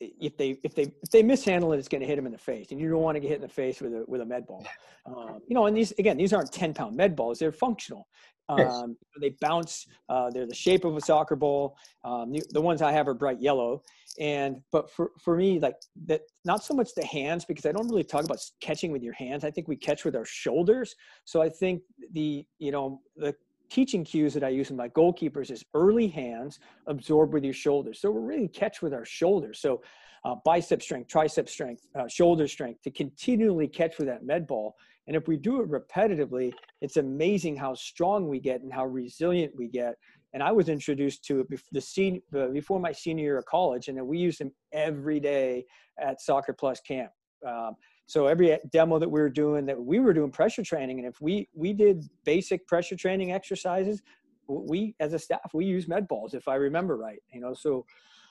if 0.00 0.36
they 0.36 0.58
if 0.62 0.74
they 0.74 0.92
if 1.02 1.10
they 1.10 1.22
mishandle 1.22 1.72
it, 1.72 1.78
it's 1.78 1.88
going 1.88 2.00
to 2.00 2.06
hit 2.06 2.16
them 2.16 2.26
in 2.26 2.32
the 2.32 2.38
face, 2.38 2.70
and 2.70 2.80
you 2.80 2.88
don't 2.88 3.02
want 3.02 3.16
to 3.16 3.20
get 3.20 3.28
hit 3.28 3.36
in 3.36 3.42
the 3.42 3.48
face 3.48 3.80
with 3.80 3.92
a 3.92 4.04
with 4.06 4.20
a 4.20 4.26
med 4.26 4.46
ball. 4.46 4.66
Um, 5.06 5.40
you 5.48 5.54
know, 5.54 5.64
and 5.64 5.74
these 5.74 5.92
again, 5.92 6.18
these 6.18 6.34
aren't 6.34 6.52
ten 6.52 6.74
pound 6.74 6.94
med 6.94 7.16
balls; 7.16 7.38
they're 7.38 7.50
functional. 7.50 8.06
Um, 8.50 8.58
yes. 8.58 8.84
They 9.20 9.36
bounce. 9.40 9.86
Uh, 10.08 10.30
they're 10.30 10.46
the 10.46 10.54
shape 10.54 10.84
of 10.84 10.96
a 10.96 11.00
soccer 11.00 11.36
ball. 11.36 11.78
Um, 12.04 12.32
the, 12.32 12.42
the, 12.50 12.60
ones 12.60 12.82
I 12.82 12.92
have 12.92 13.08
are 13.08 13.14
bright 13.14 13.40
yellow. 13.40 13.82
And 14.18 14.60
but 14.72 14.90
for 14.90 15.12
for 15.18 15.36
me, 15.36 15.60
like 15.60 15.76
that, 16.06 16.22
not 16.44 16.62
so 16.62 16.74
much 16.74 16.94
the 16.94 17.06
hands 17.06 17.44
because 17.44 17.64
I 17.66 17.72
don't 17.72 17.88
really 17.88 18.04
talk 18.04 18.24
about 18.24 18.38
catching 18.60 18.92
with 18.92 19.02
your 19.02 19.14
hands. 19.14 19.44
I 19.44 19.50
think 19.50 19.68
we 19.68 19.76
catch 19.76 20.04
with 20.04 20.16
our 20.16 20.24
shoulders. 20.24 20.94
So 21.24 21.40
I 21.40 21.48
think 21.48 21.82
the 22.12 22.44
you 22.58 22.72
know 22.72 23.00
the 23.16 23.34
teaching 23.70 24.04
cues 24.04 24.34
that 24.34 24.44
I 24.44 24.48
use 24.48 24.70
with 24.70 24.78
my 24.78 24.88
goalkeepers 24.88 25.50
is 25.50 25.64
early 25.74 26.08
hands, 26.08 26.58
absorb 26.86 27.32
with 27.32 27.44
your 27.44 27.54
shoulders. 27.54 28.00
So 28.00 28.10
we're 28.10 28.20
really 28.20 28.48
catch 28.48 28.82
with 28.82 28.94
our 28.94 29.04
shoulders. 29.04 29.60
So 29.60 29.82
uh, 30.24 30.34
bicep 30.44 30.82
strength, 30.82 31.10
tricep 31.12 31.48
strength, 31.48 31.86
uh, 31.98 32.08
shoulder 32.08 32.48
strength 32.48 32.82
to 32.82 32.90
continually 32.90 33.68
catch 33.68 33.98
with 33.98 34.08
that 34.08 34.24
med 34.24 34.46
ball. 34.46 34.74
And 35.06 35.16
if 35.16 35.26
we 35.26 35.36
do 35.36 35.62
it 35.62 35.70
repetitively, 35.70 36.52
it's 36.82 36.98
amazing 36.98 37.56
how 37.56 37.74
strong 37.74 38.28
we 38.28 38.40
get 38.40 38.60
and 38.60 38.72
how 38.72 38.84
resilient 38.84 39.52
we 39.56 39.68
get. 39.68 39.94
And 40.34 40.42
I 40.42 40.52
was 40.52 40.68
introduced 40.68 41.24
to 41.24 41.40
it 41.40 41.48
before, 41.48 41.68
the 41.72 41.80
senior, 41.80 42.20
before 42.52 42.78
my 42.78 42.92
senior 42.92 43.24
year 43.24 43.38
of 43.38 43.46
college, 43.46 43.88
and 43.88 44.06
we 44.06 44.18
used 44.18 44.38
them 44.40 44.52
every 44.72 45.18
day 45.18 45.64
at 45.98 46.20
Soccer 46.20 46.52
Plus 46.52 46.80
camp. 46.80 47.10
Um, 47.46 47.76
so 48.08 48.26
every 48.26 48.58
demo 48.72 48.98
that 48.98 49.10
we 49.10 49.20
were 49.20 49.28
doing, 49.28 49.66
that 49.66 49.78
we 49.78 50.00
were 50.00 50.14
doing 50.14 50.30
pressure 50.30 50.62
training, 50.62 50.98
and 50.98 51.06
if 51.06 51.20
we 51.20 51.46
we 51.54 51.74
did 51.74 52.08
basic 52.24 52.66
pressure 52.66 52.96
training 52.96 53.32
exercises, 53.32 54.00
we 54.48 54.94
as 54.98 55.12
a 55.12 55.18
staff 55.18 55.52
we 55.52 55.66
use 55.66 55.86
med 55.86 56.08
balls 56.08 56.32
if 56.32 56.48
I 56.48 56.54
remember 56.54 56.96
right. 56.96 57.22
You 57.30 57.42
know, 57.42 57.52
so 57.52 57.84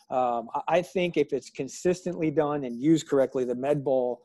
um, 0.10 0.50
I 0.68 0.82
think 0.82 1.16
if 1.16 1.32
it's 1.32 1.52
consistently 1.52 2.32
done 2.32 2.64
and 2.64 2.82
used 2.82 3.08
correctly, 3.08 3.46
the 3.46 3.54
med 3.54 3.84
ball, 3.84 4.24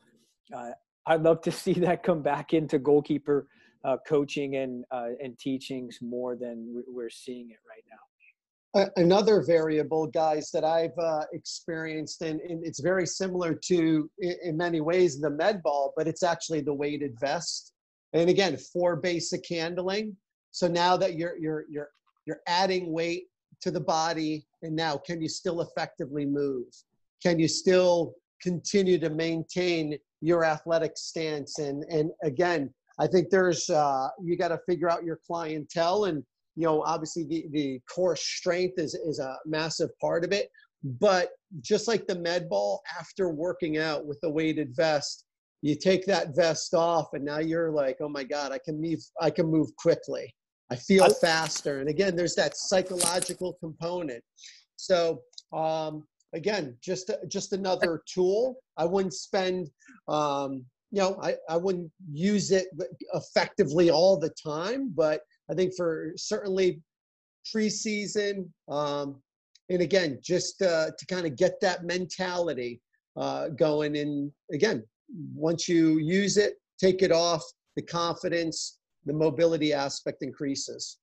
uh, 0.51 0.71
I'd 1.05 1.21
love 1.21 1.41
to 1.41 1.51
see 1.63 1.73
that 1.73 2.01
come 2.01 2.23
back 2.23 2.55
into 2.55 2.79
goalkeeper 2.79 3.47
uh, 3.83 3.97
coaching 4.07 4.55
and 4.55 4.85
uh, 4.89 5.09
and 5.23 5.37
teachings 5.37 5.99
more 6.01 6.35
than 6.35 6.83
we're 6.87 7.11
seeing 7.11 7.51
it 7.51 7.59
right 7.69 7.83
now 7.91 7.99
another 8.95 9.43
variable, 9.43 10.07
guys, 10.07 10.49
that 10.51 10.63
I've 10.63 10.97
uh, 10.97 11.25
experienced, 11.31 12.21
and, 12.21 12.41
and, 12.41 12.65
it's 12.65 12.79
very 12.79 13.05
similar 13.05 13.53
to, 13.53 14.09
in, 14.19 14.57
many 14.57 14.81
ways, 14.81 15.19
the 15.19 15.29
med 15.29 15.61
ball, 15.61 15.93
but 15.95 16.07
it's 16.07 16.23
actually 16.23 16.61
the 16.61 16.73
weighted 16.73 17.19
vest. 17.19 17.73
And 18.13 18.29
again, 18.29 18.57
for 18.57 18.95
basic 18.95 19.43
handling. 19.47 20.15
So 20.51 20.67
now 20.67 20.95
that 20.97 21.15
you're 21.15 21.35
you're 21.37 21.65
you're 21.69 21.89
you're 22.25 22.41
adding 22.47 22.91
weight 22.91 23.27
to 23.61 23.71
the 23.71 23.79
body, 23.79 24.45
and 24.61 24.75
now 24.75 24.97
can 24.97 25.21
you 25.21 25.27
still 25.27 25.61
effectively 25.61 26.25
move? 26.25 26.65
Can 27.23 27.39
you 27.39 27.47
still 27.47 28.13
continue 28.41 28.99
to 28.99 29.09
maintain 29.09 29.97
your 30.21 30.45
athletic 30.45 30.95
stance? 30.95 31.57
And 31.57 31.83
and 31.89 32.11
again, 32.23 32.71
I 32.99 33.07
think 33.07 33.29
there's 33.29 33.69
uh, 33.69 34.09
you 34.23 34.37
got 34.37 34.49
to 34.49 34.59
figure 34.67 34.91
out 34.91 35.03
your 35.03 35.19
clientele 35.25 36.05
and 36.05 36.23
you 36.55 36.63
know, 36.63 36.83
obviously 36.83 37.23
the, 37.23 37.45
the 37.51 37.81
core 37.89 38.15
strength 38.15 38.75
is, 38.77 38.93
is 38.93 39.19
a 39.19 39.37
massive 39.45 39.89
part 39.99 40.23
of 40.23 40.31
it. 40.31 40.49
But 40.83 41.29
just 41.61 41.87
like 41.87 42.07
the 42.07 42.15
med 42.15 42.49
ball, 42.49 42.81
after 42.99 43.29
working 43.29 43.77
out 43.77 44.05
with 44.05 44.19
the 44.21 44.29
weighted 44.29 44.75
vest, 44.75 45.25
you 45.61 45.75
take 45.75 46.05
that 46.05 46.35
vest 46.35 46.73
off 46.73 47.13
and 47.13 47.23
now 47.23 47.39
you're 47.39 47.71
like, 47.71 47.97
oh 48.01 48.09
my 48.09 48.23
God, 48.23 48.51
I 48.51 48.59
can 48.59 48.81
move, 48.81 48.99
I 49.21 49.29
can 49.29 49.45
move 49.45 49.73
quickly. 49.77 50.33
I 50.69 50.75
feel 50.75 51.07
faster. 51.09 51.79
And 51.79 51.89
again, 51.89 52.15
there's 52.15 52.35
that 52.35 52.57
psychological 52.57 53.53
component. 53.61 54.23
So 54.75 55.21
um, 55.53 56.03
again, 56.33 56.75
just 56.81 57.11
just 57.27 57.53
another 57.53 58.01
tool. 58.11 58.57
I 58.77 58.85
wouldn't 58.85 59.13
spend 59.13 59.69
um, 60.07 60.65
you 60.93 60.99
know, 60.99 61.19
I, 61.23 61.35
I 61.49 61.57
wouldn't 61.57 61.91
use 62.11 62.51
it 62.51 62.67
effectively 63.15 63.89
all 63.89 64.19
the 64.19 64.29
time, 64.29 64.91
but 64.95 65.21
I 65.49 65.53
think 65.53 65.73
for 65.75 66.13
certainly 66.15 66.81
preseason, 67.53 68.49
um, 68.69 69.21
and 69.69 69.81
again, 69.81 70.19
just 70.21 70.61
uh, 70.61 70.91
to 70.97 71.05
kind 71.05 71.25
of 71.25 71.35
get 71.35 71.59
that 71.61 71.83
mentality 71.83 72.81
uh, 73.17 73.49
going. 73.49 73.97
And 73.97 74.31
again, 74.51 74.83
once 75.35 75.67
you 75.67 75.99
use 75.99 76.37
it, 76.37 76.53
take 76.79 77.01
it 77.01 77.11
off, 77.11 77.43
the 77.75 77.81
confidence, 77.81 78.77
the 79.05 79.13
mobility 79.13 79.73
aspect 79.73 80.21
increases. 80.21 80.97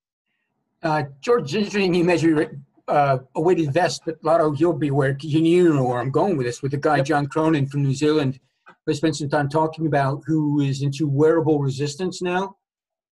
Uh, 0.82 1.04
George, 1.20 1.54
interesting 1.54 1.92
you 1.92 2.04
measure 2.04 2.58
uh, 2.88 3.18
a 3.34 3.40
weighted 3.40 3.72
vest, 3.72 4.02
but 4.04 4.16
Lotto, 4.22 4.52
you'll 4.52 4.72
be 4.72 4.88
aware, 4.88 5.16
you 5.20 5.74
know 5.74 5.84
where 5.84 6.00
I'm 6.00 6.10
going 6.10 6.36
with 6.36 6.46
this, 6.46 6.62
with 6.62 6.72
the 6.72 6.78
guy, 6.78 6.98
yep. 6.98 7.06
John 7.06 7.26
Cronin 7.26 7.66
from 7.66 7.82
New 7.82 7.94
Zealand. 7.94 8.40
I 8.88 8.92
spent 8.92 9.16
some 9.16 9.28
time 9.28 9.48
talking 9.48 9.86
about 9.86 10.22
who 10.26 10.60
is 10.60 10.82
into 10.82 11.06
wearable 11.06 11.60
resistance 11.60 12.22
now. 12.22 12.56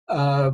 Uh, 0.07 0.51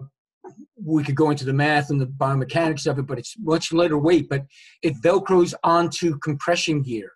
we 0.84 1.04
could 1.04 1.16
go 1.16 1.30
into 1.30 1.46
the 1.46 1.54
math 1.54 1.90
and 1.90 2.00
the 2.00 2.06
biomechanics 2.06 2.88
of 2.88 3.00
it, 3.00 3.08
but 3.08 3.20
it's 3.20 3.36
much 3.40 3.72
lighter 3.72 3.98
weight, 3.98 4.30
but 4.30 4.46
it 4.82 4.94
velcros 5.02 5.54
onto 5.64 6.18
compression 6.20 6.82
gear. 6.82 7.12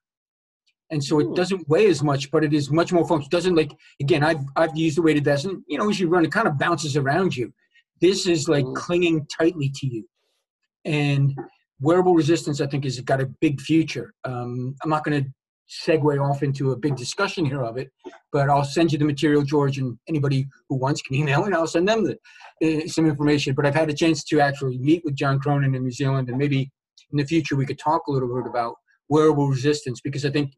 And 0.92 1.04
so 1.04 1.20
it 1.20 1.36
doesn't 1.36 1.68
weigh 1.68 1.88
as 1.88 2.04
much, 2.04 2.30
but 2.30 2.44
it 2.44 2.54
is 2.54 2.70
much 2.70 2.94
more 2.94 3.08
functional. 3.08 3.28
It 3.28 3.32
doesn't 3.32 3.56
like 3.56 3.72
again, 4.00 4.24
I've 4.24 4.42
I've 4.56 4.78
used 4.78 4.98
the 4.98 5.02
weighted 5.02 5.26
vest 5.26 5.46
and 5.46 5.64
you 5.68 5.78
know, 5.78 5.90
as 5.90 6.00
you 6.00 6.08
run, 6.08 6.26
it 6.26 6.32
kind 6.32 6.48
of 6.48 6.60
bounces 6.60 6.96
around 6.96 7.36
you. 7.36 7.52
This 8.02 8.28
is 8.28 8.48
like 8.48 8.66
clinging 8.76 9.26
tightly 9.28 9.72
to 9.76 9.88
you. 9.88 10.08
And 10.84 11.34
wearable 11.82 12.14
resistance, 12.14 12.62
I 12.62 12.68
think, 12.68 12.84
has 12.84 13.00
got 13.00 13.22
a 13.22 13.26
big 13.42 13.60
future. 13.62 14.14
Um, 14.24 14.76
I'm 14.84 14.90
not 14.90 15.04
going 15.04 15.24
to 15.24 15.30
segue 15.70 16.22
off 16.22 16.44
into 16.44 16.72
a 16.72 16.76
big 16.76 16.96
discussion 16.96 17.46
here 17.46 17.64
of 17.64 17.78
it, 17.78 17.90
but 18.32 18.50
I'll 18.50 18.64
send 18.64 18.92
you 18.92 18.98
the 18.98 19.06
material, 19.06 19.42
George, 19.42 19.78
and 19.78 19.98
anybody 20.08 20.48
who 20.70 20.76
wants 20.76 21.02
can 21.02 21.16
email 21.16 21.46
and 21.46 21.56
I'll 21.56 21.68
send 21.68 21.88
them 21.88 22.04
the, 22.04 22.18
uh, 22.64 22.88
some 22.88 23.06
information. 23.08 23.56
But 23.56 23.66
I've 23.66 23.76
had 23.76 23.90
a 23.90 23.94
chance 23.94 24.24
to 24.26 24.40
actually 24.40 24.78
meet 24.78 25.04
with 25.04 25.16
John 25.16 25.40
Cronin 25.40 25.76
in 25.76 25.84
New 25.84 25.92
Zealand, 25.92 26.30
and 26.30 26.38
maybe 26.38 26.72
in 27.12 27.18
the 27.18 27.26
future 27.26 27.56
we 27.56 27.66
could 27.66 27.80
talk 27.80 28.08
a 28.08 28.12
little 28.12 28.34
bit 28.34 28.48
about 28.48 28.76
wearable 29.10 29.50
resistance 29.50 30.02
because 30.02 30.26
I 30.26 30.32
think 30.32 30.54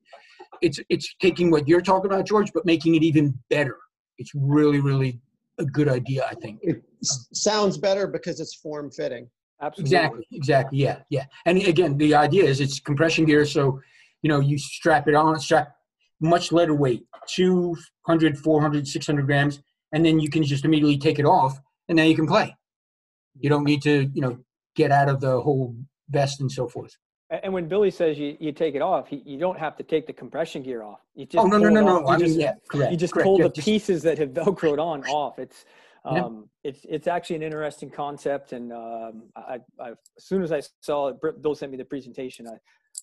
it's 0.62 0.80
it's 0.90 1.14
taking 1.22 1.52
what 1.52 1.68
you're 1.68 1.82
talking 1.82 2.12
about, 2.12 2.26
George, 2.26 2.52
but 2.54 2.66
making 2.66 2.96
it 2.96 3.04
even 3.04 3.38
better. 3.50 3.78
It's 4.18 4.32
really, 4.34 4.80
really 4.80 5.20
a 5.60 5.66
good 5.66 5.90
idea, 5.90 6.26
I 6.30 6.36
think. 6.36 6.60
It 6.64 6.84
sounds 7.02 7.78
better 7.78 8.08
because 8.08 8.40
it's 8.40 8.56
form 8.56 8.92
fitting. 8.92 9.30
Absolutely. 9.62 9.96
Exactly. 9.96 10.28
Exactly. 10.32 10.80
Yeah. 10.80 11.00
Yeah. 11.10 11.26
And 11.46 11.58
again, 11.60 11.98
the 11.98 12.16
idea 12.16 12.44
is 12.44 12.62
it's 12.62 12.80
compression 12.80 13.26
gear, 13.26 13.46
so 13.46 13.80
you 14.22 14.30
know, 14.30 14.40
you 14.40 14.58
strap 14.58 15.08
it 15.08 15.16
on, 15.16 15.40
strap 15.40 15.76
much 16.20 16.52
lighter 16.52 16.74
weight, 16.74 17.04
200, 17.28 18.38
400, 18.38 18.88
600 18.88 19.26
grams, 19.26 19.62
and 19.92 20.06
then 20.06 20.20
you 20.20 20.30
can 20.30 20.44
just 20.44 20.66
immediately 20.66 20.98
take 20.98 21.20
it 21.20 21.26
off, 21.26 21.60
and 21.88 21.96
now 21.96 22.04
you 22.04 22.16
can 22.16 22.28
play. 22.28 22.56
You 23.40 23.50
don't 23.50 23.64
need 23.64 23.82
to, 23.84 24.10
you 24.14 24.22
know, 24.22 24.40
get 24.76 24.92
out 24.92 25.10
of 25.10 25.22
the 25.22 25.40
whole 25.42 25.76
vest 26.10 26.42
and 26.42 26.52
so 26.52 26.68
forth. 26.68 26.98
And 27.30 27.52
when 27.52 27.68
Billy 27.68 27.92
says 27.92 28.18
you, 28.18 28.38
you 28.40 28.54
take 28.54 28.74
it 28.74 28.82
off, 28.82 29.10
he, 29.10 29.22
you 29.26 29.38
don't 29.38 29.60
have 29.60 29.76
to 29.78 29.84
take 29.84 30.08
the 30.08 30.14
compression 30.14 30.64
gear 30.64 30.82
off. 30.82 31.02
You 31.14 31.26
just 31.26 31.44
oh 31.44 31.48
no 31.48 31.58
no 31.58 31.68
no 31.68 31.82
no! 31.82 32.08
I 32.08 32.18
just, 32.18 32.32
mean, 32.32 32.40
yeah, 32.40 32.54
correct. 32.72 32.92
You 32.92 32.98
just 32.98 33.14
correct. 33.14 33.26
pull 33.26 33.38
yeah, 33.40 33.48
the 33.48 33.50
just, 33.50 33.66
pieces 33.66 34.02
that 34.04 34.18
have 34.18 34.30
velcroed 34.30 34.80
on 34.80 35.04
off. 35.08 35.38
It's 35.38 35.66
um, 36.06 36.48
yeah. 36.64 36.70
it's 36.70 36.86
it's 36.88 37.08
actually 37.08 37.36
an 37.36 37.44
interesting 37.44 37.90
concept, 37.90 38.54
and 38.54 38.72
um, 38.72 39.24
I, 39.36 39.58
I, 39.78 39.90
as 39.90 39.98
soon 40.20 40.42
as 40.42 40.54
I 40.54 40.62
saw 40.80 41.10
it, 41.10 41.42
Bill 41.42 41.54
sent 41.54 41.70
me 41.70 41.78
the 41.78 41.84
presentation. 41.84 42.48
I 42.48 42.56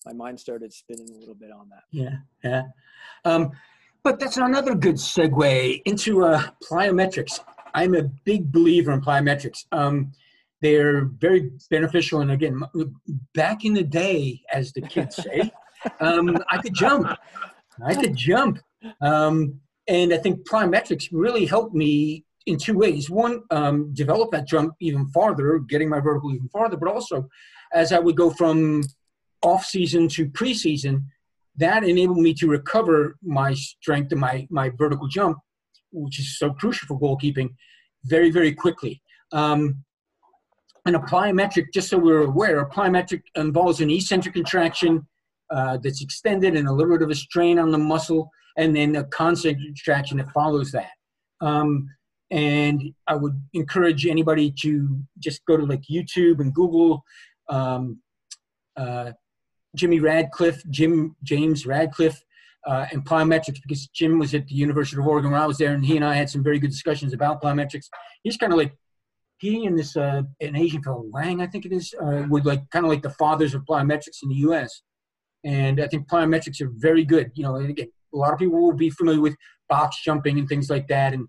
my 0.05 0.13
mind 0.13 0.39
started 0.39 0.73
spinning 0.73 1.09
a 1.11 1.17
little 1.17 1.35
bit 1.35 1.51
on 1.51 1.69
that. 1.69 1.83
Yeah, 1.91 2.17
yeah. 2.43 2.63
Um, 3.23 3.51
but 4.03 4.19
that's 4.19 4.37
another 4.37 4.75
good 4.75 4.95
segue 4.95 5.81
into 5.85 6.23
uh, 6.23 6.43
plyometrics. 6.63 7.39
I'm 7.73 7.95
a 7.95 8.03
big 8.03 8.51
believer 8.51 8.91
in 8.91 9.01
plyometrics. 9.01 9.65
Um, 9.71 10.11
they're 10.61 11.05
very 11.05 11.51
beneficial, 11.69 12.21
and 12.21 12.31
again, 12.31 12.63
back 13.33 13.65
in 13.65 13.73
the 13.73 13.83
day, 13.83 14.41
as 14.51 14.71
the 14.73 14.81
kids 14.81 15.15
say, 15.17 15.51
um, 15.99 16.37
I 16.49 16.57
could 16.59 16.73
jump. 16.73 17.07
I 17.85 17.93
could 17.93 18.15
jump, 18.15 18.59
um, 19.01 19.59
and 19.87 20.13
I 20.13 20.17
think 20.17 20.47
plyometrics 20.47 21.09
really 21.11 21.45
helped 21.45 21.75
me 21.75 22.25
in 22.45 22.57
two 22.57 22.77
ways. 22.77 23.09
One, 23.09 23.43
um, 23.51 23.93
develop 23.93 24.31
that 24.31 24.47
jump 24.47 24.75
even 24.79 25.07
farther, 25.07 25.59
getting 25.59 25.89
my 25.89 25.99
vertical 25.99 26.33
even 26.33 26.47
farther, 26.49 26.77
but 26.77 26.89
also 26.89 27.27
as 27.73 27.91
I 27.91 27.99
would 27.99 28.15
go 28.15 28.29
from 28.29 28.83
off 29.45 29.63
season 29.65 30.07
to 30.15 30.27
preseason, 30.39 30.95
that 31.57 31.83
enabled 31.83 32.17
me 32.17 32.33
to 32.33 32.47
recover 32.47 33.15
my 33.21 33.53
strength 33.53 34.11
and 34.11 34.19
my, 34.19 34.47
my 34.49 34.69
vertical 34.81 35.07
jump, 35.07 35.37
which 35.91 36.19
is 36.19 36.37
so 36.37 36.51
crucial 36.51 36.87
for 36.87 36.99
goalkeeping, 36.99 37.49
very, 38.03 38.29
very 38.31 38.53
quickly. 38.53 39.01
Um, 39.31 39.83
and 40.85 40.95
a 40.95 40.99
plyometric, 40.99 41.67
just 41.73 41.89
so 41.89 41.97
we're 41.97 42.25
aware, 42.25 42.59
a 42.59 42.69
plyometric 42.69 43.23
involves 43.35 43.81
an 43.81 43.89
eccentric 43.89 44.33
contraction 44.35 45.07
uh, 45.49 45.77
that's 45.81 46.01
extended 46.01 46.55
and 46.55 46.67
a 46.67 46.71
little 46.71 46.93
bit 46.95 47.03
of 47.03 47.09
a 47.09 47.15
strain 47.15 47.57
on 47.59 47.71
the 47.71 47.77
muscle, 47.77 48.29
and 48.57 48.75
then 48.75 48.95
a 48.95 49.03
concentric 49.05 49.65
contraction 49.65 50.17
that 50.17 50.31
follows 50.31 50.71
that. 50.71 50.91
Um, 51.41 51.89
and 52.31 52.81
I 53.07 53.15
would 53.15 53.39
encourage 53.53 54.05
anybody 54.05 54.53
to 54.61 54.99
just 55.19 55.45
go 55.45 55.57
to 55.57 55.65
like 55.65 55.83
YouTube 55.89 56.39
and 56.39 56.53
Google 56.53 57.03
um, 57.49 57.99
uh, 58.77 59.11
Jimmy 59.75 59.99
Radcliffe, 59.99 60.63
Jim 60.69 61.15
James 61.23 61.65
Radcliffe, 61.65 62.23
uh, 62.65 62.85
and 62.91 63.05
plyometrics 63.05 63.61
because 63.61 63.87
Jim 63.87 64.17
was 64.19 64.33
at 64.33 64.47
the 64.47 64.55
University 64.55 64.99
of 64.99 65.07
Oregon 65.07 65.31
when 65.31 65.41
I 65.41 65.45
was 65.45 65.57
there, 65.57 65.73
and 65.73 65.85
he 65.85 65.95
and 65.95 66.05
I 66.05 66.15
had 66.15 66.29
some 66.29 66.43
very 66.43 66.59
good 66.59 66.71
discussions 66.71 67.13
about 67.13 67.41
plyometrics. 67.41 67.85
He's 68.23 68.37
kind 68.37 68.51
of 68.51 68.57
like 68.57 68.73
he 69.37 69.65
and 69.65 69.77
this 69.77 69.95
uh, 69.95 70.23
an 70.41 70.55
Asian 70.55 70.81
fellow 70.81 71.03
Wang, 71.11 71.41
I 71.41 71.47
think 71.47 71.65
it 71.65 71.71
is, 71.71 71.93
uh, 72.01 72.23
were 72.29 72.41
like 72.41 72.67
kind 72.71 72.85
of 72.85 72.91
like 72.91 73.03
the 73.03 73.09
fathers 73.11 73.53
of 73.53 73.63
plyometrics 73.65 74.23
in 74.23 74.29
the 74.29 74.35
U.S. 74.35 74.81
And 75.43 75.79
I 75.79 75.87
think 75.87 76.07
plyometrics 76.07 76.61
are 76.61 76.71
very 76.75 77.05
good. 77.05 77.31
You 77.35 77.43
know, 77.43 77.55
and 77.55 77.69
again, 77.69 77.89
a 78.13 78.17
lot 78.17 78.33
of 78.33 78.39
people 78.39 78.59
will 78.59 78.73
be 78.73 78.89
familiar 78.89 79.21
with 79.21 79.35
box 79.69 80.01
jumping 80.03 80.39
and 80.39 80.47
things 80.47 80.69
like 80.69 80.87
that, 80.87 81.13
and 81.13 81.27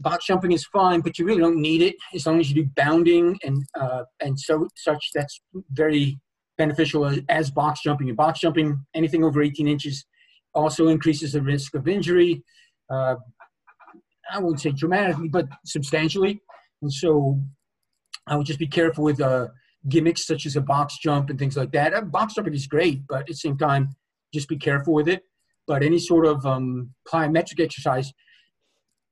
box 0.00 0.26
jumping 0.26 0.52
is 0.52 0.64
fine, 0.66 1.00
but 1.00 1.18
you 1.18 1.24
really 1.24 1.40
don't 1.40 1.60
need 1.60 1.82
it 1.82 1.94
as 2.14 2.26
long 2.26 2.40
as 2.40 2.50
you 2.50 2.64
do 2.64 2.70
bounding 2.74 3.38
and 3.44 3.64
uh, 3.78 4.02
and 4.20 4.38
so 4.38 4.66
such. 4.76 5.10
That's 5.14 5.40
very 5.70 6.18
beneficial 6.58 7.10
as, 7.28 7.50
box 7.50 7.82
jumping. 7.82 8.08
And 8.08 8.16
box 8.16 8.40
jumping, 8.40 8.84
anything 8.94 9.24
over 9.24 9.42
18 9.42 9.66
inches, 9.66 10.04
also 10.54 10.88
increases 10.88 11.32
the 11.32 11.42
risk 11.42 11.74
of 11.74 11.88
injury. 11.88 12.42
Uh, 12.90 13.16
I 14.30 14.38
wouldn't 14.38 14.60
say 14.60 14.70
dramatically, 14.70 15.28
but 15.28 15.48
substantially. 15.64 16.40
And 16.82 16.92
so 16.92 17.40
I 18.26 18.36
would 18.36 18.46
just 18.46 18.58
be 18.58 18.66
careful 18.66 19.04
with 19.04 19.20
uh, 19.20 19.48
gimmicks 19.88 20.26
such 20.26 20.46
as 20.46 20.56
a 20.56 20.60
box 20.60 20.98
jump 20.98 21.30
and 21.30 21.38
things 21.38 21.56
like 21.56 21.72
that. 21.72 21.94
Uh, 21.94 22.02
box 22.02 22.34
jumping 22.34 22.54
is 22.54 22.66
great, 22.66 23.06
but 23.08 23.20
at 23.20 23.26
the 23.26 23.34
same 23.34 23.56
time, 23.56 23.94
just 24.32 24.48
be 24.48 24.56
careful 24.56 24.94
with 24.94 25.08
it. 25.08 25.22
But 25.66 25.82
any 25.82 25.98
sort 25.98 26.26
of 26.26 26.44
um, 26.44 26.90
plyometric 27.08 27.60
exercise, 27.60 28.12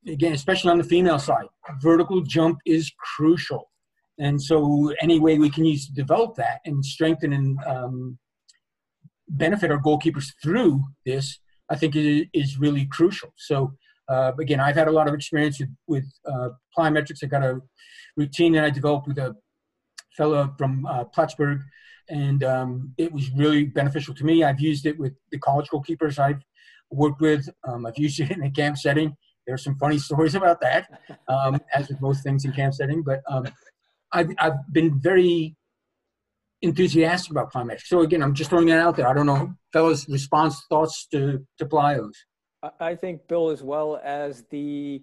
again, 0.07 0.33
especially 0.33 0.71
on 0.71 0.79
the 0.79 0.85
female 0.85 1.19
side, 1.19 1.47
vertical 1.81 2.23
jump 2.23 2.59
is 2.67 2.93
crucial. 3.17 3.70
And 4.21 4.41
so, 4.41 4.93
any 5.01 5.19
way 5.19 5.39
we 5.39 5.49
can 5.49 5.65
use 5.65 5.87
to 5.87 5.93
develop 5.95 6.37
that 6.37 6.61
and 6.67 6.85
strengthen 6.85 7.33
and 7.33 7.59
um, 7.67 8.19
benefit 9.29 9.71
our 9.71 9.81
goalkeepers 9.81 10.27
through 10.43 10.85
this, 11.07 11.39
I 11.71 11.77
think 11.77 11.95
is, 11.97 12.59
really 12.59 12.85
crucial. 12.85 13.33
So, 13.37 13.73
uh, 14.09 14.33
again, 14.39 14.61
I've 14.61 14.77
had 14.77 14.89
a 14.89 14.93
lot 14.93 15.09
of 15.09 15.15
experience 15.15 15.59
with, 15.59 15.71
with 15.87 16.05
uh, 16.31 16.51
plyometrics. 16.77 17.25
I 17.25 17.29
got 17.29 17.43
a 17.43 17.61
routine 18.15 18.53
that 18.53 18.65
I 18.65 18.71
developed 18.71 19.09
with 19.09 19.17
a 19.19 19.35
fellow 20.17 20.53
from 20.59 20.85
uh, 20.85 21.05
Plattsburgh, 21.05 21.61
and 22.11 22.45
um, 22.45 22.93
it 22.99 23.11
was 23.11 23.31
really 23.31 23.65
beneficial 23.65 24.15
to 24.17 24.25
me. 24.25 24.45
I've 24.45 24.61
used 24.61 24.85
it 24.85 24.99
with 24.99 25.15
the 25.33 25.39
college 25.39 25.69
goalkeepers 25.69 26.19
I've 26.19 26.43
worked 26.91 27.23
with. 27.23 27.49
Um, 27.67 27.87
I've 27.87 27.97
used 27.97 28.21
it 28.21 28.33
in 28.33 28.43
a 28.43 28.51
camp 28.51 28.77
setting. 28.77 29.17
There 29.47 29.55
are 29.55 29.59
some 29.59 29.79
funny 29.79 29.99
stories 30.09 30.35
about 30.35 30.61
that, 30.61 30.89
um, 31.29 31.59
as 31.75 31.89
with 31.89 32.03
most 32.03 32.23
things 32.23 32.45
in 32.45 32.53
camp 32.53 32.75
setting. 32.75 33.03
But 33.03 33.23
um, 33.31 33.47
I've, 34.13 34.31
I've 34.39 34.73
been 34.73 35.01
very 35.01 35.57
enthusiastic 36.63 37.31
about 37.31 37.53
plyometrics. 37.53 37.87
So 37.87 38.01
again, 38.01 38.23
I'm 38.23 38.35
just 38.35 38.51
throwing 38.51 38.67
that 38.67 38.81
out 38.81 38.97
there. 38.97 39.09
I 39.09 39.15
don't 39.15 39.27
know, 39.27 39.55
fellas, 39.73 40.09
response 40.09 40.65
thoughts 40.69 41.07
to 41.13 41.47
to 41.59 41.67
plyos. 41.67 42.13
I 42.79 42.95
think 42.95 43.27
Bill, 43.27 43.49
as 43.49 43.63
well 43.63 44.01
as 44.05 44.45
the 44.51 45.03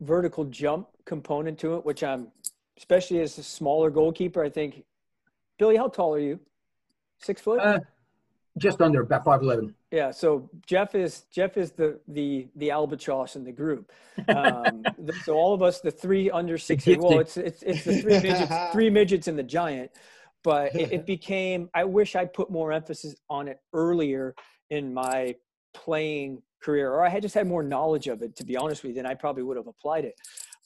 vertical 0.00 0.44
jump 0.46 0.88
component 1.04 1.58
to 1.58 1.74
it, 1.76 1.84
which 1.84 2.02
I'm 2.02 2.28
especially 2.78 3.20
as 3.20 3.36
a 3.36 3.42
smaller 3.42 3.90
goalkeeper. 3.90 4.42
I 4.42 4.48
think, 4.48 4.84
Billy, 5.58 5.76
how 5.76 5.88
tall 5.88 6.14
are 6.14 6.18
you? 6.20 6.40
Six 7.18 7.42
foot? 7.42 7.60
Uh, 7.60 7.80
just 8.58 8.80
under 8.80 9.02
about 9.02 9.24
five 9.24 9.42
eleven. 9.42 9.74
Yeah. 9.90 10.10
So 10.10 10.50
Jeff 10.66 10.94
is 10.94 11.24
Jeff 11.32 11.56
is 11.56 11.72
the 11.72 12.00
the 12.08 12.48
the 12.56 12.70
albatross 12.70 13.36
in 13.36 13.44
the 13.44 13.52
group. 13.52 13.90
Um, 14.28 14.84
so 15.24 15.34
all 15.34 15.54
of 15.54 15.62
us, 15.62 15.80
the 15.80 15.90
three 15.90 16.30
under 16.30 16.58
six. 16.58 16.86
Well, 16.86 17.20
it's 17.20 17.36
it's 17.36 17.62
it's 17.62 17.84
the 17.84 18.00
three 18.00 18.20
midgets, 18.20 18.72
three 18.72 18.90
midgets 18.90 19.28
and 19.28 19.38
the 19.38 19.42
giant. 19.42 19.90
But 20.42 20.74
it, 20.74 20.92
it 20.92 21.06
became. 21.06 21.68
I 21.74 21.84
wish 21.84 22.16
I 22.16 22.24
put 22.24 22.50
more 22.50 22.72
emphasis 22.72 23.14
on 23.28 23.48
it 23.48 23.60
earlier 23.72 24.34
in 24.70 24.94
my 24.94 25.34
playing 25.74 26.42
career, 26.62 26.90
or 26.90 27.04
I 27.04 27.08
had 27.10 27.22
just 27.22 27.34
had 27.34 27.46
more 27.46 27.62
knowledge 27.62 28.08
of 28.08 28.22
it. 28.22 28.36
To 28.36 28.44
be 28.44 28.56
honest 28.56 28.82
with 28.82 28.90
you, 28.90 28.96
then 28.96 29.06
I 29.06 29.14
probably 29.14 29.42
would 29.42 29.56
have 29.56 29.66
applied 29.66 30.04
it 30.04 30.14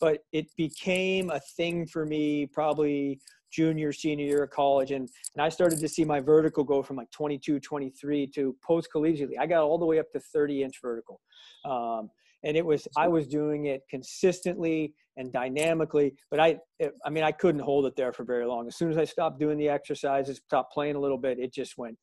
but 0.00 0.24
it 0.32 0.54
became 0.56 1.30
a 1.30 1.40
thing 1.40 1.86
for 1.86 2.04
me 2.04 2.46
probably 2.46 3.20
junior 3.54 3.92
senior 3.92 4.26
year 4.26 4.42
of 4.44 4.50
college 4.50 4.90
and, 4.90 5.08
and 5.34 5.44
i 5.44 5.48
started 5.48 5.78
to 5.78 5.88
see 5.88 6.04
my 6.04 6.20
vertical 6.20 6.64
go 6.64 6.82
from 6.82 6.96
like 6.96 7.10
22 7.10 7.60
23 7.60 8.26
to 8.26 8.56
post 8.64 8.88
collegiately 8.94 9.38
i 9.40 9.46
got 9.46 9.62
all 9.62 9.78
the 9.78 9.86
way 9.86 9.98
up 9.98 10.10
to 10.12 10.20
30 10.20 10.62
inch 10.62 10.80
vertical. 10.82 11.20
Um, 11.64 12.10
and 12.42 12.56
it 12.56 12.64
was 12.64 12.88
i 12.96 13.06
was 13.06 13.26
doing 13.26 13.66
it 13.66 13.82
consistently 13.88 14.94
and 15.16 15.32
dynamically 15.32 16.14
but 16.30 16.40
i 16.40 16.58
it, 16.78 16.92
i 17.04 17.10
mean 17.10 17.24
i 17.24 17.32
couldn't 17.32 17.60
hold 17.60 17.86
it 17.86 17.94
there 17.96 18.12
for 18.12 18.24
very 18.24 18.46
long. 18.46 18.66
As 18.66 18.76
soon 18.76 18.90
as 18.90 18.98
i 18.98 19.04
stopped 19.04 19.38
doing 19.38 19.58
the 19.58 19.68
exercises 19.68 20.40
stopped 20.46 20.72
playing 20.72 20.96
a 20.96 21.00
little 21.00 21.18
bit 21.18 21.38
it 21.38 21.54
just 21.54 21.78
went 21.78 21.96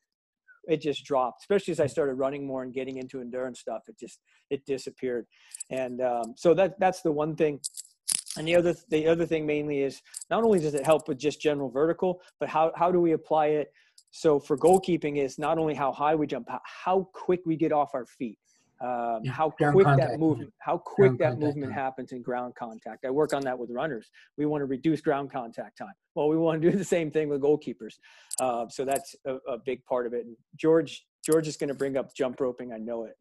it 0.68 0.80
just 0.80 1.04
dropped. 1.06 1.42
Especially 1.42 1.72
as 1.72 1.80
i 1.80 1.88
started 1.88 2.14
running 2.14 2.46
more 2.46 2.64
and 2.64 2.74
getting 2.74 2.98
into 2.98 3.20
endurance 3.20 3.60
stuff 3.60 3.82
it 3.88 4.00
just 4.00 4.20
it 4.52 4.66
disappeared. 4.66 5.26
And 5.72 6.02
um, 6.02 6.34
so 6.36 6.54
that 6.54 6.80
that's 6.80 7.02
the 7.02 7.12
one 7.12 7.36
thing 7.36 7.60
and 8.38 8.48
the 8.48 8.56
other 8.56 8.74
the 8.90 9.08
other 9.08 9.26
thing 9.26 9.46
mainly 9.46 9.82
is 9.82 10.02
not 10.30 10.44
only 10.44 10.60
does 10.60 10.74
it 10.74 10.86
help 10.86 11.08
with 11.08 11.18
just 11.18 11.42
general 11.42 11.70
vertical, 11.70 12.22
but 12.40 12.50
how 12.50 12.72
how 12.76 12.92
do 12.92 13.00
we 13.00 13.14
apply 13.14 13.48
it? 13.48 13.74
So 14.12 14.40
for 14.40 14.58
goalkeeping 14.58 15.18
is 15.18 15.38
not 15.38 15.58
only 15.58 15.74
how 15.74 15.92
high 15.92 16.16
we 16.16 16.28
jump, 16.28 16.48
how 16.64 17.10
quick 17.14 17.42
we 17.46 17.56
get 17.56 17.72
off 17.72 17.92
our 17.94 18.06
feet, 18.06 18.38
um, 18.82 19.20
yeah, 19.24 19.32
how 19.32 19.50
quick 19.50 19.86
that 19.86 20.20
movement, 20.20 20.52
how 20.60 20.78
quick 20.78 21.18
ground 21.18 21.20
that 21.20 21.46
movement 21.46 21.72
happens 21.72 22.12
in 22.14 22.22
ground 22.22 22.56
contact. 22.56 23.06
I 23.06 23.12
work 23.12 23.34
on 23.34 23.42
that 23.44 23.58
with 23.58 23.70
runners. 23.70 24.10
We 24.38 24.46
want 24.46 24.62
to 24.62 24.66
reduce 24.66 25.02
ground 25.02 25.32
contact 25.32 25.78
time. 25.78 25.94
Well, 26.16 26.30
we 26.30 26.38
want 26.38 26.62
to 26.62 26.72
do 26.72 26.78
the 26.78 26.84
same 26.84 27.12
thing 27.12 27.30
with 27.30 27.42
goalkeepers. 27.42 27.96
Uh, 28.40 28.68
so 28.70 28.84
that's 28.84 29.16
a, 29.26 29.36
a, 29.48 29.58
big 29.64 29.86
part 29.86 30.08
of 30.08 30.14
it. 30.14 30.26
And 30.26 30.36
George 30.56 31.06
George 31.24 31.48
is 31.48 31.58
going 31.58 31.68
to 31.68 31.76
bring 31.76 31.96
up 31.96 32.14
jump 32.16 32.40
roping. 32.40 32.74
I 32.74 32.78
know 32.78 33.06
it 33.06 33.16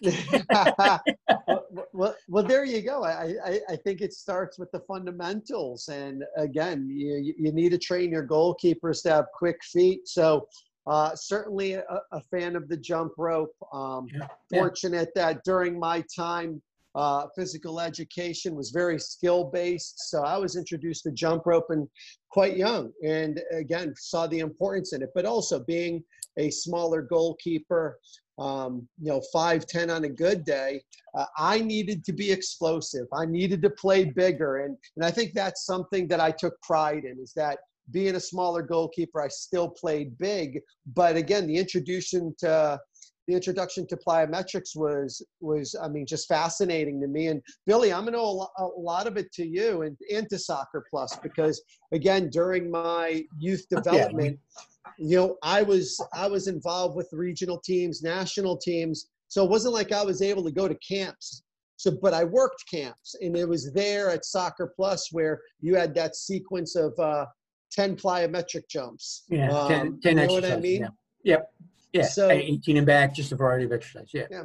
well, 0.50 1.64
well, 1.92 2.16
well, 2.28 2.44
there 2.44 2.64
you 2.64 2.82
go. 2.82 3.04
I, 3.04 3.34
I, 3.44 3.60
I, 3.70 3.76
think 3.76 4.00
it 4.00 4.12
starts 4.12 4.58
with 4.58 4.70
the 4.72 4.80
fundamentals. 4.80 5.88
And 5.88 6.24
again, 6.36 6.88
you, 6.90 7.34
you 7.38 7.52
need 7.52 7.70
to 7.70 7.78
train 7.78 8.10
your 8.10 8.26
goalkeepers 8.26 9.02
to 9.04 9.10
have 9.10 9.26
quick 9.32 9.62
feet. 9.62 10.08
So, 10.08 10.48
uh, 10.86 11.14
certainly 11.14 11.74
a, 11.74 11.84
a, 12.12 12.20
fan 12.30 12.56
of 12.56 12.68
the 12.68 12.76
jump 12.76 13.12
rope. 13.16 13.54
Um, 13.72 14.06
yeah. 14.12 14.26
Fortunate 14.52 15.10
that 15.14 15.42
during 15.44 15.78
my 15.78 16.04
time, 16.14 16.60
uh, 16.94 17.26
physical 17.34 17.80
education 17.80 18.54
was 18.54 18.70
very 18.70 18.98
skill 19.00 19.44
based. 19.44 20.10
So 20.10 20.22
I 20.22 20.36
was 20.36 20.56
introduced 20.56 21.02
to 21.04 21.10
jump 21.10 21.46
rope 21.46 21.66
and 21.70 21.88
quite 22.30 22.56
young. 22.56 22.92
And 23.04 23.40
again, 23.50 23.94
saw 23.96 24.26
the 24.26 24.40
importance 24.40 24.92
in 24.92 25.02
it, 25.02 25.10
but 25.14 25.24
also 25.24 25.58
being 25.58 26.04
a 26.36 26.50
smaller 26.50 27.02
goalkeeper, 27.02 27.98
um, 28.38 28.88
you 29.00 29.10
know, 29.10 29.22
5'10 29.34 29.94
on 29.94 30.04
a 30.04 30.08
good 30.08 30.44
day, 30.44 30.82
uh, 31.16 31.26
I 31.38 31.60
needed 31.60 32.04
to 32.06 32.12
be 32.12 32.30
explosive. 32.30 33.06
I 33.12 33.26
needed 33.26 33.62
to 33.62 33.70
play 33.70 34.04
bigger. 34.04 34.64
And, 34.64 34.76
and 34.96 35.04
I 35.04 35.10
think 35.10 35.32
that's 35.32 35.64
something 35.64 36.08
that 36.08 36.20
I 36.20 36.30
took 36.30 36.60
pride 36.62 37.04
in 37.04 37.18
is 37.20 37.32
that 37.34 37.58
being 37.90 38.16
a 38.16 38.20
smaller 38.20 38.62
goalkeeper, 38.62 39.22
I 39.22 39.28
still 39.28 39.68
played 39.68 40.18
big. 40.18 40.60
But 40.94 41.16
again, 41.16 41.46
the 41.46 41.56
introduction 41.56 42.34
to 42.38 42.80
the 43.26 43.34
introduction 43.34 43.86
to 43.86 43.96
plyometrics 43.96 44.76
was 44.76 45.24
was 45.40 45.74
I 45.82 45.88
mean 45.88 46.06
just 46.06 46.28
fascinating 46.28 47.00
to 47.00 47.06
me. 47.06 47.28
And 47.28 47.42
Billy, 47.66 47.92
I'm 47.92 48.04
gonna 48.04 48.18
owe 48.18 48.48
a 48.58 48.64
lot 48.78 49.06
of 49.06 49.16
it 49.16 49.32
to 49.34 49.46
you 49.46 49.82
and, 49.82 49.96
and 50.12 50.28
to 50.30 50.38
Soccer 50.38 50.84
Plus 50.90 51.16
because 51.22 51.62
again 51.92 52.28
during 52.30 52.70
my 52.70 53.24
youth 53.38 53.66
development. 53.70 54.38
Yeah 54.56 54.64
you 54.98 55.16
know, 55.16 55.36
I 55.42 55.62
was 55.62 56.00
I 56.12 56.26
was 56.26 56.48
involved 56.48 56.96
with 56.96 57.08
regional 57.12 57.58
teams, 57.58 58.02
national 58.02 58.56
teams. 58.56 59.08
So 59.28 59.44
it 59.44 59.50
wasn't 59.50 59.74
like 59.74 59.92
I 59.92 60.04
was 60.04 60.22
able 60.22 60.44
to 60.44 60.52
go 60.52 60.68
to 60.68 60.76
camps. 60.76 61.42
So, 61.76 61.90
but 62.00 62.14
I 62.14 62.24
worked 62.24 62.64
camps, 62.70 63.16
and 63.20 63.36
it 63.36 63.48
was 63.48 63.72
there 63.72 64.10
at 64.10 64.24
Soccer 64.24 64.72
Plus 64.76 65.08
where 65.12 65.40
you 65.60 65.74
had 65.74 65.94
that 65.96 66.14
sequence 66.14 66.76
of 66.76 66.98
uh, 66.98 67.26
ten 67.72 67.96
plyometric 67.96 68.68
jumps. 68.68 69.24
Yeah, 69.28 69.50
um, 69.50 69.68
10, 69.68 70.00
10 70.00 70.18
you 70.18 70.26
know 70.26 70.32
what 70.34 70.44
I 70.44 70.56
mean? 70.56 70.82
Yeah. 70.82 70.88
Yep. 71.24 71.52
Yeah. 71.92 72.02
So 72.06 72.30
18 72.30 72.76
and 72.76 72.86
back, 72.86 73.14
just 73.14 73.32
a 73.32 73.36
variety 73.36 73.64
of 73.64 73.72
exercise. 73.72 74.10
Yeah. 74.12 74.26
Yeah. 74.30 74.44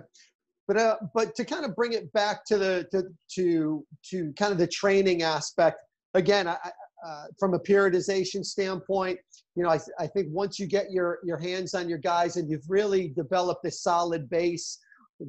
But 0.67 0.77
uh, 0.77 0.95
but 1.15 1.35
to 1.35 1.45
kind 1.45 1.65
of 1.65 1.75
bring 1.75 1.93
it 1.93 2.11
back 2.13 2.45
to 2.45 2.57
the 2.57 2.87
to 2.91 3.03
to 3.35 3.85
to 4.11 4.33
kind 4.33 4.51
of 4.51 4.57
the 4.57 4.67
training 4.67 5.23
aspect 5.23 5.81
again, 6.13 6.47
I, 6.47 6.57
uh, 7.05 7.25
from 7.39 7.53
a 7.53 7.59
periodization 7.59 8.45
standpoint, 8.45 9.19
you 9.55 9.63
know, 9.63 9.69
I, 9.69 9.77
th- 9.77 9.89
I 9.99 10.07
think 10.07 10.27
once 10.31 10.59
you 10.59 10.67
get 10.67 10.91
your 10.91 11.19
your 11.23 11.37
hands 11.37 11.73
on 11.73 11.89
your 11.89 11.97
guys 11.97 12.37
and 12.37 12.49
you've 12.49 12.69
really 12.69 13.09
developed 13.09 13.65
a 13.65 13.71
solid 13.71 14.29
base, 14.29 14.79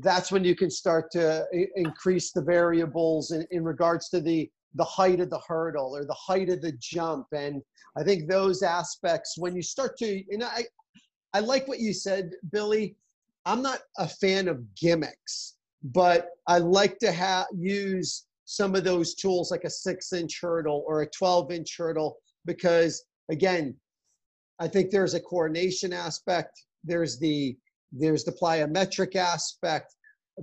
that's 0.00 0.30
when 0.30 0.44
you 0.44 0.54
can 0.54 0.70
start 0.70 1.10
to 1.12 1.46
I- 1.54 1.66
increase 1.76 2.32
the 2.32 2.42
variables 2.42 3.32
in, 3.32 3.46
in 3.50 3.64
regards 3.64 4.08
to 4.10 4.20
the 4.20 4.50
the 4.74 4.84
height 4.84 5.20
of 5.20 5.30
the 5.30 5.40
hurdle 5.48 5.96
or 5.96 6.04
the 6.04 6.14
height 6.14 6.48
of 6.48 6.62
the 6.62 6.72
jump. 6.80 7.26
And 7.32 7.60
I 7.96 8.04
think 8.04 8.28
those 8.28 8.62
aspects, 8.62 9.36
when 9.36 9.56
you 9.56 9.62
start 9.62 9.96
to, 9.98 10.06
you 10.06 10.38
know, 10.38 10.46
I 10.46 10.64
I 11.32 11.40
like 11.40 11.68
what 11.68 11.80
you 11.80 11.92
said, 11.92 12.32
Billy. 12.50 12.96
I'm 13.46 13.62
not 13.62 13.80
a 13.98 14.06
fan 14.06 14.48
of 14.48 14.62
gimmicks, 14.74 15.56
but 15.82 16.28
I 16.46 16.58
like 16.58 16.98
to 16.98 17.10
have 17.10 17.46
use 17.56 18.26
some 18.50 18.74
of 18.74 18.82
those 18.84 19.14
tools 19.14 19.50
like 19.50 19.64
a 19.64 19.70
six 19.70 20.12
inch 20.12 20.40
hurdle 20.40 20.84
or 20.86 21.02
a 21.02 21.10
12 21.10 21.52
inch 21.52 21.76
hurdle 21.76 22.16
because 22.46 23.04
again 23.30 23.74
i 24.58 24.66
think 24.66 24.90
there's 24.90 25.14
a 25.14 25.20
coordination 25.20 25.92
aspect 25.92 26.64
there's 26.84 27.18
the 27.18 27.56
there's 27.92 28.24
the 28.24 28.32
plyometric 28.32 29.16
aspect 29.16 29.94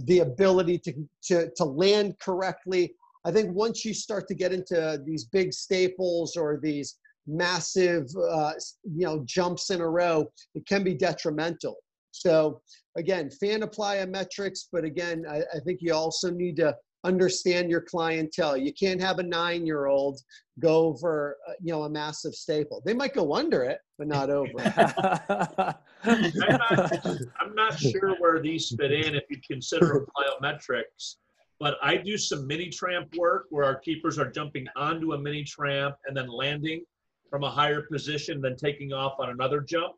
the 0.06 0.20
ability 0.20 0.78
to, 0.80 0.94
to 1.24 1.50
to 1.56 1.64
land 1.64 2.18
correctly. 2.20 2.94
I 3.26 3.32
think 3.32 3.54
once 3.54 3.84
you 3.84 3.94
start 3.94 4.28
to 4.28 4.36
get 4.36 4.54
into 4.54 5.02
these 5.06 5.26
big 5.26 5.54
staples 5.54 6.38
or 6.38 6.60
these 6.62 6.96
massive 7.26 8.08
uh, 8.30 8.54
you 8.84 9.06
know 9.06 9.24
jumps 9.26 9.70
in 9.70 9.82
a 9.82 9.90
row 9.90 10.26
it 10.56 10.66
can 10.66 10.84
be 10.84 10.94
detrimental. 10.94 11.76
So 12.12 12.62
again 12.96 13.30
fan 13.30 13.64
of 13.64 13.72
plyometrics 13.72 14.68
but 14.72 14.84
again 14.84 15.26
I, 15.30 15.42
I 15.56 15.60
think 15.66 15.80
you 15.82 15.94
also 15.94 16.32
need 16.32 16.56
to 16.58 16.76
understand 17.04 17.70
your 17.70 17.82
clientele. 17.82 18.58
You 18.58 18.74
can't 18.74 19.02
have 19.02 19.20
a 19.20 19.24
nine-year-old 19.24 20.20
go 20.60 20.86
over, 20.86 21.38
uh, 21.48 21.54
you 21.62 21.72
know, 21.72 21.84
a 21.84 21.90
massive 21.90 22.34
staple. 22.34 22.82
They 22.86 22.94
might 22.94 23.14
go 23.14 23.36
under 23.36 23.64
it, 23.64 23.80
but 23.98 24.08
not 24.08 24.30
over. 24.30 24.52
I'm 26.04 26.32
not, 26.36 27.06
I'm 27.40 27.56
not 27.56 27.80
sure 27.80 28.16
where 28.20 28.42
these 28.42 28.74
fit 28.78 28.92
in 28.92 29.16
if 29.16 29.24
you 29.30 29.38
consider 29.50 30.06
plyometrics, 30.16 31.16
but 31.60 31.78
I 31.82 31.98
do 31.98 32.18
some 32.18 32.48
mini 32.48 32.70
tramp 32.70 33.14
work 33.18 33.46
where 33.50 33.66
our 33.66 33.76
keepers 33.76 34.18
are 34.18 34.30
jumping 34.30 34.68
onto 34.76 35.14
a 35.14 35.18
mini 35.18 35.44
tramp 35.44 35.96
and 36.08 36.16
then 36.16 36.28
landing 36.28 36.84
from 37.30 37.44
a 37.44 37.50
higher 37.50 37.82
position, 37.82 38.42
then 38.42 38.56
taking 38.56 38.94
off 38.94 39.16
on 39.20 39.30
another 39.30 39.62
jump. 39.62 39.96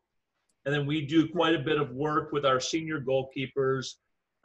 And 0.66 0.74
then 0.74 0.86
we 0.86 1.06
do 1.06 1.30
quite 1.30 1.56
a 1.56 1.60
bit 1.60 1.80
of 1.80 1.92
work 1.92 2.32
with 2.32 2.46
our 2.46 2.60
senior 2.60 3.00
goalkeepers. 3.00 3.96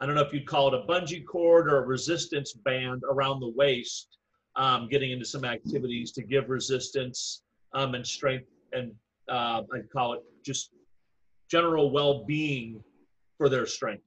I 0.01 0.05
don't 0.05 0.15
know 0.15 0.21
if 0.21 0.33
you'd 0.33 0.45
call 0.47 0.67
it 0.67 0.73
a 0.73 0.85
bungee 0.85 1.25
cord 1.25 1.71
or 1.71 1.77
a 1.83 1.85
resistance 1.85 2.53
band 2.53 3.03
around 3.09 3.39
the 3.39 3.49
waist, 3.55 4.17
um, 4.55 4.87
getting 4.89 5.11
into 5.11 5.25
some 5.25 5.45
activities 5.45 6.11
to 6.13 6.23
give 6.23 6.49
resistance 6.49 7.43
um, 7.73 7.95
and 7.95 8.05
strength 8.05 8.47
and 8.73 8.91
uh, 9.29 9.61
I'd 9.73 9.89
call 9.91 10.13
it 10.13 10.21
just 10.43 10.71
general 11.49 11.91
well-being 11.91 12.83
for 13.37 13.47
their 13.49 13.65
strength. 13.65 14.03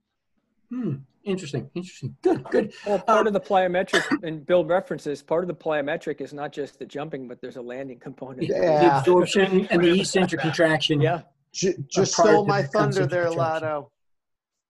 Hmm. 0.70 0.96
Interesting. 1.24 1.68
Interesting. 1.74 2.16
Good. 2.22 2.44
Good. 2.50 2.72
Well, 2.86 2.98
part 3.00 3.26
of 3.26 3.32
the 3.32 3.40
plyometric, 3.40 4.04
and 4.22 4.46
Bill 4.46 4.64
references, 4.64 5.22
part 5.22 5.42
of 5.44 5.48
the 5.48 5.54
plyometric 5.54 6.20
is 6.20 6.32
not 6.32 6.52
just 6.52 6.78
the 6.78 6.86
jumping, 6.86 7.28
but 7.28 7.40
there's 7.40 7.56
a 7.56 7.60
landing 7.62 7.98
component. 7.98 8.40
The 8.40 8.46
Yeah. 8.48 8.98
absorption 9.00 9.66
and 9.70 9.82
the 9.82 10.00
eccentric 10.00 10.40
contraction. 10.40 11.00
Yeah. 11.00 11.22
Ju- 11.52 11.74
Just 11.88 12.14
prior 12.14 12.32
stole 12.32 12.46
my 12.46 12.62
thunder 12.62 13.06
there, 13.06 13.24
of 13.26 13.30
contraction. 13.32 13.38
Lotto. 13.38 13.90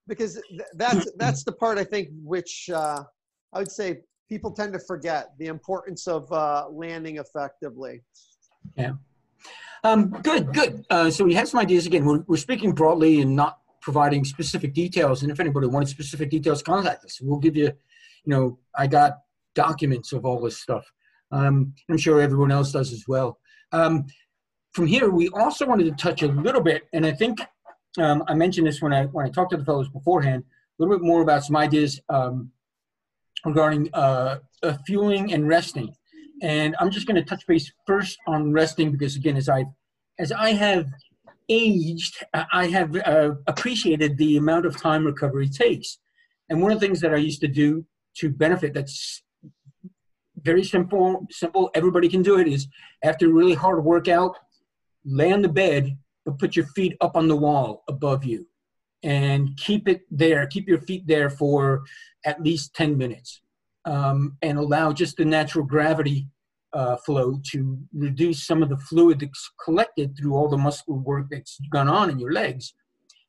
Because 0.08 0.40
th- 0.50 0.62
that's 0.74 1.10
that's 1.16 1.44
the 1.44 1.52
part 1.52 1.78
I 1.78 1.84
think 1.84 2.08
which 2.22 2.70
uh, 2.72 3.02
I 3.52 3.58
would 3.58 3.70
say 3.70 4.00
people 4.28 4.50
tend 4.50 4.72
to 4.72 4.78
forget 4.80 5.32
the 5.38 5.46
importance 5.46 6.06
of 6.06 6.30
uh, 6.32 6.66
landing 6.70 7.18
effectively. 7.18 8.02
Yeah. 8.76 8.92
Um, 9.84 10.10
good, 10.10 10.52
good. 10.52 10.84
Uh, 10.90 11.10
so 11.10 11.24
we 11.24 11.34
have 11.34 11.48
some 11.48 11.60
ideas 11.60 11.86
again. 11.86 12.04
We're, 12.04 12.24
we're 12.26 12.36
speaking 12.36 12.72
broadly 12.72 13.20
and 13.20 13.34
not 13.36 13.58
providing 13.80 14.24
specific 14.24 14.74
details. 14.74 15.22
And 15.22 15.30
if 15.30 15.40
anybody 15.40 15.66
wanted 15.66 15.88
specific 15.88 16.30
details, 16.30 16.62
contact 16.62 17.04
us. 17.04 17.20
We'll 17.20 17.38
give 17.38 17.56
you, 17.56 17.66
you 17.66 17.72
know, 18.26 18.58
I 18.76 18.86
got 18.86 19.20
documents 19.54 20.12
of 20.12 20.24
all 20.24 20.40
this 20.40 20.58
stuff. 20.60 20.84
Um, 21.30 21.74
I'm 21.88 21.98
sure 21.98 22.20
everyone 22.20 22.50
else 22.50 22.72
does 22.72 22.92
as 22.92 23.04
well. 23.06 23.38
Um, 23.72 24.06
from 24.72 24.86
here, 24.86 25.10
we 25.10 25.28
also 25.30 25.66
wanted 25.66 25.84
to 25.84 25.92
touch 25.92 26.22
a 26.22 26.28
little 26.28 26.60
bit, 26.60 26.84
and 26.92 27.06
I 27.06 27.12
think 27.12 27.40
um, 27.96 28.22
I 28.28 28.34
mentioned 28.34 28.66
this 28.66 28.82
when 28.82 28.92
I 28.92 29.06
when 29.06 29.26
I 29.26 29.30
talked 29.30 29.50
to 29.52 29.56
the 29.56 29.64
fellows 29.64 29.88
beforehand, 29.88 30.44
a 30.44 30.82
little 30.82 30.96
bit 30.96 31.04
more 31.04 31.22
about 31.22 31.44
some 31.44 31.56
ideas 31.56 32.00
um, 32.08 32.50
regarding 33.44 33.88
uh, 33.94 34.38
uh, 34.62 34.76
fueling 34.86 35.32
and 35.32 35.48
resting. 35.48 35.94
And 36.42 36.76
I'm 36.78 36.90
just 36.90 37.06
going 37.06 37.16
to 37.16 37.24
touch 37.24 37.46
base 37.46 37.72
first 37.86 38.18
on 38.26 38.52
resting 38.52 38.92
because, 38.92 39.16
again, 39.16 39.36
as 39.36 39.48
I 39.48 39.64
as 40.18 40.30
I 40.32 40.52
have 40.52 40.86
aged, 41.48 42.24
I 42.34 42.44
I 42.52 42.66
have 42.66 42.94
uh, 42.96 43.30
appreciated 43.46 44.18
the 44.18 44.36
amount 44.36 44.66
of 44.66 44.76
time 44.76 45.04
recovery 45.04 45.48
takes. 45.48 45.98
And 46.48 46.62
one 46.62 46.72
of 46.72 46.80
the 46.80 46.86
things 46.86 47.00
that 47.00 47.12
I 47.12 47.18
used 47.18 47.40
to 47.40 47.48
do 47.48 47.84
to 48.18 48.30
benefit 48.30 48.72
that's 48.72 49.22
very 50.42 50.64
simple, 50.64 51.26
simple, 51.30 51.70
everybody 51.74 52.08
can 52.08 52.22
do 52.22 52.38
it 52.38 52.48
is 52.48 52.68
after 53.02 53.26
a 53.26 53.32
really 53.32 53.54
hard 53.54 53.84
workout, 53.84 54.36
lay 55.04 55.32
on 55.32 55.42
the 55.42 55.48
bed, 55.48 55.98
but 56.28 56.38
put 56.38 56.54
your 56.54 56.66
feet 56.66 56.94
up 57.00 57.16
on 57.16 57.26
the 57.26 57.36
wall 57.36 57.84
above 57.88 58.22
you 58.22 58.46
and 59.02 59.56
keep 59.56 59.88
it 59.88 60.02
there, 60.10 60.46
keep 60.46 60.68
your 60.68 60.82
feet 60.82 61.06
there 61.06 61.30
for 61.30 61.84
at 62.26 62.42
least 62.42 62.74
10 62.74 62.98
minutes 62.98 63.40
um, 63.86 64.36
and 64.42 64.58
allow 64.58 64.92
just 64.92 65.16
the 65.16 65.24
natural 65.24 65.64
gravity 65.64 66.28
uh, 66.74 66.98
flow 66.98 67.40
to 67.50 67.78
reduce 67.94 68.46
some 68.46 68.62
of 68.62 68.68
the 68.68 68.76
fluid 68.76 69.20
that's 69.20 69.50
collected 69.64 70.14
through 70.18 70.34
all 70.34 70.50
the 70.50 70.58
muscle 70.58 70.98
work 70.98 71.28
that's 71.30 71.58
gone 71.72 71.88
on 71.88 72.10
in 72.10 72.18
your 72.18 72.32
legs. 72.32 72.74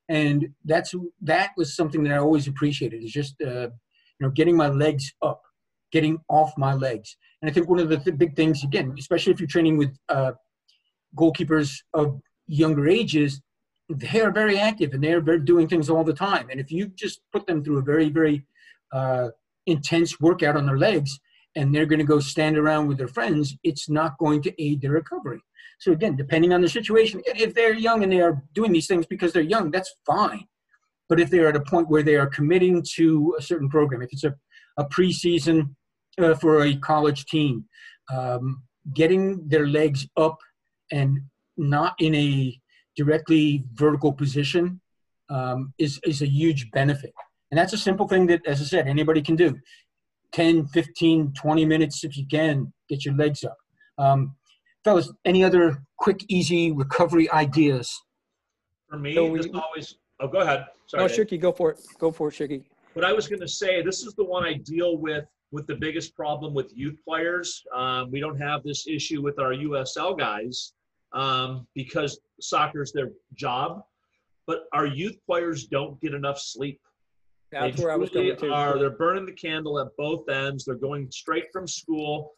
And 0.10 0.50
that's 0.66 0.94
that 1.22 1.52
was 1.56 1.78
something 1.78 2.04
that 2.04 2.12
I 2.12 2.18
always 2.18 2.48
appreciated 2.50 3.02
is 3.02 3.14
just 3.14 3.36
uh, 3.42 3.70
you 3.70 4.22
know 4.22 4.32
getting 4.32 4.58
my 4.58 4.68
legs 4.68 5.14
up, 5.22 5.42
getting 5.94 6.20
off 6.28 6.52
my 6.58 6.74
legs. 6.74 7.16
And 7.42 7.50
I 7.50 7.54
think 7.54 7.70
one 7.70 7.80
of 7.80 7.88
the 7.88 7.98
th- 7.98 8.18
big 8.18 8.36
things 8.36 8.66
again, 8.66 8.94
especially 9.00 9.32
if 9.32 9.40
you're 9.40 9.48
training 9.48 9.78
with 9.78 9.96
uh, 10.10 10.34
goalkeepers 11.16 11.78
of 11.94 12.20
younger 12.50 12.88
ages, 12.88 13.42
they 13.90 14.20
are 14.20 14.32
very 14.32 14.60
active 14.60 14.94
and 14.94 15.04
they're, 15.04 15.22
doing 15.22 15.68
things 15.68 15.90
all 15.90 16.04
the 16.04 16.14
time. 16.14 16.50
And 16.50 16.60
if 16.60 16.72
you 16.72 16.88
just 16.88 17.22
put 17.32 17.48
them 17.48 17.64
through 17.64 17.80
a 17.80 17.84
very 17.84 18.10
very 18.10 18.46
uh, 18.92 19.30
intense 19.66 20.20
workout 20.20 20.58
on 20.58 20.66
their 20.66 20.78
legs, 20.78 21.20
and 21.56 21.74
they're 21.74 21.86
going 21.86 22.00
to 22.00 22.06
go 22.06 22.20
stand 22.20 22.58
around 22.58 22.88
with 22.88 22.98
their 22.98 23.08
friends, 23.08 23.56
it's 23.64 23.90
not 23.90 24.18
going 24.18 24.42
to 24.44 24.64
aid 24.64 24.82
their 24.82 24.92
recovery. 24.92 25.42
So 25.80 25.92
again, 25.92 26.16
depending 26.16 26.54
on 26.54 26.62
the 26.62 26.70
situation, 26.70 27.22
if 27.26 27.54
they're 27.54 27.74
young 27.74 28.04
and 28.04 28.12
they 28.12 28.22
are 28.22 28.44
doing 28.54 28.72
these 28.72 28.88
things 28.88 29.06
because 29.06 29.34
they're 29.34 29.42
young, 29.42 29.72
that's 29.72 29.94
fine. 30.06 30.46
But 31.08 31.20
if 31.20 31.30
they're 31.30 31.48
at 31.48 31.56
a 31.56 31.62
point 31.62 31.90
where 31.90 32.04
they 32.04 32.16
are 32.16 32.28
committing 32.28 32.84
to 32.96 33.36
a 33.40 33.42
certain 33.42 33.70
program, 33.70 34.02
if 34.02 34.10
it's 34.12 34.26
a, 34.26 34.36
a 34.78 34.86
preseason 34.86 35.76
uh, 36.20 36.36
for 36.36 36.64
a 36.64 36.76
college 36.78 37.26
team, 37.26 37.66
um, 38.14 38.64
getting 38.94 39.48
their 39.48 39.68
legs 39.68 40.08
up 40.18 40.38
and 40.92 41.20
not 41.60 41.96
in 42.00 42.16
a 42.16 42.58
directly 42.96 43.66
vertical 43.74 44.14
position 44.14 44.82
um, 45.30 45.74
is, 45.78 46.00
is 46.06 46.22
a 46.22 46.28
huge 46.28 46.72
benefit. 46.72 47.14
And 47.52 47.58
that's 47.58 47.74
a 47.74 47.78
simple 47.78 48.08
thing 48.08 48.28
that, 48.28 48.46
as 48.46 48.62
I 48.62 48.66
said, 48.66 48.88
anybody 48.88 49.22
can 49.22 49.36
do. 49.36 49.56
10, 50.32 50.68
15, 50.68 51.34
20 51.34 51.66
minutes 51.66 52.04
if 52.04 52.16
you 52.18 52.26
can, 52.28 52.72
get 52.88 53.04
your 53.06 53.16
legs 53.16 53.44
up. 53.44 53.58
Um, 53.98 54.36
fellas, 54.84 55.12
any 55.26 55.44
other 55.44 55.84
quick, 55.98 56.24
easy 56.30 56.72
recovery 56.72 57.30
ideas? 57.32 57.92
For 58.90 58.98
me, 58.98 59.16
So 59.16 59.26
we- 59.26 59.50
always, 59.52 59.96
oh, 60.20 60.28
go 60.28 60.40
ahead. 60.40 60.66
Sorry. 60.88 61.04
No, 61.04 61.08
Dave. 61.08 61.18
Shirky, 61.18 61.40
go 61.40 61.52
for 61.52 61.72
it. 61.72 61.80
Go 62.00 62.12
for 62.12 62.30
it, 62.30 62.34
Shirky. 62.34 62.64
But 62.96 63.06
I 63.06 63.14
was 63.14 63.28
going 63.28 63.42
to 63.42 63.48
say, 63.48 63.82
this 63.82 64.04
is 64.04 64.14
the 64.16 64.24
one 64.24 64.44
I 64.46 64.54
deal 64.54 64.98
with 64.98 65.26
with 65.52 65.66
the 65.66 65.76
biggest 65.76 66.16
problem 66.16 66.54
with 66.54 66.72
youth 66.76 66.98
players. 67.08 67.64
Um, 67.76 68.12
we 68.12 68.20
don't 68.20 68.40
have 68.40 68.62
this 68.64 68.88
issue 68.88 69.22
with 69.24 69.40
our 69.40 69.54
USL 69.54 70.16
guys 70.18 70.74
um, 71.14 71.68
because 71.76 72.20
soccer 72.40 72.82
is 72.82 72.92
their 72.92 73.12
job, 73.36 73.82
but 74.48 74.64
our 74.74 74.86
youth 74.86 75.18
players 75.26 75.66
don't 75.66 76.00
get 76.02 76.14
enough 76.14 76.40
sleep. 76.40 76.80
That's 77.52 77.78
they 77.78 77.84
where 77.84 77.92
I 77.92 77.96
was 77.96 78.10
going 78.10 78.36
to. 78.36 78.52
Are 78.52 78.78
they're 78.78 78.92
burning 78.92 79.26
the 79.26 79.32
candle 79.32 79.80
at 79.80 79.88
both 79.98 80.30
ends? 80.30 80.66
They're 80.66 80.76
going 80.76 81.10
straight 81.12 81.46
from 81.52 81.68
school. 81.68 82.34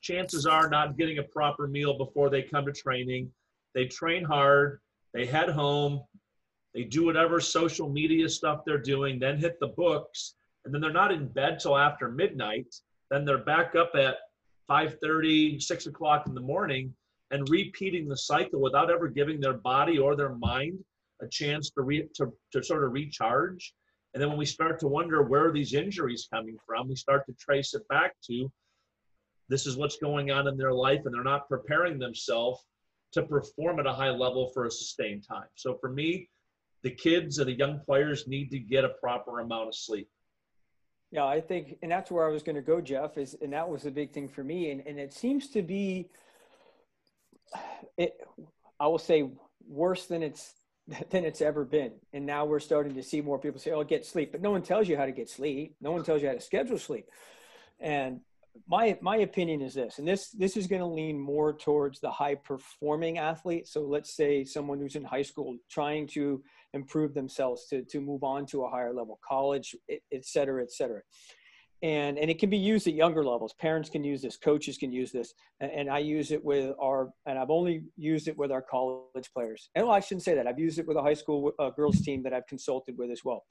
Chances 0.00 0.44
are 0.44 0.68
not 0.68 0.98
getting 0.98 1.18
a 1.18 1.22
proper 1.22 1.66
meal 1.66 1.96
before 1.96 2.30
they 2.30 2.42
come 2.42 2.66
to 2.66 2.72
training. 2.72 3.30
They 3.74 3.86
train 3.86 4.24
hard. 4.24 4.80
They 5.12 5.24
head 5.24 5.48
home. 5.48 6.02
They 6.74 6.82
do 6.82 7.04
whatever 7.04 7.40
social 7.40 7.88
media 7.88 8.28
stuff 8.28 8.62
they're 8.66 8.78
doing, 8.78 9.20
then 9.20 9.38
hit 9.38 9.60
the 9.60 9.68
books, 9.68 10.34
and 10.64 10.74
then 10.74 10.80
they're 10.80 10.92
not 10.92 11.12
in 11.12 11.28
bed 11.28 11.60
till 11.60 11.78
after 11.78 12.10
midnight. 12.10 12.74
Then 13.10 13.24
they're 13.24 13.38
back 13.38 13.76
up 13.76 13.92
at 13.94 14.16
5:30, 14.68 15.62
6 15.62 15.86
o'clock 15.86 16.26
in 16.26 16.34
the 16.34 16.40
morning, 16.40 16.92
and 17.30 17.48
repeating 17.48 18.08
the 18.08 18.16
cycle 18.16 18.60
without 18.60 18.90
ever 18.90 19.08
giving 19.08 19.40
their 19.40 19.54
body 19.54 19.98
or 19.98 20.14
their 20.14 20.34
mind 20.34 20.78
a 21.22 21.28
chance 21.28 21.70
to 21.70 21.82
re- 21.82 22.08
to, 22.14 22.32
to 22.52 22.62
sort 22.62 22.84
of 22.84 22.92
recharge. 22.92 23.74
And 24.12 24.22
then 24.22 24.28
when 24.28 24.38
we 24.38 24.46
start 24.46 24.78
to 24.80 24.88
wonder 24.88 25.22
where 25.22 25.50
these 25.52 25.74
injuries 25.74 26.28
coming 26.32 26.56
from, 26.66 26.88
we 26.88 26.96
start 26.96 27.26
to 27.26 27.34
trace 27.34 27.74
it 27.74 27.86
back 27.88 28.14
to 28.28 28.50
this 29.48 29.66
is 29.66 29.76
what's 29.76 29.96
going 29.96 30.30
on 30.30 30.48
in 30.48 30.56
their 30.56 30.72
life, 30.72 31.00
and 31.04 31.14
they're 31.14 31.22
not 31.22 31.48
preparing 31.48 31.98
themselves 31.98 32.64
to 33.12 33.22
perform 33.22 33.78
at 33.78 33.86
a 33.86 33.92
high 33.92 34.10
level 34.10 34.50
for 34.54 34.64
a 34.64 34.70
sustained 34.70 35.24
time. 35.26 35.48
So 35.54 35.76
for 35.80 35.90
me, 35.90 36.28
the 36.82 36.90
kids 36.90 37.38
and 37.38 37.48
the 37.48 37.52
young 37.52 37.80
players 37.84 38.26
need 38.26 38.50
to 38.50 38.58
get 38.58 38.84
a 38.84 38.90
proper 39.00 39.40
amount 39.40 39.68
of 39.68 39.74
sleep. 39.74 40.08
Yeah, 41.10 41.26
I 41.26 41.40
think, 41.40 41.76
and 41.82 41.90
that's 41.90 42.10
where 42.10 42.26
I 42.26 42.30
was 42.30 42.42
going 42.42 42.56
to 42.56 42.62
go, 42.62 42.80
Jeff. 42.80 43.18
Is 43.18 43.36
and 43.40 43.52
that 43.52 43.68
was 43.68 43.82
the 43.82 43.90
big 43.90 44.12
thing 44.12 44.28
for 44.28 44.42
me, 44.42 44.70
and 44.70 44.82
and 44.86 44.98
it 44.98 45.12
seems 45.12 45.48
to 45.50 45.62
be, 45.62 46.08
it, 47.96 48.14
I 48.78 48.86
will 48.86 48.98
say, 48.98 49.30
worse 49.66 50.06
than 50.06 50.22
it's 50.22 50.54
than 51.10 51.24
it's 51.24 51.40
ever 51.40 51.64
been. 51.64 51.92
And 52.12 52.26
now 52.26 52.44
we're 52.44 52.60
starting 52.60 52.94
to 52.94 53.02
see 53.02 53.20
more 53.20 53.38
people 53.38 53.60
say, 53.60 53.70
"Oh, 53.70 53.84
get 53.84 54.04
sleep," 54.04 54.32
but 54.32 54.42
no 54.42 54.50
one 54.50 54.62
tells 54.62 54.88
you 54.88 54.96
how 54.96 55.06
to 55.06 55.12
get 55.12 55.28
sleep. 55.28 55.76
No 55.80 55.92
one 55.92 56.04
tells 56.04 56.22
you 56.22 56.28
how 56.28 56.34
to 56.34 56.40
schedule 56.40 56.78
sleep. 56.78 57.06
And 57.80 58.20
my 58.68 58.98
my 59.00 59.16
opinion 59.16 59.62
is 59.62 59.74
this, 59.74 59.98
and 59.98 60.06
this 60.06 60.30
this 60.30 60.56
is 60.56 60.66
going 60.66 60.80
to 60.80 60.86
lean 60.86 61.18
more 61.18 61.52
towards 61.52 62.00
the 62.00 62.10
high 62.10 62.36
performing 62.36 63.18
athlete. 63.18 63.66
So 63.66 63.82
let's 63.82 64.14
say 64.14 64.44
someone 64.44 64.78
who's 64.78 64.96
in 64.96 65.04
high 65.04 65.22
school 65.22 65.56
trying 65.70 66.06
to 66.08 66.42
improve 66.72 67.14
themselves 67.14 67.66
to 67.68 67.82
to 67.84 68.00
move 68.00 68.22
on 68.22 68.46
to 68.46 68.64
a 68.64 68.70
higher 68.70 68.92
level, 68.92 69.18
college, 69.26 69.74
et, 69.90 70.00
et 70.12 70.24
cetera, 70.24 70.62
et 70.62 70.72
cetera. 70.72 71.00
And 71.84 72.18
and 72.18 72.28
it 72.28 72.40
can 72.40 72.50
be 72.50 72.58
used 72.58 72.88
at 72.88 72.94
younger 72.94 73.24
levels. 73.24 73.54
Parents 73.60 73.88
can 73.88 74.02
use 74.02 74.22
this, 74.22 74.36
coaches 74.36 74.76
can 74.76 74.90
use 74.90 75.12
this, 75.12 75.34
and, 75.60 75.88
I 75.88 75.98
use 75.98 76.32
it 76.32 76.44
with 76.44 76.74
our 76.80 77.10
and 77.26 77.38
I've 77.38 77.50
only 77.50 77.84
used 77.96 78.26
it 78.26 78.36
with 78.36 78.50
our 78.50 78.62
college 78.62 79.30
players. 79.32 79.70
And 79.76 79.86
well, 79.86 79.94
I 79.94 80.00
shouldn't 80.00 80.24
say 80.24 80.34
that. 80.34 80.46
I've 80.46 80.58
used 80.58 80.78
it 80.78 80.88
with 80.88 80.96
a 80.96 81.02
high 81.02 81.14
school 81.14 81.52
uh, 81.58 81.70
girls 81.70 82.00
team 82.00 82.22
that 82.24 82.32
I've 82.32 82.46
consulted 82.46 82.96
with 82.98 83.10
as 83.10 83.22
well. 83.24 83.44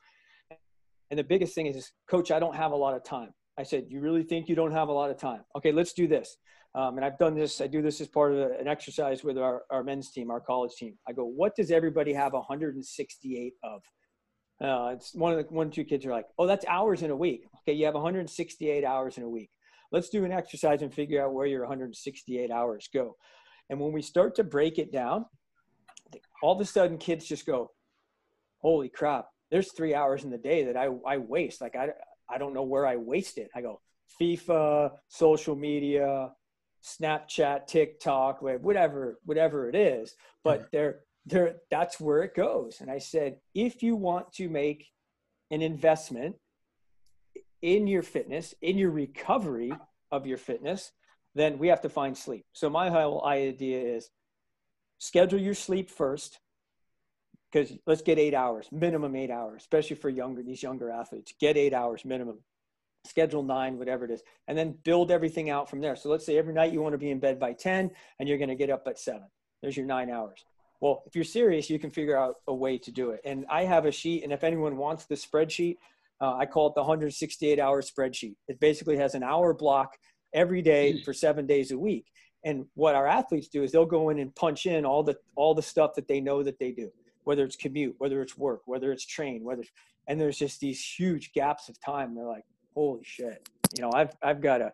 And 1.09 1.17
the 1.19 1.23
biggest 1.23 1.53
thing 1.53 1.67
is, 1.67 1.91
coach, 2.09 2.31
I 2.31 2.39
don't 2.39 2.55
have 2.55 2.71
a 2.71 2.75
lot 2.75 2.95
of 2.95 3.03
time 3.03 3.33
I 3.57 3.63
said, 3.63 3.85
you 3.89 3.99
really 3.99 4.23
think 4.23 4.49
you 4.49 4.55
don't 4.55 4.71
have 4.71 4.89
a 4.89 4.91
lot 4.91 5.11
of 5.11 5.17
time? 5.17 5.41
Okay, 5.55 5.71
let's 5.71 5.93
do 5.93 6.07
this. 6.07 6.37
Um, 6.75 6.97
and 6.97 7.05
I've 7.05 7.19
done 7.19 7.35
this. 7.35 7.61
I 7.61 7.67
do 7.67 7.83
this 7.83 8.01
as 8.01 8.07
part 8.07 8.31
of 8.31 8.39
a, 8.39 8.57
an 8.59 8.67
exercise 8.67 9.23
with 9.23 9.37
our, 9.37 9.63
our 9.69 9.83
men's 9.83 10.09
team, 10.11 10.31
our 10.31 10.39
college 10.39 10.73
team. 10.73 10.97
I 11.07 11.13
go, 11.13 11.25
what 11.25 11.55
does 11.55 11.69
everybody 11.69 12.13
have 12.13 12.33
168 12.33 13.53
of? 13.63 13.81
Uh, 14.63 14.93
it's 14.93 15.13
one 15.13 15.33
of 15.33 15.37
the 15.37 15.53
one 15.53 15.69
two 15.69 15.83
kids 15.83 16.05
are 16.05 16.11
like, 16.11 16.25
oh, 16.39 16.47
that's 16.47 16.65
hours 16.65 17.03
in 17.03 17.11
a 17.11 17.15
week. 17.15 17.45
Okay, 17.63 17.77
you 17.77 17.85
have 17.85 17.93
168 17.93 18.83
hours 18.83 19.17
in 19.17 19.23
a 19.23 19.29
week. 19.29 19.49
Let's 19.91 20.09
do 20.09 20.25
an 20.25 20.31
exercise 20.31 20.81
and 20.81 20.93
figure 20.93 21.23
out 21.23 21.33
where 21.33 21.45
your 21.45 21.61
168 21.61 22.51
hours 22.51 22.89
go. 22.93 23.15
And 23.69 23.79
when 23.79 23.93
we 23.93 24.01
start 24.01 24.35
to 24.35 24.43
break 24.43 24.79
it 24.79 24.91
down, 24.91 25.25
all 26.41 26.53
of 26.53 26.61
a 26.61 26.65
sudden 26.65 26.97
kids 26.97 27.25
just 27.25 27.45
go, 27.45 27.71
holy 28.57 28.89
crap, 28.89 29.27
there's 29.51 29.71
three 29.71 29.93
hours 29.93 30.23
in 30.23 30.29
the 30.29 30.37
day 30.37 30.65
that 30.65 30.75
I, 30.75 30.89
I 31.07 31.17
waste. 31.17 31.61
Like 31.61 31.75
I, 31.75 31.89
I 32.29 32.37
don't 32.37 32.53
know 32.53 32.63
where 32.63 32.85
I 32.85 32.97
waste 32.97 33.37
it. 33.37 33.49
I 33.55 33.61
go 33.61 33.81
FIFA, 34.19 34.91
social 35.07 35.55
media, 35.55 36.31
Snapchat, 36.83 37.67
TikTok, 37.67 38.41
whatever, 38.41 39.19
whatever 39.23 39.69
it 39.69 39.75
is. 39.75 40.15
But 40.43 40.71
there, 40.71 41.01
there, 41.25 41.55
that's 41.71 41.99
where 41.99 42.23
it 42.23 42.35
goes. 42.35 42.81
And 42.81 42.91
I 42.91 42.97
said, 42.97 43.37
if 43.55 43.81
you 43.81 43.95
want 43.95 44.33
to 44.33 44.49
make 44.49 44.87
an 45.51 45.61
investment 45.61 46.35
in 47.63 47.87
your 47.87 48.03
fitness, 48.03 48.53
in 48.61 48.77
your 48.77 48.91
recovery 48.91 49.71
of 50.11 50.27
your 50.27 50.37
fitness, 50.37 50.91
then 51.33 51.57
we 51.57 51.69
have 51.69 51.81
to 51.81 51.89
find 51.89 52.15
sleep. 52.15 52.45
So 52.51 52.69
my 52.69 52.89
whole 52.89 53.25
idea 53.25 53.81
is 53.81 54.09
schedule 54.99 55.39
your 55.39 55.55
sleep 55.55 55.89
first 55.89 56.39
because 57.51 57.73
let's 57.87 58.01
get 58.01 58.19
eight 58.19 58.33
hours 58.33 58.67
minimum 58.71 59.15
eight 59.15 59.29
hours 59.31 59.61
especially 59.61 59.95
for 59.95 60.09
younger 60.09 60.43
these 60.43 60.61
younger 60.61 60.91
athletes. 60.91 61.33
Get 61.39 61.57
eight 61.57 61.73
hours 61.73 62.05
minimum. 62.05 62.39
Schedule 63.05 63.43
nine 63.43 63.79
whatever 63.79 64.05
it 64.05 64.11
is 64.11 64.21
and 64.47 64.57
then 64.57 64.77
build 64.83 65.09
everything 65.09 65.49
out 65.49 65.69
from 65.69 65.81
there. 65.81 65.95
So 65.95 66.09
let's 66.09 66.25
say 66.25 66.37
every 66.37 66.53
night 66.53 66.73
you 66.73 66.81
want 66.81 66.93
to 66.93 66.99
be 66.99 67.11
in 67.11 67.19
bed 67.19 67.39
by 67.39 67.53
10 67.53 67.91
and 68.19 68.29
you're 68.29 68.37
going 68.37 68.49
to 68.49 68.55
get 68.55 68.69
up 68.69 68.83
at 68.87 68.99
7 68.99 69.21
there's 69.61 69.77
your 69.77 69.85
nine 69.85 70.09
hours. 70.09 70.43
Well 70.81 71.03
if 71.05 71.15
you're 71.15 71.23
serious 71.23 71.69
you 71.69 71.79
can 71.79 71.91
figure 71.91 72.17
out 72.17 72.35
a 72.47 72.53
way 72.53 72.77
to 72.79 72.91
do 72.91 73.11
it. 73.11 73.21
And 73.23 73.45
i 73.49 73.63
have 73.63 73.85
a 73.85 73.91
sheet 73.91 74.23
and 74.23 74.33
if 74.33 74.43
anyone 74.43 74.75
wants 74.75 75.05
the 75.05 75.15
spreadsheet 75.15 75.77
uh, 76.23 76.35
i 76.37 76.45
call 76.45 76.67
it 76.67 76.75
the 76.75 76.81
168 76.81 77.59
hour 77.59 77.81
spreadsheet. 77.81 78.35
It 78.47 78.59
basically 78.59 78.97
has 78.97 79.13
an 79.15 79.23
hour 79.23 79.53
block 79.53 79.97
every 80.33 80.61
day 80.61 81.01
for 81.03 81.13
seven 81.13 81.45
days 81.45 81.71
a 81.71 81.77
week. 81.77 82.05
And 82.45 82.65
what 82.73 82.95
our 82.95 83.07
athletes 83.07 83.47
do 83.47 83.63
is 83.63 83.71
they'll 83.71 83.85
go 83.85 84.09
in 84.09 84.19
and 84.19 84.33
punch 84.35 84.65
in 84.65 84.85
all 84.85 85.03
the 85.03 85.15
all 85.35 85.53
the 85.53 85.61
stuff 85.61 85.91
that 85.95 86.07
they 86.07 86.19
know 86.19 86.43
that 86.43 86.59
they 86.59 86.71
do 86.71 86.89
whether 87.23 87.43
it's 87.43 87.55
commute, 87.55 87.95
whether 87.97 88.21
it's 88.21 88.37
work, 88.37 88.61
whether 88.65 88.91
it's 88.91 89.05
train, 89.05 89.43
whether 89.43 89.63
and 90.07 90.19
there's 90.19 90.37
just 90.37 90.59
these 90.59 90.83
huge 90.83 91.31
gaps 91.33 91.69
of 91.69 91.79
time. 91.79 92.13
They're 92.15 92.25
like, 92.25 92.45
holy 92.73 93.03
shit, 93.03 93.47
you 93.75 93.81
know, 93.81 93.91
I've 93.93 94.15
I've 94.21 94.41
got 94.41 94.57
to, 94.59 94.71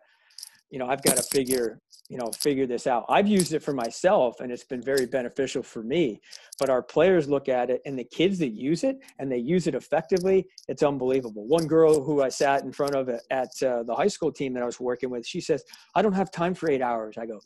you 0.70 0.78
know, 0.78 0.86
I've 0.86 1.02
got 1.02 1.16
to 1.16 1.22
figure, 1.22 1.80
you 2.10 2.18
know, 2.18 2.28
figure 2.32 2.66
this 2.66 2.88
out. 2.88 3.04
I've 3.08 3.28
used 3.28 3.52
it 3.54 3.62
for 3.62 3.72
myself 3.72 4.40
and 4.40 4.50
it's 4.50 4.64
been 4.64 4.82
very 4.82 5.06
beneficial 5.06 5.62
for 5.62 5.84
me. 5.84 6.20
But 6.58 6.68
our 6.68 6.82
players 6.82 7.28
look 7.28 7.48
at 7.48 7.70
it 7.70 7.80
and 7.86 7.96
the 7.96 8.04
kids 8.04 8.36
that 8.40 8.48
use 8.48 8.82
it 8.82 8.98
and 9.20 9.30
they 9.30 9.38
use 9.38 9.68
it 9.68 9.76
effectively, 9.76 10.48
it's 10.66 10.82
unbelievable. 10.82 11.46
One 11.46 11.68
girl 11.68 12.02
who 12.02 12.20
I 12.20 12.28
sat 12.28 12.64
in 12.64 12.72
front 12.72 12.96
of 12.96 13.08
at 13.08 13.62
uh, 13.62 13.84
the 13.84 13.94
high 13.94 14.08
school 14.08 14.32
team 14.32 14.52
that 14.54 14.62
I 14.64 14.66
was 14.66 14.80
working 14.80 15.08
with, 15.08 15.24
she 15.24 15.40
says, 15.40 15.62
I 15.94 16.02
don't 16.02 16.12
have 16.12 16.32
time 16.32 16.52
for 16.52 16.68
eight 16.68 16.82
hours. 16.82 17.16
I 17.16 17.26
go, 17.26 17.40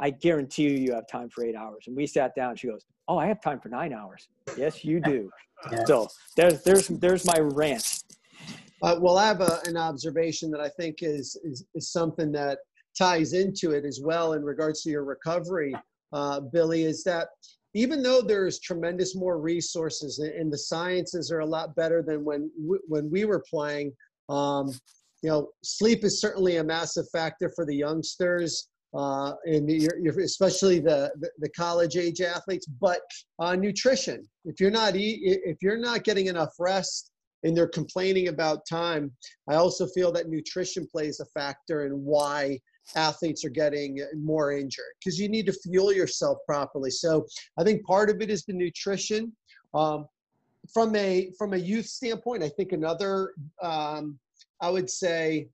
I 0.00 0.10
guarantee 0.10 0.64
you, 0.64 0.78
you 0.78 0.94
have 0.94 1.06
time 1.06 1.30
for 1.30 1.44
eight 1.44 1.54
hours. 1.54 1.84
And 1.86 1.96
we 1.96 2.08
sat 2.08 2.34
down. 2.34 2.56
She 2.56 2.66
goes, 2.66 2.84
Oh, 3.06 3.16
I 3.16 3.26
have 3.26 3.40
time 3.40 3.60
for 3.60 3.68
nine 3.68 3.92
hours. 3.92 4.28
Yes, 4.56 4.84
you 4.84 5.00
do. 5.00 5.30
So 5.84 6.08
there's 6.36 6.62
there's 6.62 6.88
there's 6.88 7.26
my 7.26 7.38
rant. 7.38 8.04
Uh, 8.82 8.96
well, 8.98 9.18
I 9.18 9.26
have 9.26 9.40
a, 9.40 9.58
an 9.66 9.76
observation 9.76 10.50
that 10.52 10.60
I 10.60 10.68
think 10.70 11.02
is, 11.02 11.36
is 11.44 11.64
is 11.74 11.92
something 11.92 12.32
that 12.32 12.58
ties 12.96 13.32
into 13.32 13.72
it 13.72 13.84
as 13.84 14.00
well 14.02 14.34
in 14.34 14.42
regards 14.42 14.82
to 14.82 14.90
your 14.90 15.04
recovery, 15.04 15.74
uh, 16.12 16.40
Billy. 16.40 16.84
Is 16.84 17.02
that 17.04 17.28
even 17.74 18.02
though 18.02 18.20
there's 18.20 18.60
tremendous 18.60 19.14
more 19.14 19.40
resources 19.40 20.18
and 20.18 20.52
the 20.52 20.58
sciences 20.58 21.30
are 21.30 21.40
a 21.40 21.46
lot 21.46 21.74
better 21.76 22.02
than 22.02 22.24
when 22.24 22.50
when 22.88 23.10
we 23.10 23.24
were 23.24 23.42
playing, 23.48 23.92
um, 24.28 24.70
you 25.22 25.30
know, 25.30 25.48
sleep 25.62 26.04
is 26.04 26.20
certainly 26.20 26.56
a 26.56 26.64
massive 26.64 27.06
factor 27.12 27.50
for 27.54 27.66
the 27.66 27.76
youngsters 27.76 28.68
uh, 28.94 29.34
and 29.44 29.70
you're, 29.70 29.98
you're 29.98 30.20
especially 30.20 30.80
the, 30.80 31.12
the, 31.20 31.30
the 31.38 31.48
college 31.50 31.96
age 31.96 32.20
athletes. 32.20 32.66
But 32.66 33.00
uh, 33.38 33.54
nutrition, 33.54 34.28
if 34.44 34.60
you're 34.60 34.70
not 34.70 34.96
eat, 34.96 35.20
if 35.22 35.58
you're 35.62 35.78
not 35.78 36.04
getting 36.04 36.26
enough 36.26 36.54
rest, 36.58 37.10
and 37.42 37.56
they're 37.56 37.68
complaining 37.68 38.28
about 38.28 38.66
time, 38.68 39.10
I 39.48 39.54
also 39.54 39.86
feel 39.86 40.12
that 40.12 40.28
nutrition 40.28 40.86
plays 40.90 41.20
a 41.20 41.24
factor 41.26 41.86
in 41.86 41.92
why 41.92 42.58
athletes 42.94 43.44
are 43.44 43.50
getting 43.50 44.04
more 44.16 44.52
injured 44.52 44.94
because 44.98 45.18
you 45.18 45.28
need 45.28 45.46
to 45.46 45.52
fuel 45.52 45.92
yourself 45.92 46.38
properly. 46.46 46.90
So 46.90 47.26
I 47.58 47.64
think 47.64 47.84
part 47.84 48.10
of 48.10 48.20
it 48.20 48.30
is 48.30 48.44
the 48.44 48.52
nutrition. 48.52 49.32
Um, 49.74 50.06
from 50.72 50.94
a 50.96 51.30
from 51.38 51.54
a 51.54 51.56
youth 51.56 51.86
standpoint, 51.86 52.42
I 52.42 52.48
think 52.48 52.72
another 52.72 53.32
um, 53.62 54.18
I 54.60 54.70
would 54.70 54.90
say 54.90 55.48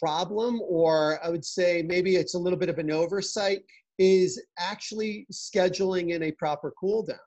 problem, 0.00 0.60
or 0.62 1.24
I 1.24 1.30
would 1.30 1.44
say 1.44 1.82
maybe 1.82 2.16
it's 2.16 2.34
a 2.34 2.38
little 2.38 2.58
bit 2.58 2.68
of 2.68 2.78
an 2.78 2.90
oversight, 2.90 3.60
is 3.98 4.42
actually 4.58 5.26
scheduling 5.32 6.14
in 6.14 6.24
a 6.24 6.32
proper 6.32 6.72
cool 6.78 7.04
down. 7.04 7.18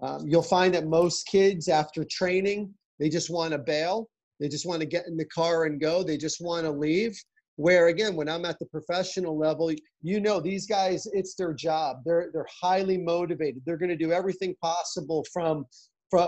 Um, 0.00 0.26
you'll 0.26 0.42
find 0.42 0.74
that 0.74 0.86
most 0.86 1.26
kids, 1.26 1.68
after 1.68 2.04
training, 2.04 2.72
they 2.98 3.08
just 3.08 3.30
want 3.30 3.52
to 3.52 3.58
bail. 3.58 4.08
They 4.40 4.48
just 4.48 4.66
want 4.66 4.80
to 4.80 4.86
get 4.86 5.06
in 5.06 5.16
the 5.16 5.24
car 5.26 5.64
and 5.64 5.80
go. 5.80 6.02
They 6.02 6.16
just 6.16 6.40
want 6.40 6.64
to 6.64 6.70
leave. 6.70 7.18
Where 7.56 7.86
again, 7.86 8.16
when 8.16 8.28
I'm 8.28 8.44
at 8.44 8.58
the 8.58 8.66
professional 8.66 9.38
level, 9.38 9.70
you 10.02 10.20
know 10.20 10.40
these 10.40 10.66
guys, 10.66 11.06
it's 11.12 11.36
their 11.36 11.54
job. 11.54 11.98
They're 12.04 12.30
they're 12.32 12.46
highly 12.62 12.98
motivated. 12.98 13.62
They're 13.64 13.76
going 13.76 13.90
to 13.90 13.96
do 13.96 14.12
everything 14.12 14.54
possible 14.60 15.24
from 15.32 15.66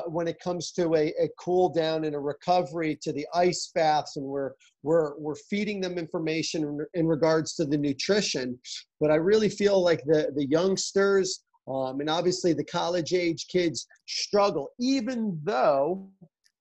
when 0.07 0.27
it 0.27 0.41
comes 0.41 0.73
to 0.73 0.95
a, 0.95 1.09
a 1.21 1.29
cool 1.39 1.69
down 1.69 2.05
and 2.05 2.15
a 2.15 2.19
recovery 2.19 2.99
to 3.03 3.13
the 3.13 3.27
ice 3.35 3.71
baths 3.75 4.17
and 4.17 4.27
we're 4.27 4.53
we're 4.83 5.17
we're 5.19 5.37
feeding 5.49 5.81
them 5.81 5.99
information 5.99 6.63
in, 6.63 6.87
in 6.95 7.07
regards 7.07 7.55
to 7.55 7.65
the 7.65 7.79
nutrition 7.79 8.59
but 9.01 9.11
i 9.11 9.15
really 9.15 9.49
feel 9.49 9.83
like 9.83 10.03
the 10.05 10.33
the 10.35 10.47
youngsters 10.47 11.45
um, 11.69 12.01
and 12.01 12.11
obviously 12.11 12.53
the 12.53 12.65
college 12.65 13.13
age 13.13 13.47
kids 13.49 13.87
struggle 14.07 14.71
even 14.81 15.39
though 15.45 16.09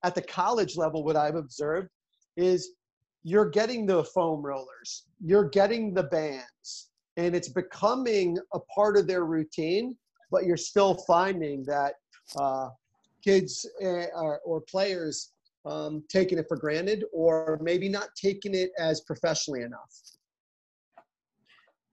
at 0.04 0.14
the 0.14 0.22
college 0.22 0.78
level 0.78 1.04
what 1.04 1.16
i've 1.16 1.36
observed 1.36 1.90
is 2.38 2.72
you're 3.26 3.50
getting 3.50 3.86
the 3.86 4.04
foam 4.06 4.42
rollers 4.42 5.08
you're 5.20 5.50
getting 5.50 5.94
the 5.94 6.04
bands 6.04 6.90
and 7.18 7.36
it's 7.36 7.50
becoming 7.50 8.38
a 8.54 8.60
part 8.74 8.96
of 8.96 9.08
their 9.08 9.26
routine 9.26 9.98
but 10.32 10.46
you're 10.46 10.58
still 10.58 10.94
finding 11.08 11.64
that 11.64 11.96
uh, 12.40 12.70
kids 13.24 13.68
uh, 13.84 14.06
or, 14.46 14.62
players 14.70 15.32
um, 15.66 16.04
taking 16.10 16.38
it 16.38 16.46
for 16.48 16.58
granted 16.58 17.04
or 17.12 17.60
maybe 17.62 17.90
not 17.90 18.10
taking 18.16 18.54
it 18.54 18.72
as 18.78 19.02
professionally 19.02 19.62
enough. 19.62 19.92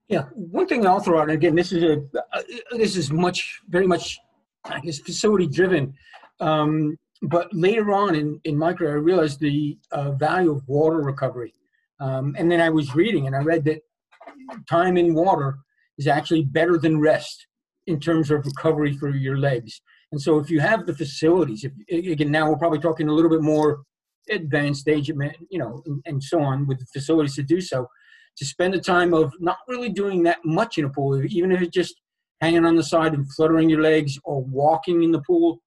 Yeah, 0.08 0.24
one 0.34 0.66
thing 0.66 0.86
I'll 0.86 1.00
throw 1.00 1.20
out, 1.20 1.30
again, 1.30 1.54
this 1.54 1.72
is 1.72 1.82
a 1.82 2.02
uh, 2.18 2.42
this 2.72 2.96
is 2.96 3.10
much 3.10 3.60
very 3.68 3.86
much 3.86 4.18
I 4.64 4.80
guess 4.80 4.98
facility 4.98 5.46
driven. 5.46 5.94
Um, 6.40 6.98
but 7.22 7.52
later 7.54 7.92
on 7.92 8.14
in, 8.14 8.40
in 8.44 8.58
career, 8.58 8.92
I 8.92 9.00
realized 9.00 9.40
the 9.40 9.78
uh, 9.92 10.12
value 10.12 10.52
of 10.52 10.66
water 10.66 10.98
recovery. 10.98 11.54
Um, 12.00 12.34
and 12.36 12.50
then 12.50 12.60
I 12.60 12.68
was 12.68 12.94
reading 12.96 13.26
and 13.26 13.36
I 13.36 13.40
read 13.40 13.64
that 13.66 13.80
time 14.68 14.96
in 14.96 15.14
water 15.14 15.58
is 15.98 16.08
actually 16.08 16.42
better 16.42 16.78
than 16.78 16.98
rest 16.98 17.46
in 17.86 18.00
terms 18.00 18.30
of 18.30 18.44
recovery 18.44 18.96
for 18.96 19.10
your 19.10 19.38
legs. 19.38 19.80
And 20.10 20.20
so 20.20 20.38
if 20.38 20.50
you 20.50 20.60
have 20.60 20.84
the 20.84 20.94
facilities, 20.94 21.64
if, 21.64 21.72
again, 21.88 22.30
now 22.30 22.48
we're 22.48 22.56
probably 22.56 22.80
talking 22.80 23.08
a 23.08 23.12
little 23.12 23.30
bit 23.30 23.40
more 23.40 23.82
advanced 24.28 24.88
age, 24.88 25.08
you 25.08 25.58
know, 25.58 25.82
and, 25.86 26.02
and 26.06 26.22
so 26.22 26.40
on 26.40 26.66
with 26.66 26.80
the 26.80 26.86
facilities 26.92 27.36
to 27.36 27.42
do 27.42 27.60
so, 27.60 27.86
to 28.36 28.44
spend 28.44 28.74
the 28.74 28.80
time 28.80 29.14
of 29.14 29.32
not 29.38 29.58
really 29.68 29.88
doing 29.88 30.22
that 30.24 30.38
much 30.44 30.78
in 30.78 30.84
a 30.84 30.90
pool, 30.90 31.22
even 31.24 31.52
if 31.52 31.62
it's 31.62 31.74
just 31.74 31.94
hanging 32.40 32.64
on 32.64 32.74
the 32.74 32.82
side 32.82 33.14
and 33.14 33.32
fluttering 33.34 33.70
your 33.70 33.80
legs 33.80 34.18
or 34.24 34.42
walking 34.42 35.02
in 35.02 35.12
the 35.12 35.22
pool, 35.22 35.60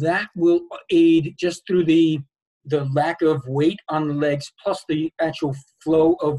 that 0.00 0.28
will 0.36 0.60
aid 0.90 1.34
just 1.38 1.66
through 1.66 1.84
the 1.84 2.20
the 2.66 2.84
lack 2.92 3.22
of 3.22 3.42
weight 3.46 3.78
on 3.88 4.06
the 4.06 4.14
legs 4.14 4.52
plus 4.62 4.84
the 4.88 5.10
actual 5.20 5.56
flow 5.82 6.14
of 6.20 6.38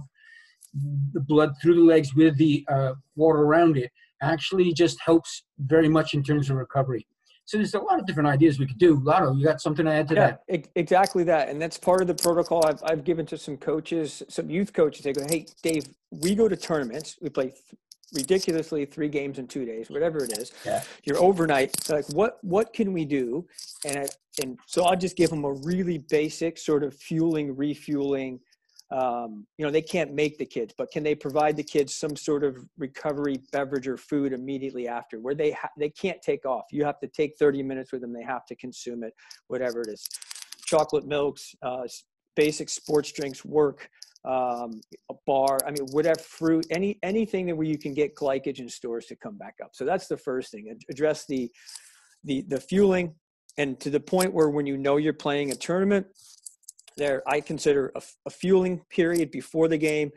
the 1.13 1.19
blood 1.19 1.51
through 1.61 1.75
the 1.75 1.81
legs 1.81 2.13
with 2.15 2.37
the 2.37 2.63
uh, 2.69 2.93
water 3.15 3.39
around 3.39 3.75
it 3.75 3.91
actually 4.21 4.71
just 4.71 4.97
helps 5.03 5.43
very 5.59 5.89
much 5.89 6.13
in 6.13 6.23
terms 6.23 6.49
of 6.49 6.57
recovery. 6.57 7.05
So 7.45 7.57
there's 7.57 7.73
a 7.73 7.79
lot 7.79 7.99
of 7.99 8.05
different 8.05 8.29
ideas 8.29 8.59
we 8.59 8.67
could 8.67 8.77
do. 8.77 9.01
Lotto, 9.03 9.33
you 9.33 9.43
got 9.43 9.59
something 9.59 9.85
to 9.85 9.91
add 9.91 10.07
to 10.09 10.15
yeah, 10.15 10.35
that? 10.47 10.67
exactly 10.75 11.23
that. 11.25 11.49
And 11.49 11.61
that's 11.61 11.77
part 11.77 12.01
of 12.01 12.07
the 12.07 12.13
protocol 12.13 12.65
I've, 12.65 12.81
I've 12.85 13.03
given 13.03 13.25
to 13.25 13.37
some 13.37 13.57
coaches, 13.57 14.23
some 14.29 14.49
youth 14.49 14.71
coaches. 14.71 15.03
They 15.03 15.11
go, 15.11 15.25
hey, 15.27 15.47
Dave, 15.61 15.87
we 16.11 16.35
go 16.35 16.47
to 16.47 16.55
tournaments. 16.55 17.17
We 17.19 17.29
play 17.29 17.51
ridiculously 18.13 18.85
three 18.85 19.09
games 19.09 19.39
in 19.39 19.47
two 19.47 19.65
days, 19.65 19.89
whatever 19.89 20.23
it 20.23 20.37
is. 20.37 20.51
Yeah. 20.65 20.83
You're 21.03 21.21
overnight. 21.21 21.89
Like, 21.89 22.07
what 22.09 22.37
what 22.41 22.73
can 22.73 22.93
we 22.93 23.05
do? 23.05 23.47
And 23.85 23.99
I, 23.99 24.07
and 24.41 24.59
so 24.65 24.83
I'll 24.83 24.97
just 24.97 25.17
give 25.17 25.29
them 25.29 25.43
a 25.43 25.53
really 25.53 25.97
basic 25.97 26.57
sort 26.57 26.83
of 26.83 26.95
fueling, 26.95 27.55
refueling 27.55 28.39
um, 28.91 29.47
you 29.57 29.65
know 29.65 29.71
they 29.71 29.81
can't 29.81 30.13
make 30.13 30.37
the 30.37 30.45
kids 30.45 30.73
but 30.77 30.91
can 30.91 31.03
they 31.03 31.15
provide 31.15 31.55
the 31.55 31.63
kids 31.63 31.95
some 31.95 32.15
sort 32.15 32.43
of 32.43 32.57
recovery 32.77 33.41
beverage 33.51 33.87
or 33.87 33.97
food 33.97 34.33
immediately 34.33 34.87
after 34.87 35.19
where 35.19 35.35
they 35.35 35.51
ha- 35.51 35.69
they 35.77 35.89
can't 35.89 36.21
take 36.21 36.45
off 36.45 36.65
you 36.71 36.83
have 36.83 36.99
to 36.99 37.07
take 37.07 37.37
30 37.37 37.63
minutes 37.63 37.91
with 37.91 38.01
them 38.01 38.11
they 38.11 38.23
have 38.23 38.45
to 38.45 38.55
consume 38.55 39.03
it 39.03 39.13
whatever 39.47 39.81
it 39.81 39.87
is 39.89 40.05
chocolate 40.65 41.05
milks 41.05 41.55
uh, 41.61 41.83
basic 42.35 42.69
sports 42.69 43.11
drinks 43.11 43.45
work 43.45 43.89
um, 44.23 44.79
a 45.09 45.15
bar 45.25 45.57
i 45.65 45.71
mean 45.71 45.87
whatever 45.91 46.19
fruit 46.19 46.65
any 46.69 46.99
anything 47.01 47.47
that 47.47 47.55
where 47.55 47.67
you 47.67 47.77
can 47.77 47.93
get 47.93 48.15
glycogen 48.15 48.69
stores 48.69 49.07
to 49.07 49.15
come 49.15 49.37
back 49.37 49.55
up. 49.63 49.71
So 49.73 49.83
that's 49.85 50.07
the 50.07 50.17
first 50.17 50.51
thing 50.51 50.77
address 50.89 51.25
the 51.25 51.51
the 52.23 52.43
the 52.47 52.59
fueling. 52.59 53.15
And 53.57 53.79
to 53.81 53.89
the 53.89 53.99
point 53.99 54.33
where 54.33 54.49
when 54.49 54.65
you 54.65 54.77
know 54.77 54.95
you're 54.95 55.11
playing 55.11 55.51
a 55.51 55.55
tournament 55.55 56.07
there 56.97 57.23
i 57.27 57.39
consider 57.39 57.91
a, 57.95 58.01
a 58.25 58.29
fueling 58.29 58.81
period 58.89 59.31
before 59.31 59.67
the 59.67 59.77
game 59.77 60.11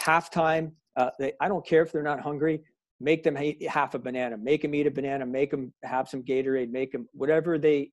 halftime 0.00 0.72
uh, 0.96 1.10
they, 1.18 1.32
i 1.40 1.48
don't 1.48 1.66
care 1.66 1.82
if 1.82 1.92
they're 1.92 2.02
not 2.02 2.20
hungry 2.20 2.60
make 3.00 3.22
them 3.22 3.36
eat 3.38 3.66
half 3.68 3.94
a 3.94 3.98
banana 3.98 4.36
make 4.36 4.62
them 4.62 4.74
eat 4.74 4.86
a 4.86 4.90
banana 4.90 5.26
make 5.26 5.50
them 5.50 5.72
have 5.82 6.08
some 6.08 6.22
gatorade 6.22 6.70
make 6.70 6.92
them 6.92 7.08
whatever 7.12 7.58
they 7.58 7.90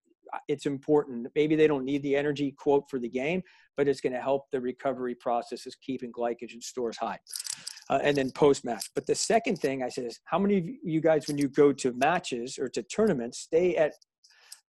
it's 0.48 0.66
important. 0.66 1.28
Maybe 1.36 1.56
they 1.56 1.68
don't 1.68 1.86
need 1.86 2.04
the 2.04 2.16
energy 2.16 2.54
quote 2.58 2.90
for 2.90 3.00
the 3.00 3.10
game 3.10 3.42
but 3.78 3.88
it's 3.88 4.02
going 4.02 4.12
to 4.12 4.20
help 4.20 4.44
the 4.52 4.60
recovery 4.60 5.16
process 5.16 5.66
is 5.66 5.74
keeping 5.76 6.12
glycogen 6.12 6.62
stores 6.62 6.98
high 6.98 7.18
uh, 7.90 8.00
and 8.04 8.18
then 8.18 8.30
post 8.32 8.66
match 8.66 8.90
but 8.94 9.06
the 9.06 9.16
second 9.16 9.56
thing 9.56 9.82
i 9.82 9.88
said 9.88 10.04
is 10.04 10.20
how 10.26 10.38
many 10.38 10.58
of 10.58 10.66
you 10.84 11.00
guys 11.00 11.28
when 11.30 11.38
you 11.38 11.48
go 11.48 11.72
to 11.72 11.94
matches 11.94 12.60
or 12.60 12.68
to 12.68 12.84
tournaments 12.84 13.40
stay 13.40 13.78
at 13.78 13.94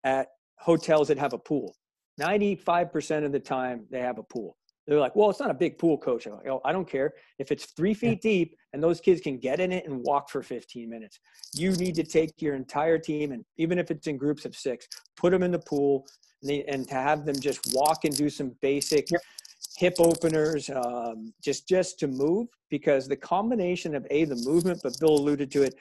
at 0.03 0.27
hotels 0.59 1.07
that 1.09 1.17
have 1.17 1.33
a 1.33 1.37
pool? 1.37 1.75
95% 2.19 3.25
of 3.25 3.31
the 3.31 3.39
time 3.39 3.85
they 3.91 3.99
have 3.99 4.17
a 4.17 4.23
pool. 4.23 4.57
They're 4.87 4.99
like, 4.99 5.15
well, 5.17 5.29
it's 5.29 5.39
not 5.39 5.51
a 5.51 5.55
big 5.55 5.77
pool, 5.77 5.97
coach. 5.97 6.25
I'm 6.25 6.33
like, 6.33 6.47
oh, 6.47 6.61
I 6.63 6.71
don't 6.71 6.89
care. 6.89 7.13
If 7.39 7.51
it's 7.51 7.65
three 7.65 7.93
feet 7.93 8.21
deep 8.21 8.55
and 8.71 8.81
those 8.81 9.01
kids 9.01 9.19
can 9.19 9.37
get 9.37 9.59
in 9.59 9.73
it 9.73 9.85
and 9.85 10.01
walk 10.03 10.29
for 10.29 10.41
15 10.41 10.89
minutes, 10.89 11.19
you 11.53 11.71
need 11.73 11.93
to 11.95 12.03
take 12.03 12.41
your 12.41 12.55
entire 12.55 12.97
team, 12.97 13.33
and 13.33 13.43
even 13.57 13.79
if 13.79 13.91
it's 13.91 14.07
in 14.07 14.17
groups 14.17 14.45
of 14.45 14.55
six, 14.55 14.87
put 15.17 15.31
them 15.31 15.43
in 15.43 15.51
the 15.51 15.59
pool 15.59 16.07
and, 16.41 16.49
they, 16.49 16.63
and 16.65 16.87
to 16.87 16.95
have 16.95 17.25
them 17.25 17.37
just 17.37 17.73
walk 17.73 18.05
and 18.05 18.15
do 18.15 18.29
some 18.29 18.55
basic 18.61 19.11
yep. 19.11 19.21
hip 19.75 19.95
openers, 19.99 20.69
um, 20.69 21.33
just 21.43 21.67
just 21.67 21.99
to 21.99 22.07
move, 22.07 22.47
because 22.69 23.09
the 23.09 23.15
combination 23.15 23.93
of 23.93 24.07
a 24.09 24.23
the 24.23 24.41
movement, 24.45 24.79
but 24.83 24.97
Bill 25.01 25.15
alluded 25.15 25.51
to 25.51 25.63
it, 25.63 25.75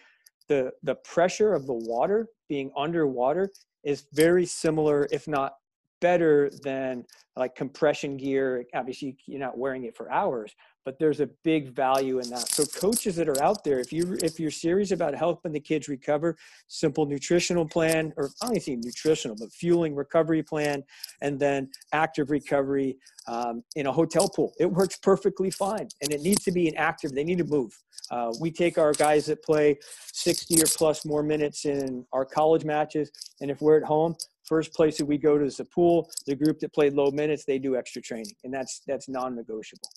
the 0.48 0.72
the 0.82 0.96
pressure 0.96 1.54
of 1.54 1.66
the 1.66 1.74
water 1.74 2.26
being 2.48 2.72
underwater 2.76 3.50
is 3.84 4.06
very 4.12 4.46
similar, 4.46 5.06
if 5.12 5.28
not 5.28 5.52
better 6.00 6.50
than 6.62 7.04
like 7.36 7.54
compression 7.54 8.16
gear. 8.16 8.64
Obviously, 8.74 9.16
you're 9.26 9.40
not 9.40 9.58
wearing 9.58 9.84
it 9.84 9.96
for 9.96 10.10
hours, 10.10 10.54
but 10.84 10.98
there's 10.98 11.20
a 11.20 11.28
big 11.44 11.74
value 11.74 12.18
in 12.18 12.30
that. 12.30 12.48
So 12.48 12.64
coaches 12.64 13.16
that 13.16 13.28
are 13.28 13.42
out 13.42 13.62
there, 13.64 13.78
if 13.78 13.92
you 13.92 14.16
if 14.22 14.40
you're 14.40 14.50
serious 14.50 14.90
about 14.90 15.14
helping 15.14 15.52
the 15.52 15.60
kids 15.60 15.88
recover, 15.88 16.36
simple 16.68 17.06
nutritional 17.06 17.66
plan, 17.66 18.12
or 18.16 18.30
I 18.42 18.46
don't 18.46 18.62
say 18.62 18.76
nutritional, 18.76 19.36
but 19.38 19.52
fueling 19.52 19.94
recovery 19.94 20.42
plan, 20.42 20.82
and 21.20 21.38
then 21.38 21.70
active 21.92 22.30
recovery 22.30 22.96
um, 23.26 23.62
in 23.74 23.86
a 23.86 23.92
hotel 23.92 24.28
pool, 24.28 24.52
it 24.58 24.66
works 24.66 24.96
perfectly 24.96 25.50
fine. 25.50 25.88
And 26.00 26.12
it 26.12 26.22
needs 26.22 26.44
to 26.44 26.52
be 26.52 26.68
an 26.68 26.76
active. 26.76 27.12
They 27.12 27.24
need 27.24 27.38
to 27.38 27.44
move. 27.44 27.76
Uh, 28.10 28.32
we 28.40 28.50
take 28.50 28.78
our 28.78 28.92
guys 28.92 29.26
that 29.26 29.42
play 29.42 29.76
60 30.12 30.62
or 30.62 30.66
plus 30.66 31.04
more 31.04 31.22
minutes 31.22 31.64
in 31.64 32.06
our 32.12 32.24
college 32.24 32.64
matches, 32.64 33.10
and 33.40 33.50
if 33.50 33.60
we're 33.60 33.76
at 33.76 33.84
home, 33.84 34.14
First 34.46 34.72
place 34.74 34.96
that 34.98 35.06
we 35.06 35.18
go 35.18 35.36
to 35.38 35.44
is 35.44 35.56
the 35.56 35.64
pool. 35.64 36.08
The 36.26 36.36
group 36.36 36.60
that 36.60 36.72
played 36.72 36.92
low 36.92 37.10
minutes, 37.10 37.44
they 37.44 37.58
do 37.58 37.76
extra 37.76 38.00
training, 38.00 38.32
and 38.44 38.54
that's 38.54 38.80
that's 38.86 39.08
non-negotiable. 39.08 39.88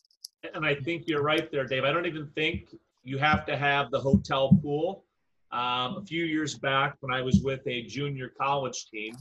And 0.56 0.66
I 0.66 0.74
think 0.74 1.04
you're 1.08 1.22
right 1.22 1.52
there, 1.52 1.66
Dave. 1.66 1.84
I 1.84 1.92
don't 1.92 2.08
even 2.08 2.28
think 2.34 2.76
you 3.04 3.18
have 3.20 3.46
to 3.46 3.56
have 3.56 3.92
the 3.92 4.00
hotel 4.00 4.58
pool. 4.62 5.06
Um, 5.52 5.98
a 5.98 6.04
few 6.06 6.26
years 6.26 6.58
back, 6.58 6.96
when 7.02 7.14
I 7.14 7.22
was 7.22 7.42
with 7.44 7.62
a 7.68 7.84
junior 7.84 8.32
college 8.40 8.88
team, 8.92 9.16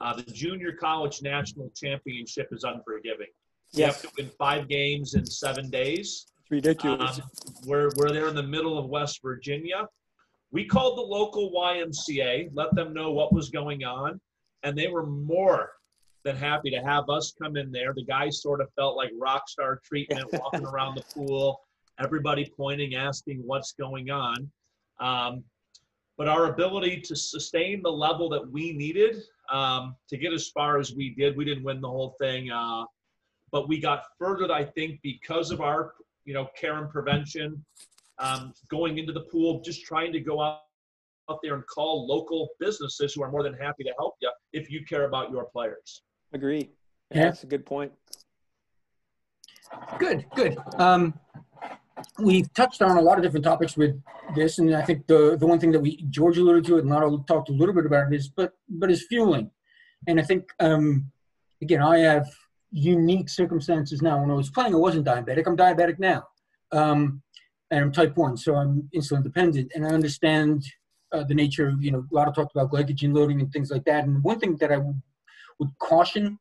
uh, 0.00 0.14
the 0.14 0.22
junior 0.22 0.72
college 0.72 1.22
national 1.22 1.70
championship 1.74 2.48
is 2.52 2.64
unforgiving. 2.64 3.28
You 3.72 3.80
yes. 3.80 4.02
have 4.02 4.02
to 4.02 4.22
win 4.22 4.30
five 4.38 4.68
games 4.68 5.14
in 5.14 5.24
seven 5.24 5.70
days. 5.70 6.26
It's 6.42 6.50
ridiculous. 6.50 7.20
Um, 7.20 7.30
we're, 7.66 7.90
we're 7.96 8.10
there 8.10 8.28
in 8.28 8.34
the 8.34 8.42
middle 8.42 8.78
of 8.78 8.86
West 8.86 9.20
Virginia. 9.22 9.86
We 10.50 10.64
called 10.64 10.98
the 10.98 11.02
local 11.02 11.52
YMCA, 11.52 12.50
let 12.52 12.74
them 12.74 12.92
know 12.92 13.12
what 13.12 13.32
was 13.32 13.48
going 13.50 13.84
on 13.84 14.20
and 14.62 14.76
they 14.76 14.88
were 14.88 15.06
more 15.06 15.72
than 16.24 16.36
happy 16.36 16.70
to 16.70 16.78
have 16.78 17.08
us 17.08 17.32
come 17.40 17.56
in 17.56 17.72
there. 17.72 17.92
The 17.94 18.04
guys 18.04 18.42
sort 18.42 18.60
of 18.60 18.68
felt 18.74 18.96
like 18.96 19.10
rock 19.18 19.48
star 19.48 19.80
treatment, 19.84 20.26
walking 20.32 20.66
around 20.66 20.96
the 20.96 21.02
pool, 21.14 21.60
everybody 21.98 22.52
pointing, 22.56 22.94
asking 22.94 23.42
what's 23.44 23.72
going 23.72 24.10
on. 24.10 24.50
Um, 25.00 25.44
but 26.18 26.28
our 26.28 26.46
ability 26.46 27.00
to 27.00 27.16
sustain 27.16 27.80
the 27.82 27.90
level 27.90 28.28
that 28.28 28.50
we 28.50 28.72
needed 28.72 29.22
um, 29.50 29.96
to 30.08 30.18
get 30.18 30.32
as 30.34 30.48
far 30.48 30.78
as 30.78 30.94
we 30.94 31.14
did, 31.14 31.36
we 31.36 31.46
didn't 31.46 31.64
win 31.64 31.80
the 31.80 31.88
whole 31.88 32.14
thing, 32.20 32.50
uh, 32.50 32.84
but 33.50 33.68
we 33.68 33.80
got 33.80 34.04
furthered, 34.18 34.50
I 34.50 34.64
think, 34.64 35.00
because 35.02 35.50
of 35.50 35.62
our, 35.62 35.94
you 36.26 36.34
know, 36.34 36.48
care 36.54 36.76
and 36.76 36.90
prevention, 36.90 37.64
um, 38.18 38.52
going 38.68 38.98
into 38.98 39.12
the 39.14 39.22
pool, 39.22 39.62
just 39.62 39.84
trying 39.86 40.12
to 40.12 40.20
go 40.20 40.42
out 40.42 40.60
out 41.30 41.38
there 41.42 41.54
and 41.54 41.66
call 41.66 42.06
local 42.06 42.50
businesses 42.58 43.14
who 43.14 43.22
are 43.22 43.30
more 43.30 43.42
than 43.42 43.54
happy 43.54 43.84
to 43.84 43.92
help 43.98 44.14
you 44.20 44.30
if 44.52 44.70
you 44.70 44.84
care 44.84 45.04
about 45.04 45.30
your 45.30 45.44
players. 45.44 46.02
Agree. 46.32 46.70
Yeah, 47.12 47.24
that's 47.24 47.44
a 47.44 47.46
good 47.46 47.66
point. 47.66 47.92
Good, 49.98 50.26
good. 50.34 50.58
Um, 50.76 51.14
we've 52.18 52.52
touched 52.54 52.82
on 52.82 52.96
a 52.96 53.00
lot 53.00 53.18
of 53.18 53.24
different 53.24 53.44
topics 53.44 53.76
with 53.76 54.00
this, 54.34 54.58
and 54.58 54.74
I 54.74 54.82
think 54.82 55.06
the 55.06 55.36
the 55.38 55.46
one 55.46 55.58
thing 55.58 55.72
that 55.72 55.80
we 55.80 56.04
George 56.10 56.38
alluded 56.38 56.64
to 56.66 56.76
it, 56.76 56.80
and 56.80 56.90
Lotto 56.90 57.18
talked 57.26 57.48
a 57.50 57.52
little 57.52 57.74
bit 57.74 57.86
about 57.86 58.12
it 58.12 58.16
is, 58.16 58.28
but 58.28 58.52
but 58.68 58.90
is 58.90 59.06
fueling, 59.08 59.50
and 60.06 60.20
I 60.20 60.22
think 60.22 60.48
um, 60.60 61.10
again 61.62 61.82
I 61.82 61.98
have 61.98 62.28
unique 62.72 63.28
circumstances 63.28 64.02
now. 64.02 64.20
When 64.20 64.30
I 64.30 64.34
was 64.34 64.50
playing, 64.50 64.74
I 64.74 64.78
wasn't 64.78 65.06
diabetic. 65.06 65.46
I'm 65.46 65.56
diabetic 65.56 65.98
now, 65.98 66.24
um, 66.72 67.22
and 67.70 67.80
I'm 67.84 67.92
type 67.92 68.16
one, 68.16 68.36
so 68.36 68.54
I'm 68.56 68.88
insulin 68.94 69.22
dependent, 69.22 69.72
and 69.74 69.86
I 69.86 69.90
understand 69.90 70.64
uh, 71.12 71.24
the 71.24 71.34
nature 71.34 71.68
of, 71.68 71.82
you 71.82 71.90
know, 71.90 72.04
a 72.10 72.14
lot 72.14 72.28
of 72.28 72.34
talked 72.34 72.54
about 72.54 72.70
glycogen 72.70 73.14
loading 73.14 73.40
and 73.40 73.52
things 73.52 73.70
like 73.70 73.84
that. 73.84 74.04
And 74.04 74.22
one 74.22 74.38
thing 74.38 74.56
that 74.56 74.72
I 74.72 74.78
would, 74.78 75.00
would 75.58 75.70
caution 75.78 76.38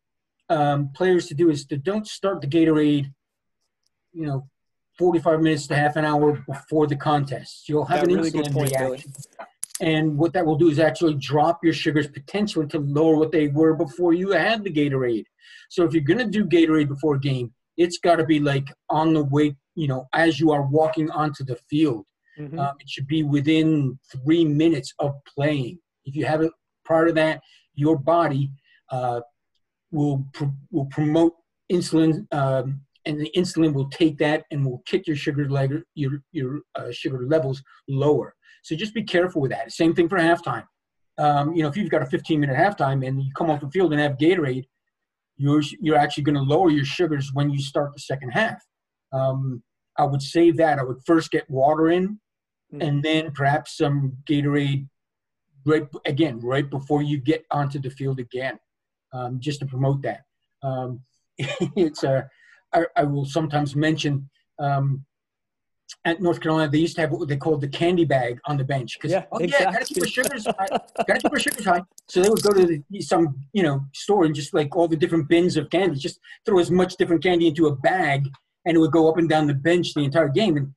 um, 0.50 0.90
players 0.96 1.28
to 1.28 1.34
do 1.34 1.50
is 1.50 1.66
to 1.66 1.78
don't 1.78 2.08
start 2.08 2.42
the 2.42 2.48
Gatorade, 2.48 3.12
you 4.14 4.26
know, 4.26 4.48
45 4.98 5.42
minutes 5.42 5.68
to 5.68 5.76
half 5.76 5.96
an 5.96 6.06
hour 6.06 6.44
before 6.48 6.86
the 6.86 6.96
contest. 6.96 7.70
You'll 7.70 7.86
have 7.86 8.04
an 8.04 8.14
really 8.14 8.32
insulin 8.32 8.54
point, 8.54 8.72
reaction. 8.72 9.14
Billy. 9.14 9.48
And 9.82 10.18
what 10.18 10.34
that 10.34 10.46
will 10.46 10.58
do 10.58 10.70
is 10.70 10.78
actually 10.78 11.14
drop 11.16 11.64
your 11.64 11.74
sugars 11.74 12.08
potentially 12.08 12.68
to 12.68 12.80
lower 12.80 13.16
what 13.16 13.32
they 13.32 13.48
were 13.48 13.76
before 13.76 14.14
you 14.14 14.32
had 14.32 14.64
the 14.64 14.72
Gatorade. 14.72 15.24
So 15.70 15.86
if 15.86 15.94
you're 15.94 16.04
going 16.04 16.20
to 16.20 16.26
do 16.26 16.46
Gatorade 16.46 16.90
before 16.90 17.16
a 17.16 17.20
game, 17.20 17.54
it's 17.78 17.98
got 17.98 18.18
to 18.18 18.26
be 18.26 18.42
like 18.42 18.68
on 18.90 19.14
the 19.14 19.24
way, 19.24 19.56
you 19.76 19.88
know, 19.88 20.10
as 20.14 20.38
you 20.40 20.52
are 20.52 20.64
walking 20.64 21.10
onto 21.12 21.46
the 21.46 21.56
field. 21.70 22.06
Mm-hmm. 22.40 22.58
Um, 22.58 22.76
it 22.80 22.90
should 22.90 23.08
be 23.08 23.24
within 23.24 24.00
three 24.12 24.46
minutes 24.46 24.94
of 25.00 25.16
playing. 25.36 25.80
If 26.06 26.16
you 26.16 26.26
have 26.26 26.42
it 26.42 26.52
prior 26.86 27.06
to 27.08 27.14
that, 27.14 27.42
your 27.76 27.98
body 27.98 28.52
uh, 28.92 29.22
will 29.92 30.26
pr- 30.34 30.46
will 30.72 30.86
promote 30.86 31.34
insulin, 31.72 32.26
um, 32.34 32.82
and 33.06 33.20
the 33.20 33.32
insulin 33.36 33.74
will 33.74 33.90
take 33.90 34.18
that 34.20 34.46
and 34.52 34.66
will 34.66 34.82
kick 34.86 35.06
your 35.06 35.18
sugar 35.18 35.50
leg- 35.50 35.84
your 35.96 36.22
your 36.32 36.62
uh, 36.76 36.92
sugar 36.92 37.26
levels 37.28 37.62
lower. 37.88 38.34
So 38.64 38.76
just 38.76 38.94
be 38.94 39.04
careful 39.04 39.42
with 39.42 39.52
that. 39.52 39.72
Same 39.72 39.94
thing 39.94 40.08
for 40.08 40.18
halftime. 40.18 40.66
Um, 41.18 41.54
you 41.54 41.62
know, 41.62 41.70
if 41.70 41.76
you've 41.76 41.90
got 41.90 42.02
a 42.02 42.06
15 42.06 42.40
minute 42.40 42.56
halftime 42.56 43.06
and 43.06 43.22
you 43.22 43.32
come 43.36 43.50
off 43.50 43.60
the 43.60 43.70
field 43.70 43.92
and 43.92 44.02
have 44.02 44.18
Gatorade, 44.18 44.66
you're 45.36 45.62
you're 45.82 45.98
actually 45.98 46.24
going 46.24 46.36
to 46.36 46.42
lower 46.42 46.70
your 46.70 46.86
sugars 46.86 47.32
when 47.34 47.50
you 47.50 47.60
start 47.60 47.94
the 47.94 48.00
second 48.00 48.30
half. 48.30 48.64
Um, 49.12 49.62
I 49.98 50.06
would 50.06 50.22
save 50.22 50.56
that. 50.58 50.80
I 50.80 50.84
would 50.84 51.00
first 51.06 51.32
get 51.32 51.50
water 51.50 51.90
in 51.90 52.20
mm-hmm. 52.74 52.82
and 52.82 53.04
then 53.04 53.32
perhaps 53.32 53.78
some 53.78 54.18
Gatorade 54.30 54.88
right 55.66 55.88
again 56.06 56.40
right 56.40 56.70
before 56.70 57.02
you 57.02 57.18
get 57.18 57.46
onto 57.52 57.80
the 57.80 57.90
field 57.90 58.20
again, 58.20 58.60
um, 59.14 59.40
just 59.40 59.60
to 59.60 59.66
promote 59.66 60.02
that. 60.04 60.22
Um, 60.64 61.02
it's 61.38 62.04
a 62.04 62.30
I, 62.74 62.86
I 62.96 63.04
will 63.04 63.26
sometimes 63.26 63.76
mention 63.76 64.30
um, 64.60 65.06
at 66.06 66.22
North 66.22 66.40
Carolina, 66.40 66.70
they 66.72 66.78
used 66.78 66.96
to 66.96 67.02
have 67.02 67.12
what 67.12 67.28
they 67.28 67.38
called 67.38 67.62
the 67.62 67.68
candy 67.68 68.06
bag 68.06 68.40
on 68.46 68.58
the 68.58 68.64
bench 68.64 68.98
because 68.98 69.12
yeah, 69.12 69.26
oh 69.32 69.38
exactly. 69.38 69.66
yeah, 69.66 69.72
gotta 69.72 69.86
keep 69.86 70.04
our 70.04 70.08
sugars 70.08 70.46
high, 70.46 70.68
gotta 71.08 71.20
keep 71.20 71.32
our 71.32 71.40
sugars 71.40 71.66
high. 71.66 71.82
So 72.08 72.22
they 72.22 72.30
would 72.30 72.44
go 72.44 72.52
to 72.52 72.66
the, 72.90 73.02
some 73.02 73.36
you 73.54 73.64
know 73.64 73.84
store 73.94 74.26
and 74.26 74.36
just 74.36 74.54
like 74.54 74.76
all 74.76 74.88
the 74.88 74.96
different 74.96 75.28
bins 75.28 75.58
of 75.58 75.70
candy, 75.70 75.98
just 75.98 76.20
throw 76.46 76.60
as 76.60 76.72
much 76.72 76.96
different 76.98 77.24
candy 77.24 77.48
into 77.48 77.68
a 77.68 77.76
bag, 77.76 78.30
and 78.66 78.76
it 78.78 78.80
would 78.80 78.92
go 78.92 79.10
up 79.10 79.18
and 79.18 79.28
down 79.28 79.48
the 79.48 79.54
bench 79.54 79.94
the 79.94 80.04
entire 80.04 80.30
game. 80.30 80.58
And 80.58 80.74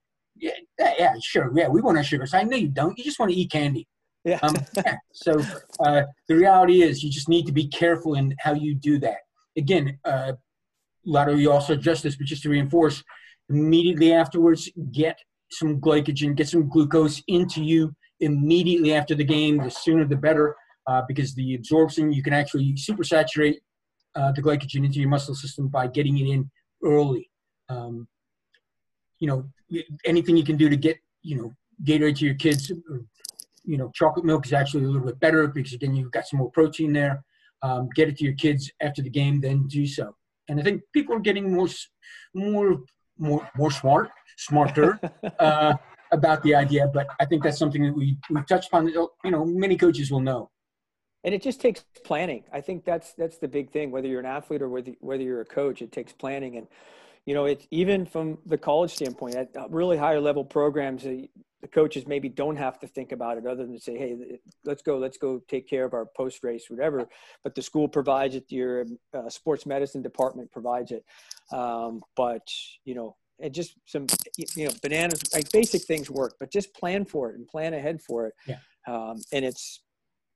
yeah, 0.82 0.94
yeah, 0.98 1.14
sure, 1.20 1.50
yeah, 1.54 1.68
we 1.68 1.80
want 1.80 1.98
our 1.98 2.04
sugar. 2.04 2.26
So 2.26 2.38
I 2.38 2.42
know 2.42 2.56
you 2.56 2.68
don't. 2.68 2.96
You 2.98 3.04
just 3.04 3.18
want 3.18 3.32
to 3.32 3.38
eat 3.38 3.50
candy. 3.50 3.86
Yeah. 4.24 4.38
Um, 4.42 4.56
yeah. 4.76 4.96
So 5.12 5.40
uh, 5.84 6.02
the 6.28 6.36
reality 6.36 6.82
is, 6.82 7.02
you 7.02 7.10
just 7.10 7.28
need 7.28 7.46
to 7.46 7.52
be 7.52 7.68
careful 7.68 8.14
in 8.14 8.34
how 8.38 8.54
you 8.54 8.74
do 8.74 8.98
that. 9.00 9.18
Again, 9.56 9.98
uh, 10.04 10.32
a 10.34 11.10
lot 11.10 11.28
of 11.28 11.40
you 11.40 11.50
also 11.50 11.74
addressed 11.74 12.02
this, 12.02 12.16
but 12.16 12.26
just 12.26 12.42
to 12.44 12.48
reinforce, 12.48 13.02
immediately 13.48 14.12
afterwards, 14.12 14.70
get 14.92 15.18
some 15.50 15.80
glycogen, 15.80 16.34
get 16.34 16.48
some 16.48 16.68
glucose 16.68 17.22
into 17.28 17.62
you 17.62 17.94
immediately 18.20 18.94
after 18.94 19.14
the 19.14 19.24
game. 19.24 19.58
The 19.58 19.70
sooner 19.70 20.06
the 20.06 20.16
better, 20.16 20.56
uh, 20.86 21.02
because 21.06 21.34
the 21.34 21.54
absorption, 21.54 22.12
you 22.12 22.22
can 22.22 22.32
actually 22.32 22.74
supersaturate 22.74 23.56
uh, 24.14 24.32
the 24.32 24.42
glycogen 24.42 24.84
into 24.84 25.00
your 25.00 25.08
muscle 25.08 25.34
system 25.34 25.68
by 25.68 25.86
getting 25.86 26.18
it 26.18 26.26
in 26.26 26.50
early. 26.84 27.30
Um, 27.68 28.06
you 29.22 29.28
know, 29.28 29.44
anything 30.04 30.36
you 30.36 30.42
can 30.42 30.56
do 30.56 30.68
to 30.68 30.76
get, 30.76 30.98
you 31.22 31.36
know, 31.36 31.54
Gatorade 31.84 32.18
to 32.18 32.24
your 32.24 32.34
kids, 32.34 32.72
or, 32.72 33.02
you 33.62 33.78
know, 33.78 33.88
chocolate 33.94 34.26
milk 34.26 34.44
is 34.46 34.52
actually 34.52 34.82
a 34.82 34.88
little 34.88 35.06
bit 35.06 35.20
better 35.20 35.46
because 35.46 35.72
again, 35.74 35.94
you've 35.94 36.10
got 36.10 36.26
some 36.26 36.40
more 36.40 36.50
protein 36.50 36.92
there. 36.92 37.22
Um, 37.62 37.88
get 37.94 38.08
it 38.08 38.16
to 38.16 38.24
your 38.24 38.34
kids 38.34 38.68
after 38.80 39.00
the 39.00 39.08
game, 39.08 39.40
then 39.40 39.68
do 39.68 39.86
so. 39.86 40.16
And 40.48 40.58
I 40.58 40.64
think 40.64 40.82
people 40.92 41.14
are 41.14 41.20
getting 41.20 41.54
more, 41.54 41.68
more, 42.34 42.80
more, 43.16 43.48
more 43.56 43.70
smart, 43.70 44.10
smarter 44.38 44.98
uh, 45.38 45.74
about 46.10 46.42
the 46.42 46.56
idea. 46.56 46.88
But 46.92 47.06
I 47.20 47.24
think 47.24 47.44
that's 47.44 47.58
something 47.58 47.84
that 47.84 47.94
we 47.94 48.18
we 48.28 48.42
touched 48.42 48.70
upon. 48.70 48.88
You 48.88 49.08
know, 49.24 49.44
many 49.44 49.76
coaches 49.76 50.10
will 50.10 50.24
know. 50.30 50.50
And 51.22 51.32
it 51.32 51.42
just 51.42 51.60
takes 51.60 51.84
planning. 52.04 52.42
I 52.52 52.60
think 52.60 52.84
that's 52.84 53.14
that's 53.14 53.38
the 53.38 53.46
big 53.46 53.70
thing. 53.70 53.92
Whether 53.92 54.08
you're 54.08 54.18
an 54.18 54.26
athlete 54.26 54.62
or 54.62 54.68
whether 54.68 54.94
whether 54.98 55.22
you're 55.22 55.42
a 55.42 55.44
coach, 55.60 55.80
it 55.80 55.92
takes 55.92 56.12
planning. 56.12 56.56
And 56.56 56.66
you 57.26 57.34
know, 57.34 57.44
it's 57.44 57.66
even 57.70 58.06
from 58.06 58.38
the 58.46 58.58
college 58.58 58.92
standpoint 58.92 59.36
at 59.36 59.48
really 59.70 59.96
higher 59.96 60.20
level 60.20 60.44
programs. 60.44 61.06
Uh, 61.06 61.22
the 61.60 61.68
coaches 61.68 62.08
maybe 62.08 62.28
don't 62.28 62.56
have 62.56 62.80
to 62.80 62.88
think 62.88 63.12
about 63.12 63.38
it 63.38 63.46
other 63.46 63.64
than 63.64 63.74
to 63.74 63.80
say, 63.80 63.96
"Hey, 63.96 64.40
let's 64.64 64.82
go, 64.82 64.98
let's 64.98 65.16
go 65.16 65.40
take 65.46 65.68
care 65.68 65.84
of 65.84 65.94
our 65.94 66.06
post 66.06 66.42
race, 66.42 66.68
whatever." 66.68 67.06
But 67.44 67.54
the 67.54 67.62
school 67.62 67.86
provides 67.86 68.34
it. 68.34 68.50
Your 68.50 68.84
uh, 69.14 69.28
sports 69.28 69.64
medicine 69.64 70.02
department 70.02 70.50
provides 70.50 70.90
it. 70.90 71.04
Um, 71.52 72.02
but 72.16 72.42
you 72.84 72.96
know, 72.96 73.14
and 73.42 73.52
just 73.52 73.74
some 73.86 74.06
you 74.56 74.64
know 74.66 74.72
bananas 74.82 75.22
like 75.34 75.50
basic 75.52 75.82
things 75.82 76.10
work 76.10 76.34
but 76.38 76.50
just 76.50 76.72
plan 76.74 77.04
for 77.04 77.30
it 77.30 77.36
and 77.36 77.46
plan 77.46 77.74
ahead 77.74 78.00
for 78.00 78.26
it 78.26 78.34
yeah. 78.46 78.58
um, 78.86 79.20
and 79.32 79.44
it's 79.44 79.80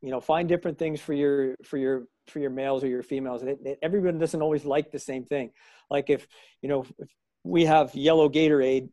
you 0.03 0.11
know 0.11 0.21
find 0.21 0.49
different 0.49 0.79
things 0.79 1.01
for 1.01 1.13
your 1.13 1.57
for 1.65 1.77
your 1.77 2.05
for 2.27 2.39
your 2.39 2.51
males 2.51 2.83
or 2.85 2.89
your 2.89 3.03
females 3.03 3.43
it, 3.43 3.59
it, 3.65 3.79
everyone 3.83 4.19
doesn't 4.19 4.43
always 4.43 4.65
like 4.65 4.91
the 4.91 4.99
same 4.99 5.25
thing 5.25 5.51
like 5.91 6.11
if 6.11 6.27
you 6.63 6.69
know 6.69 6.85
if 6.99 7.09
we 7.45 7.65
have 7.65 7.95
yellow 7.95 8.29
gatorade 8.29 8.89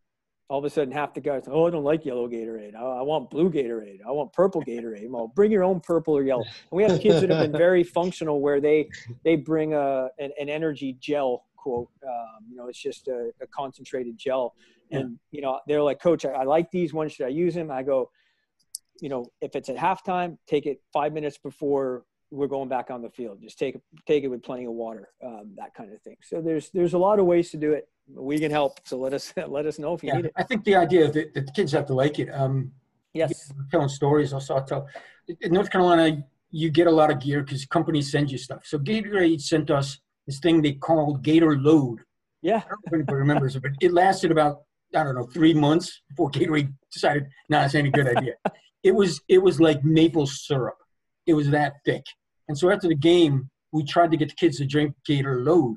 all 0.49 0.59
of 0.59 0.65
a 0.65 0.69
sudden 0.69 0.93
half 0.93 1.13
the 1.13 1.21
guys 1.21 1.43
oh 1.47 1.67
i 1.67 1.69
don't 1.69 1.83
like 1.83 2.05
yellow 2.05 2.27
gatorade 2.27 2.75
i, 2.75 2.81
I 2.81 3.01
want 3.01 3.29
blue 3.29 3.49
gatorade 3.49 3.99
i 4.07 4.11
want 4.11 4.31
purple 4.33 4.61
gatorade 4.63 5.09
well 5.09 5.27
bring 5.27 5.51
your 5.51 5.63
own 5.63 5.79
purple 5.79 6.15
or 6.15 6.23
yellow 6.23 6.43
and 6.43 6.71
we 6.71 6.83
have 6.83 6.99
kids 6.99 7.21
that 7.21 7.29
have 7.29 7.51
been 7.51 7.57
very 7.57 7.83
functional 7.99 8.41
where 8.41 8.61
they 8.61 8.89
they 9.23 9.35
bring 9.35 9.73
a 9.73 10.09
an, 10.19 10.31
an 10.39 10.49
energy 10.49 10.97
gel 10.99 11.45
quote. 11.63 11.89
Um, 12.05 12.45
you 12.49 12.57
know, 12.57 12.67
it's 12.67 12.79
just 12.79 13.07
a, 13.07 13.31
a 13.41 13.47
concentrated 13.47 14.17
gel. 14.17 14.53
And, 14.91 15.17
you 15.31 15.41
know, 15.41 15.59
they're 15.65 15.81
like, 15.81 15.99
coach, 15.99 16.25
I, 16.25 16.29
I 16.29 16.43
like 16.43 16.69
these. 16.69 16.93
When 16.93 17.09
should 17.09 17.25
I 17.25 17.29
use 17.29 17.55
them? 17.55 17.71
I 17.71 17.81
go, 17.81 18.11
you 19.01 19.09
know, 19.09 19.25
if 19.41 19.55
it's 19.55 19.69
at 19.69 19.75
halftime, 19.75 20.37
take 20.47 20.65
it 20.65 20.81
five 20.91 21.13
minutes 21.13 21.37
before 21.37 22.03
we're 22.31 22.47
going 22.47 22.67
back 22.67 22.89
on 22.89 23.01
the 23.01 23.09
field. 23.09 23.39
Just 23.41 23.59
take 23.59 23.77
take 24.07 24.23
it 24.23 24.27
with 24.27 24.43
plenty 24.43 24.65
of 24.65 24.73
water, 24.73 25.09
um, 25.23 25.53
that 25.57 25.73
kind 25.75 25.93
of 25.93 26.01
thing. 26.01 26.17
So 26.23 26.41
there's 26.41 26.69
there's 26.71 26.93
a 26.93 26.97
lot 26.97 27.19
of 27.19 27.25
ways 27.25 27.51
to 27.51 27.57
do 27.57 27.73
it. 27.73 27.87
We 28.07 28.39
can 28.39 28.51
help. 28.51 28.79
So 28.85 28.97
let 28.97 29.13
us 29.13 29.33
let 29.47 29.65
us 29.65 29.79
know 29.79 29.93
if 29.93 30.03
you 30.03 30.09
yeah, 30.09 30.17
need 30.17 30.25
it. 30.25 30.33
I 30.35 30.43
think 30.43 30.63
the 30.63 30.75
idea 30.75 31.11
that, 31.11 31.33
that 31.33 31.45
the 31.45 31.51
kids 31.51 31.71
have 31.73 31.85
to 31.87 31.93
like 31.93 32.19
it. 32.19 32.29
Um, 32.29 32.71
yes, 33.13 33.51
telling 33.71 33.89
stories. 33.89 34.33
Also, 34.33 34.55
I'll 34.55 34.65
tell. 34.65 34.87
In 35.41 35.53
North 35.53 35.69
Carolina, 35.69 36.23
you 36.51 36.69
get 36.69 36.87
a 36.87 36.91
lot 36.91 37.11
of 37.11 37.19
gear 37.19 37.43
because 37.43 37.65
companies 37.65 38.11
send 38.11 38.31
you 38.31 38.37
stuff. 38.37 38.65
So 38.65 38.77
Gatorade 38.77 39.41
sent 39.41 39.71
us 39.71 39.99
this 40.27 40.39
thing 40.39 40.61
they 40.61 40.73
called 40.73 41.23
GatorLode. 41.23 41.97
Yeah. 42.41 42.57
I 42.57 42.59
don't 42.59 42.69
know 42.69 42.77
if 42.87 42.93
anybody 42.93 43.17
remembers 43.17 43.55
it, 43.55 43.61
but 43.61 43.71
it 43.81 43.93
lasted 43.93 44.31
about, 44.31 44.63
I 44.95 45.03
don't 45.03 45.15
know, 45.15 45.25
three 45.25 45.53
months 45.53 46.01
before 46.09 46.29
Gatorade 46.29 46.73
decided, 46.91 47.27
no, 47.49 47.59
nah, 47.59 47.65
it's 47.65 47.75
any 47.75 47.89
good 47.89 48.07
idea. 48.17 48.33
it 48.83 48.93
was 48.93 49.21
it 49.27 49.39
was 49.39 49.59
like 49.59 49.83
maple 49.83 50.27
syrup. 50.27 50.77
It 51.25 51.33
was 51.33 51.49
that 51.51 51.73
thick. 51.85 52.03
And 52.47 52.57
so 52.57 52.69
after 52.69 52.87
the 52.87 52.95
game, 52.95 53.49
we 53.71 53.83
tried 53.83 54.11
to 54.11 54.17
get 54.17 54.29
the 54.29 54.35
kids 54.35 54.57
to 54.57 54.65
drink 54.65 54.95
GatorLode. 55.09 55.75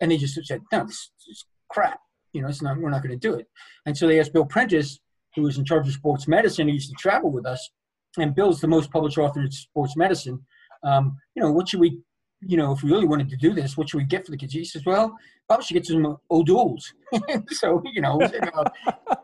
And 0.00 0.10
they 0.10 0.16
just 0.16 0.34
said, 0.46 0.62
no, 0.72 0.84
this 0.84 1.10
is 1.28 1.44
crap. 1.68 1.98
You 2.32 2.42
know, 2.42 2.48
it's 2.48 2.62
not, 2.62 2.78
we're 2.78 2.90
not 2.90 3.02
going 3.02 3.18
to 3.18 3.28
do 3.28 3.34
it. 3.34 3.46
And 3.86 3.96
so 3.96 4.06
they 4.06 4.20
asked 4.20 4.32
Bill 4.32 4.44
Prentice, 4.44 4.98
who 5.34 5.42
was 5.42 5.58
in 5.58 5.64
charge 5.64 5.86
of 5.86 5.94
sports 5.94 6.28
medicine, 6.28 6.68
he 6.68 6.74
used 6.74 6.90
to 6.90 6.96
travel 6.96 7.30
with 7.30 7.46
us. 7.46 7.70
And 8.18 8.34
Bill's 8.34 8.60
the 8.60 8.68
most 8.68 8.90
published 8.90 9.18
author 9.18 9.40
in 9.40 9.50
sports 9.50 9.96
medicine. 9.96 10.44
Um, 10.82 11.16
you 11.34 11.42
know, 11.42 11.50
what 11.50 11.68
should 11.68 11.80
we 11.80 12.00
you 12.40 12.56
know, 12.56 12.72
if 12.72 12.82
we 12.82 12.90
really 12.90 13.06
wanted 13.06 13.28
to 13.30 13.36
do 13.36 13.52
this, 13.52 13.76
what 13.76 13.88
should 13.88 13.98
we 13.98 14.04
get 14.04 14.24
for 14.24 14.30
the 14.30 14.36
kids? 14.36 14.52
He 14.52 14.64
says, 14.64 14.84
well, 14.84 15.16
probably 15.48 15.64
should 15.64 15.74
get 15.74 15.86
some 15.86 16.18
O'Doul's. 16.30 16.92
so, 17.50 17.82
you 17.92 18.02
know, 18.02 18.18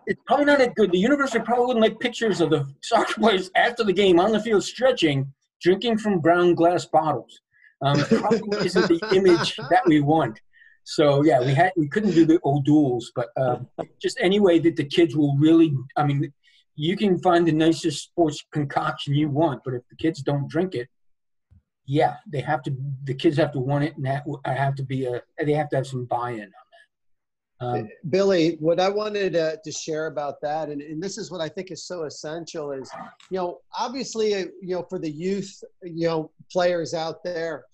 it's 0.07 0.21
probably 0.27 0.47
not 0.47 0.59
that 0.59 0.75
good. 0.75 0.93
The 0.93 0.99
university 0.99 1.41
probably 1.41 1.67
wouldn't 1.67 1.83
like 1.83 2.01
pictures 2.01 2.41
of 2.41 2.51
the 2.51 2.67
soccer 2.81 3.15
players 3.15 3.51
after 3.55 3.85
the 3.85 3.93
game 3.93 4.19
on 4.19 4.33
the 4.33 4.41
field 4.41 4.65
stretching, 4.65 5.33
drinking 5.61 5.99
from 5.99 6.21
brown 6.21 6.55
glass 6.55 6.87
bottles. 6.87 7.41
Um, 7.83 7.99
probably 7.99 8.59
isn't 8.67 8.89
the 8.89 9.15
image 9.15 9.57
that 9.57 9.83
we 9.87 10.01
want. 10.01 10.41
So 10.85 11.23
yeah, 11.23 11.41
we 11.41 11.55
had 11.55 11.73
we 11.77 11.89
couldn't 11.89 12.13
do 12.13 12.25
the 12.27 12.41
O'Doul's, 12.45 13.13
but 13.15 13.29
uh, 13.37 13.59
just 14.01 14.19
any 14.21 14.41
way 14.41 14.59
that 14.61 14.77
the 14.77 14.85
kids 14.85 15.17
will 15.17 15.37
really. 15.37 15.75
I 15.97 16.05
mean, 16.05 16.33
you 16.75 16.97
can 16.97 17.19
find 17.19 17.47
the 17.47 17.53
nicest 17.53 18.03
sports 18.03 18.45
concoction 18.53 19.15
you 19.15 19.29
want, 19.29 19.63
but 19.65 19.75
if 19.75 19.83
the 19.91 19.97
kids 19.97 20.23
don't 20.23 20.49
drink 20.49 20.75
it, 20.75 20.89
yeah, 21.87 22.17
they 22.27 22.41
have 22.41 22.63
to. 22.65 22.77
The 23.05 23.15
kids 23.15 23.37
have 23.39 23.53
to 23.53 23.59
want 23.59 23.85
it, 23.85 23.97
and 23.97 24.07
that 24.07 24.25
I 24.45 24.53
have 24.53 24.75
to 24.77 24.83
be 24.83 25.07
a. 25.07 25.23
They 25.43 25.53
have 25.53 25.69
to 25.71 25.77
have 25.77 25.87
some 25.87 26.05
buy-in 26.05 26.41
on 26.41 26.49
that. 26.49 26.53
Um, 27.63 27.89
Billy, 28.09 28.57
what 28.61 28.81
I 28.81 28.89
wanted 28.89 29.37
uh, 29.37 29.57
to 29.63 29.73
share 29.73 30.07
about 30.07 30.41
that, 30.43 30.69
and, 30.69 30.83
and 30.83 31.03
this 31.03 31.17
is 31.17 31.31
what 31.31 31.41
I 31.41 31.49
think 31.49 31.71
is 31.71 31.85
so 31.85 32.05
essential, 32.05 32.73
is 32.73 32.91
you 33.31 33.39
know, 33.39 33.61
obviously, 33.79 34.35
uh, 34.35 34.47
you 34.61 34.75
know, 34.75 34.87
for 34.89 34.99
the 34.99 35.11
youth, 35.11 35.63
you 35.83 36.09
know, 36.09 36.31
players 36.51 36.93
out 36.95 37.23
there, 37.23 37.65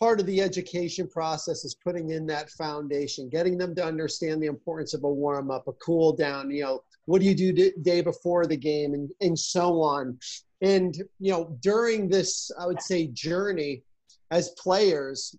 part 0.00 0.18
of 0.18 0.24
the 0.24 0.40
education 0.40 1.06
process 1.06 1.62
is 1.62 1.74
putting 1.74 2.10
in 2.10 2.26
that 2.26 2.50
foundation, 2.50 3.28
getting 3.28 3.58
them 3.58 3.74
to 3.74 3.84
understand 3.84 4.42
the 4.42 4.46
importance 4.46 4.94
of 4.94 5.04
a 5.04 5.08
warm 5.08 5.50
up, 5.50 5.68
a 5.68 5.72
cool 5.74 6.16
down, 6.16 6.50
you 6.50 6.62
know, 6.62 6.82
what 7.04 7.20
do 7.20 7.26
you 7.26 7.34
do 7.34 7.70
day 7.82 8.00
before 8.00 8.46
the 8.46 8.56
game, 8.56 8.94
and, 8.94 9.10
and 9.20 9.38
so 9.38 9.82
on. 9.82 10.18
And, 10.62 10.96
you 11.18 11.30
know, 11.32 11.56
during 11.60 12.08
this, 12.08 12.50
I 12.58 12.66
would 12.66 12.80
say, 12.80 13.08
journey 13.08 13.82
as 14.30 14.54
players, 14.58 15.36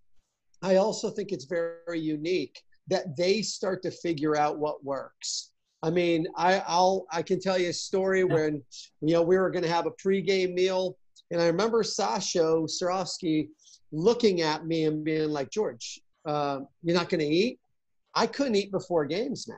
I 0.61 0.75
also 0.75 1.09
think 1.09 1.31
it's 1.31 1.45
very 1.45 1.99
unique 1.99 2.61
that 2.87 3.17
they 3.17 3.41
start 3.41 3.81
to 3.83 3.91
figure 3.91 4.37
out 4.37 4.59
what 4.59 4.83
works. 4.83 5.51
I 5.81 5.89
mean, 5.89 6.27
I, 6.35 6.61
I'll 6.67 7.07
I 7.11 7.23
can 7.23 7.39
tell 7.39 7.57
you 7.57 7.69
a 7.69 7.73
story 7.73 8.23
when 8.23 8.61
you 9.01 9.13
know 9.13 9.23
we 9.23 9.37
were 9.37 9.49
going 9.49 9.63
to 9.63 9.71
have 9.71 9.87
a 9.87 9.91
pregame 9.91 10.53
meal, 10.53 10.97
and 11.31 11.41
I 11.41 11.47
remember 11.47 11.81
Sasho 11.81 12.69
Cirovski 12.69 13.47
looking 13.91 14.41
at 14.41 14.65
me 14.65 14.85
and 14.85 15.03
being 15.03 15.29
like, 15.29 15.49
"George, 15.49 15.99
uh, 16.25 16.59
you're 16.83 16.95
not 16.95 17.09
going 17.09 17.21
to 17.21 17.25
eat." 17.25 17.59
I 18.13 18.27
couldn't 18.27 18.55
eat 18.55 18.71
before 18.71 19.05
games, 19.05 19.47
man. 19.47 19.57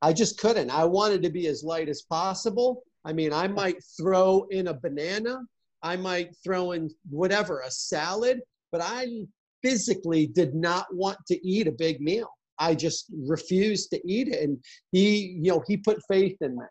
I 0.00 0.12
just 0.12 0.38
couldn't. 0.38 0.70
I 0.70 0.84
wanted 0.84 1.22
to 1.22 1.30
be 1.30 1.46
as 1.48 1.64
light 1.64 1.88
as 1.88 2.02
possible, 2.02 2.84
I 3.04 3.12
mean, 3.12 3.32
I 3.32 3.48
might 3.48 3.82
throw 3.96 4.46
in 4.50 4.68
a 4.68 4.74
banana, 4.74 5.40
I 5.82 5.96
might 5.96 6.36
throw 6.44 6.72
in 6.72 6.90
whatever, 7.10 7.60
a 7.60 7.70
salad, 7.70 8.40
but 8.70 8.80
I 8.82 9.26
physically 9.62 10.26
did 10.26 10.54
not 10.54 10.86
want 10.94 11.18
to 11.28 11.46
eat 11.46 11.66
a 11.66 11.72
big 11.72 12.00
meal. 12.00 12.28
I 12.58 12.74
just 12.74 13.06
refused 13.26 13.90
to 13.90 14.00
eat 14.08 14.28
it. 14.28 14.40
And 14.42 14.62
he, 14.92 15.38
you 15.42 15.50
know, 15.50 15.64
he 15.66 15.76
put 15.76 16.00
faith 16.06 16.36
in 16.40 16.56
me. 16.56 16.64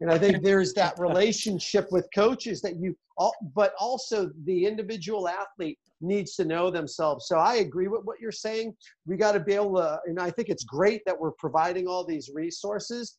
And 0.00 0.10
I 0.10 0.18
think 0.18 0.42
there's 0.42 0.74
that 0.74 0.98
relationship 0.98 1.90
with 1.90 2.06
coaches 2.14 2.60
that 2.60 2.76
you, 2.76 2.94
all, 3.16 3.34
but 3.54 3.72
also 3.80 4.30
the 4.44 4.66
individual 4.66 5.26
athlete 5.26 5.78
needs 6.02 6.34
to 6.36 6.44
know 6.44 6.70
themselves. 6.70 7.26
So 7.28 7.38
I 7.38 7.56
agree 7.56 7.88
with 7.88 8.04
what 8.04 8.20
you're 8.20 8.30
saying. 8.30 8.74
We 9.06 9.16
got 9.16 9.32
to 9.32 9.40
be 9.40 9.54
able 9.54 9.76
to, 9.76 10.00
and 10.04 10.20
I 10.20 10.30
think 10.30 10.50
it's 10.50 10.64
great 10.64 11.02
that 11.06 11.18
we're 11.18 11.32
providing 11.32 11.86
all 11.86 12.04
these 12.04 12.30
resources 12.34 13.16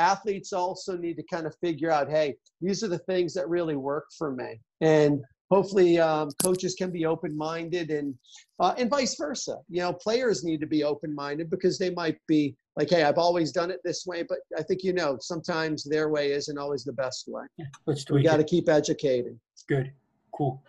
athletes 0.00 0.52
also 0.52 0.96
need 0.96 1.16
to 1.16 1.22
kind 1.22 1.46
of 1.46 1.54
figure 1.60 1.90
out 1.90 2.10
hey 2.10 2.34
these 2.60 2.82
are 2.82 2.88
the 2.88 2.98
things 2.98 3.32
that 3.34 3.48
really 3.48 3.76
work 3.76 4.06
for 4.18 4.32
me 4.32 4.58
and 4.80 5.22
hopefully 5.50 6.00
um, 6.00 6.28
coaches 6.42 6.74
can 6.74 6.90
be 6.90 7.06
open-minded 7.06 7.90
and 7.90 8.14
uh, 8.58 8.74
and 8.76 8.90
vice 8.90 9.14
versa 9.16 9.56
you 9.68 9.80
know 9.80 9.92
players 9.92 10.42
need 10.42 10.60
to 10.60 10.66
be 10.66 10.82
open-minded 10.82 11.48
because 11.48 11.78
they 11.78 11.90
might 11.90 12.18
be 12.26 12.56
like 12.76 12.90
hey 12.90 13.02
i've 13.04 13.18
always 13.18 13.52
done 13.52 13.70
it 13.70 13.80
this 13.84 14.04
way 14.06 14.22
but 14.22 14.38
i 14.58 14.62
think 14.62 14.82
you 14.82 14.92
know 14.92 15.16
sometimes 15.20 15.84
their 15.84 16.08
way 16.08 16.32
isn't 16.32 16.58
always 16.58 16.84
the 16.84 16.92
best 16.92 17.24
way. 17.28 17.42
Yeah, 17.56 17.66
let's 17.86 18.04
do 18.04 18.14
we 18.14 18.22
got 18.22 18.38
to 18.38 18.44
keep 18.44 18.68
educating. 18.68 19.38
Good 19.68 19.92
cool. 20.36 20.62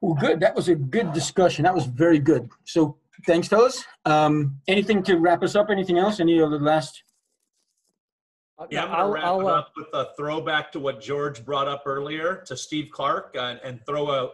Well 0.00 0.14
good 0.14 0.40
that 0.40 0.54
was 0.54 0.68
a 0.68 0.74
good 0.74 1.12
discussion 1.12 1.64
that 1.64 1.74
was 1.74 1.86
very 1.86 2.18
good. 2.18 2.48
So 2.64 2.98
thanks 3.26 3.48
fellas. 3.48 3.84
Um, 4.04 4.60
anything 4.68 5.02
to 5.04 5.16
wrap 5.16 5.42
us 5.42 5.54
up 5.54 5.70
anything 5.70 5.98
else? 5.98 6.20
Any 6.20 6.40
other 6.40 6.60
last? 6.60 7.02
Yeah, 8.68 8.84
I'm 8.84 8.90
going 8.90 9.06
to 9.06 9.12
wrap 9.14 9.24
I'll, 9.24 9.40
it 9.40 9.46
uh, 9.46 9.48
up 9.48 9.72
with 9.76 9.86
a 9.94 10.08
throwback 10.16 10.70
to 10.72 10.80
what 10.80 11.00
George 11.00 11.44
brought 11.44 11.66
up 11.66 11.84
earlier 11.86 12.42
to 12.46 12.56
Steve 12.56 12.90
Clark 12.92 13.34
uh, 13.38 13.56
and 13.64 13.80
throw 13.86 14.10
a, 14.10 14.30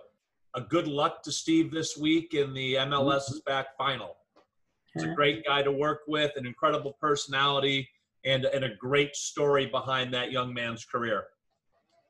a 0.57 0.61
good 0.63 0.89
luck 0.89 1.23
to 1.25 1.33
Steve 1.33 1.71
this 1.71 1.97
week 1.97 2.35
in 2.35 2.53
the 2.53 2.75
MLS 2.75 3.31
is 3.31 3.41
back 3.47 3.77
final. 3.79 4.17
He's 4.97 5.11
a 5.11 5.15
great 5.15 5.45
guy 5.45 5.63
to 5.63 5.73
work 5.73 6.01
with, 6.07 6.33
an 6.37 6.47
incredible 6.47 6.97
personality, 7.01 7.89
and, 8.25 8.45
and 8.47 8.65
a 8.65 8.75
great 8.75 9.15
story 9.15 9.67
behind 9.67 10.13
that 10.15 10.33
young 10.33 10.53
man's 10.55 10.85
career. 10.85 11.25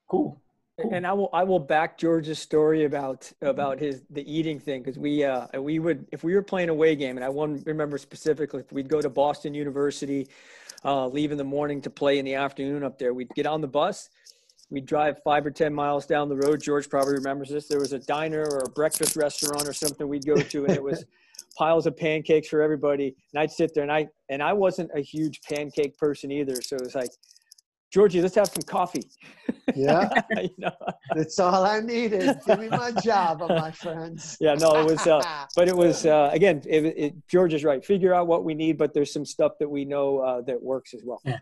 Cool. 0.08 0.40
Cool. 0.80 0.92
And 0.92 1.06
I 1.06 1.12
will 1.14 1.30
I 1.32 1.42
will 1.42 1.58
back 1.58 1.96
George's 1.96 2.38
story 2.38 2.84
about 2.84 3.32
about 3.40 3.78
his 3.78 4.02
the 4.10 4.30
eating 4.30 4.60
thing 4.60 4.82
because 4.82 4.98
we 4.98 5.24
uh 5.24 5.46
we 5.58 5.78
would 5.78 6.06
if 6.12 6.22
we 6.22 6.34
were 6.34 6.42
playing 6.42 6.68
away 6.68 6.94
game 6.94 7.16
and 7.16 7.24
I 7.24 7.30
won't 7.30 7.66
remember 7.66 7.96
specifically 7.96 8.60
if 8.60 8.70
we'd 8.72 8.88
go 8.88 9.00
to 9.00 9.08
Boston 9.08 9.54
University, 9.54 10.28
uh, 10.84 11.06
leave 11.06 11.32
in 11.32 11.38
the 11.38 11.44
morning 11.44 11.80
to 11.80 11.88
play 11.88 12.18
in 12.18 12.26
the 12.26 12.34
afternoon 12.34 12.84
up 12.84 12.98
there. 12.98 13.14
We'd 13.14 13.30
get 13.34 13.46
on 13.46 13.62
the 13.62 13.68
bus, 13.68 14.10
we'd 14.68 14.84
drive 14.84 15.22
five 15.22 15.46
or 15.46 15.50
ten 15.50 15.72
miles 15.72 16.04
down 16.04 16.28
the 16.28 16.36
road. 16.36 16.60
George 16.60 16.90
probably 16.90 17.14
remembers 17.14 17.48
this. 17.48 17.68
There 17.68 17.80
was 17.80 17.94
a 17.94 17.98
diner 18.00 18.42
or 18.42 18.58
a 18.66 18.68
breakfast 18.68 19.16
restaurant 19.16 19.66
or 19.66 19.72
something 19.72 20.06
we'd 20.06 20.26
go 20.26 20.36
to, 20.36 20.64
and 20.66 20.74
it 20.74 20.82
was 20.82 21.06
piles 21.56 21.86
of 21.86 21.96
pancakes 21.96 22.48
for 22.48 22.60
everybody. 22.60 23.14
And 23.32 23.40
I'd 23.40 23.50
sit 23.50 23.72
there 23.74 23.82
and 23.82 23.92
I 23.92 24.08
and 24.30 24.42
I 24.42 24.52
wasn't 24.52 24.90
a 24.94 25.00
huge 25.00 25.40
pancake 25.48 25.96
person 25.98 26.30
either, 26.30 26.60
so 26.62 26.76
it 26.76 26.82
was 26.82 26.94
like 26.94 27.10
Georgie, 27.92 28.20
let's 28.20 28.34
have 28.34 28.48
some 28.48 28.62
coffee. 28.62 29.02
Yeah, 29.74 30.08
you 30.30 30.50
know? 30.58 30.70
that's 31.12 31.40
all 31.40 31.64
I 31.66 31.80
needed. 31.80 32.38
Give 32.46 32.60
me 32.60 32.68
my 32.68 32.92
job, 32.92 33.42
my 33.48 33.72
friends. 33.72 34.36
Yeah, 34.40 34.54
no, 34.54 34.76
it 34.76 34.84
was, 34.84 35.04
uh, 35.08 35.20
but 35.56 35.66
it 35.66 35.76
was 35.76 36.06
uh, 36.06 36.30
again. 36.32 36.62
It, 36.64 36.84
it, 36.84 37.14
George 37.28 37.52
is 37.52 37.64
right. 37.64 37.84
Figure 37.84 38.14
out 38.14 38.28
what 38.28 38.44
we 38.44 38.54
need, 38.54 38.78
but 38.78 38.94
there's 38.94 39.12
some 39.12 39.24
stuff 39.24 39.52
that 39.58 39.68
we 39.68 39.84
know 39.84 40.20
uh, 40.20 40.40
that 40.42 40.62
works 40.62 40.94
as 40.94 41.02
well. 41.04 41.20
Yeah, 41.24 41.32
yeah. 41.32 41.38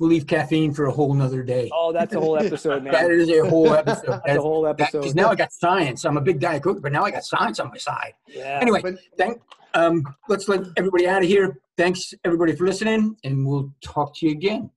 We'll 0.00 0.10
leave 0.10 0.26
caffeine 0.26 0.74
for 0.74 0.86
a 0.86 0.90
whole 0.90 1.14
nother 1.14 1.42
day. 1.44 1.70
Oh, 1.72 1.92
that's 1.92 2.12
a 2.14 2.20
whole 2.20 2.36
episode, 2.36 2.82
man. 2.82 2.92
that 2.92 3.10
is 3.12 3.28
a 3.30 3.48
whole 3.48 3.72
episode. 3.74 4.20
That's 4.26 4.38
a 4.38 4.42
whole 4.42 4.66
episode. 4.66 5.00
Because 5.00 5.14
now 5.14 5.30
I 5.30 5.36
got 5.36 5.52
science. 5.52 6.04
I'm 6.04 6.16
a 6.16 6.20
big 6.20 6.40
Diet 6.40 6.64
Coke, 6.64 6.82
but 6.82 6.90
now 6.92 7.04
I 7.04 7.12
got 7.12 7.24
science 7.24 7.60
on 7.60 7.68
my 7.68 7.76
side. 7.76 8.14
yeah. 8.26 8.58
Anyway, 8.60 8.82
But- 8.82 8.98
thank. 9.16 9.40
Um, 9.74 10.04
let's 10.28 10.48
let 10.48 10.60
everybody 10.76 11.08
out 11.08 11.22
of 11.22 11.28
here. 11.28 11.58
Thanks 11.76 12.14
everybody 12.24 12.54
for 12.54 12.64
listening, 12.64 13.16
and 13.24 13.44
we'll 13.44 13.72
talk 13.82 14.14
to 14.18 14.26
you 14.26 14.32
again. 14.32 14.70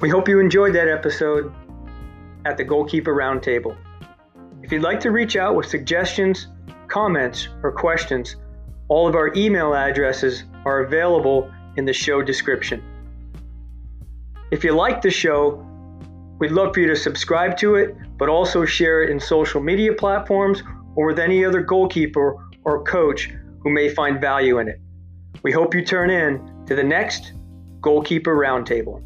We 0.00 0.08
hope 0.08 0.28
you 0.28 0.40
enjoyed 0.40 0.74
that 0.74 0.88
episode 0.88 1.52
at 2.44 2.56
the 2.56 2.64
Goalkeeper 2.64 3.14
Roundtable. 3.14 3.76
If 4.62 4.70
you'd 4.70 4.82
like 4.82 5.00
to 5.00 5.10
reach 5.10 5.36
out 5.36 5.56
with 5.56 5.66
suggestions, 5.66 6.46
comments, 6.86 7.48
or 7.64 7.72
questions, 7.72 8.36
all 8.88 9.08
of 9.08 9.16
our 9.16 9.32
email 9.34 9.74
addresses 9.74 10.44
are 10.64 10.84
available 10.84 11.50
in 11.76 11.84
the 11.84 11.92
show 11.92 12.22
description. 12.22 12.80
If 14.52 14.62
you 14.62 14.72
like 14.72 15.02
the 15.02 15.10
show, 15.10 15.66
we'd 16.38 16.52
love 16.52 16.74
for 16.74 16.80
you 16.80 16.86
to 16.88 16.96
subscribe 16.96 17.56
to 17.58 17.74
it, 17.74 17.96
but 18.18 18.28
also 18.28 18.64
share 18.64 19.02
it 19.02 19.10
in 19.10 19.18
social 19.18 19.60
media 19.60 19.94
platforms 19.94 20.62
or 20.94 21.06
with 21.06 21.18
any 21.18 21.44
other 21.44 21.60
goalkeeper 21.62 22.36
or 22.64 22.84
coach 22.84 23.30
who 23.62 23.70
may 23.70 23.88
find 23.88 24.20
value 24.20 24.58
in 24.58 24.68
it. 24.68 24.80
We 25.42 25.50
hope 25.50 25.74
you 25.74 25.84
turn 25.84 26.10
in 26.10 26.64
to 26.66 26.76
the 26.76 26.84
next 26.84 27.32
Goalkeeper 27.80 28.36
Roundtable. 28.36 29.02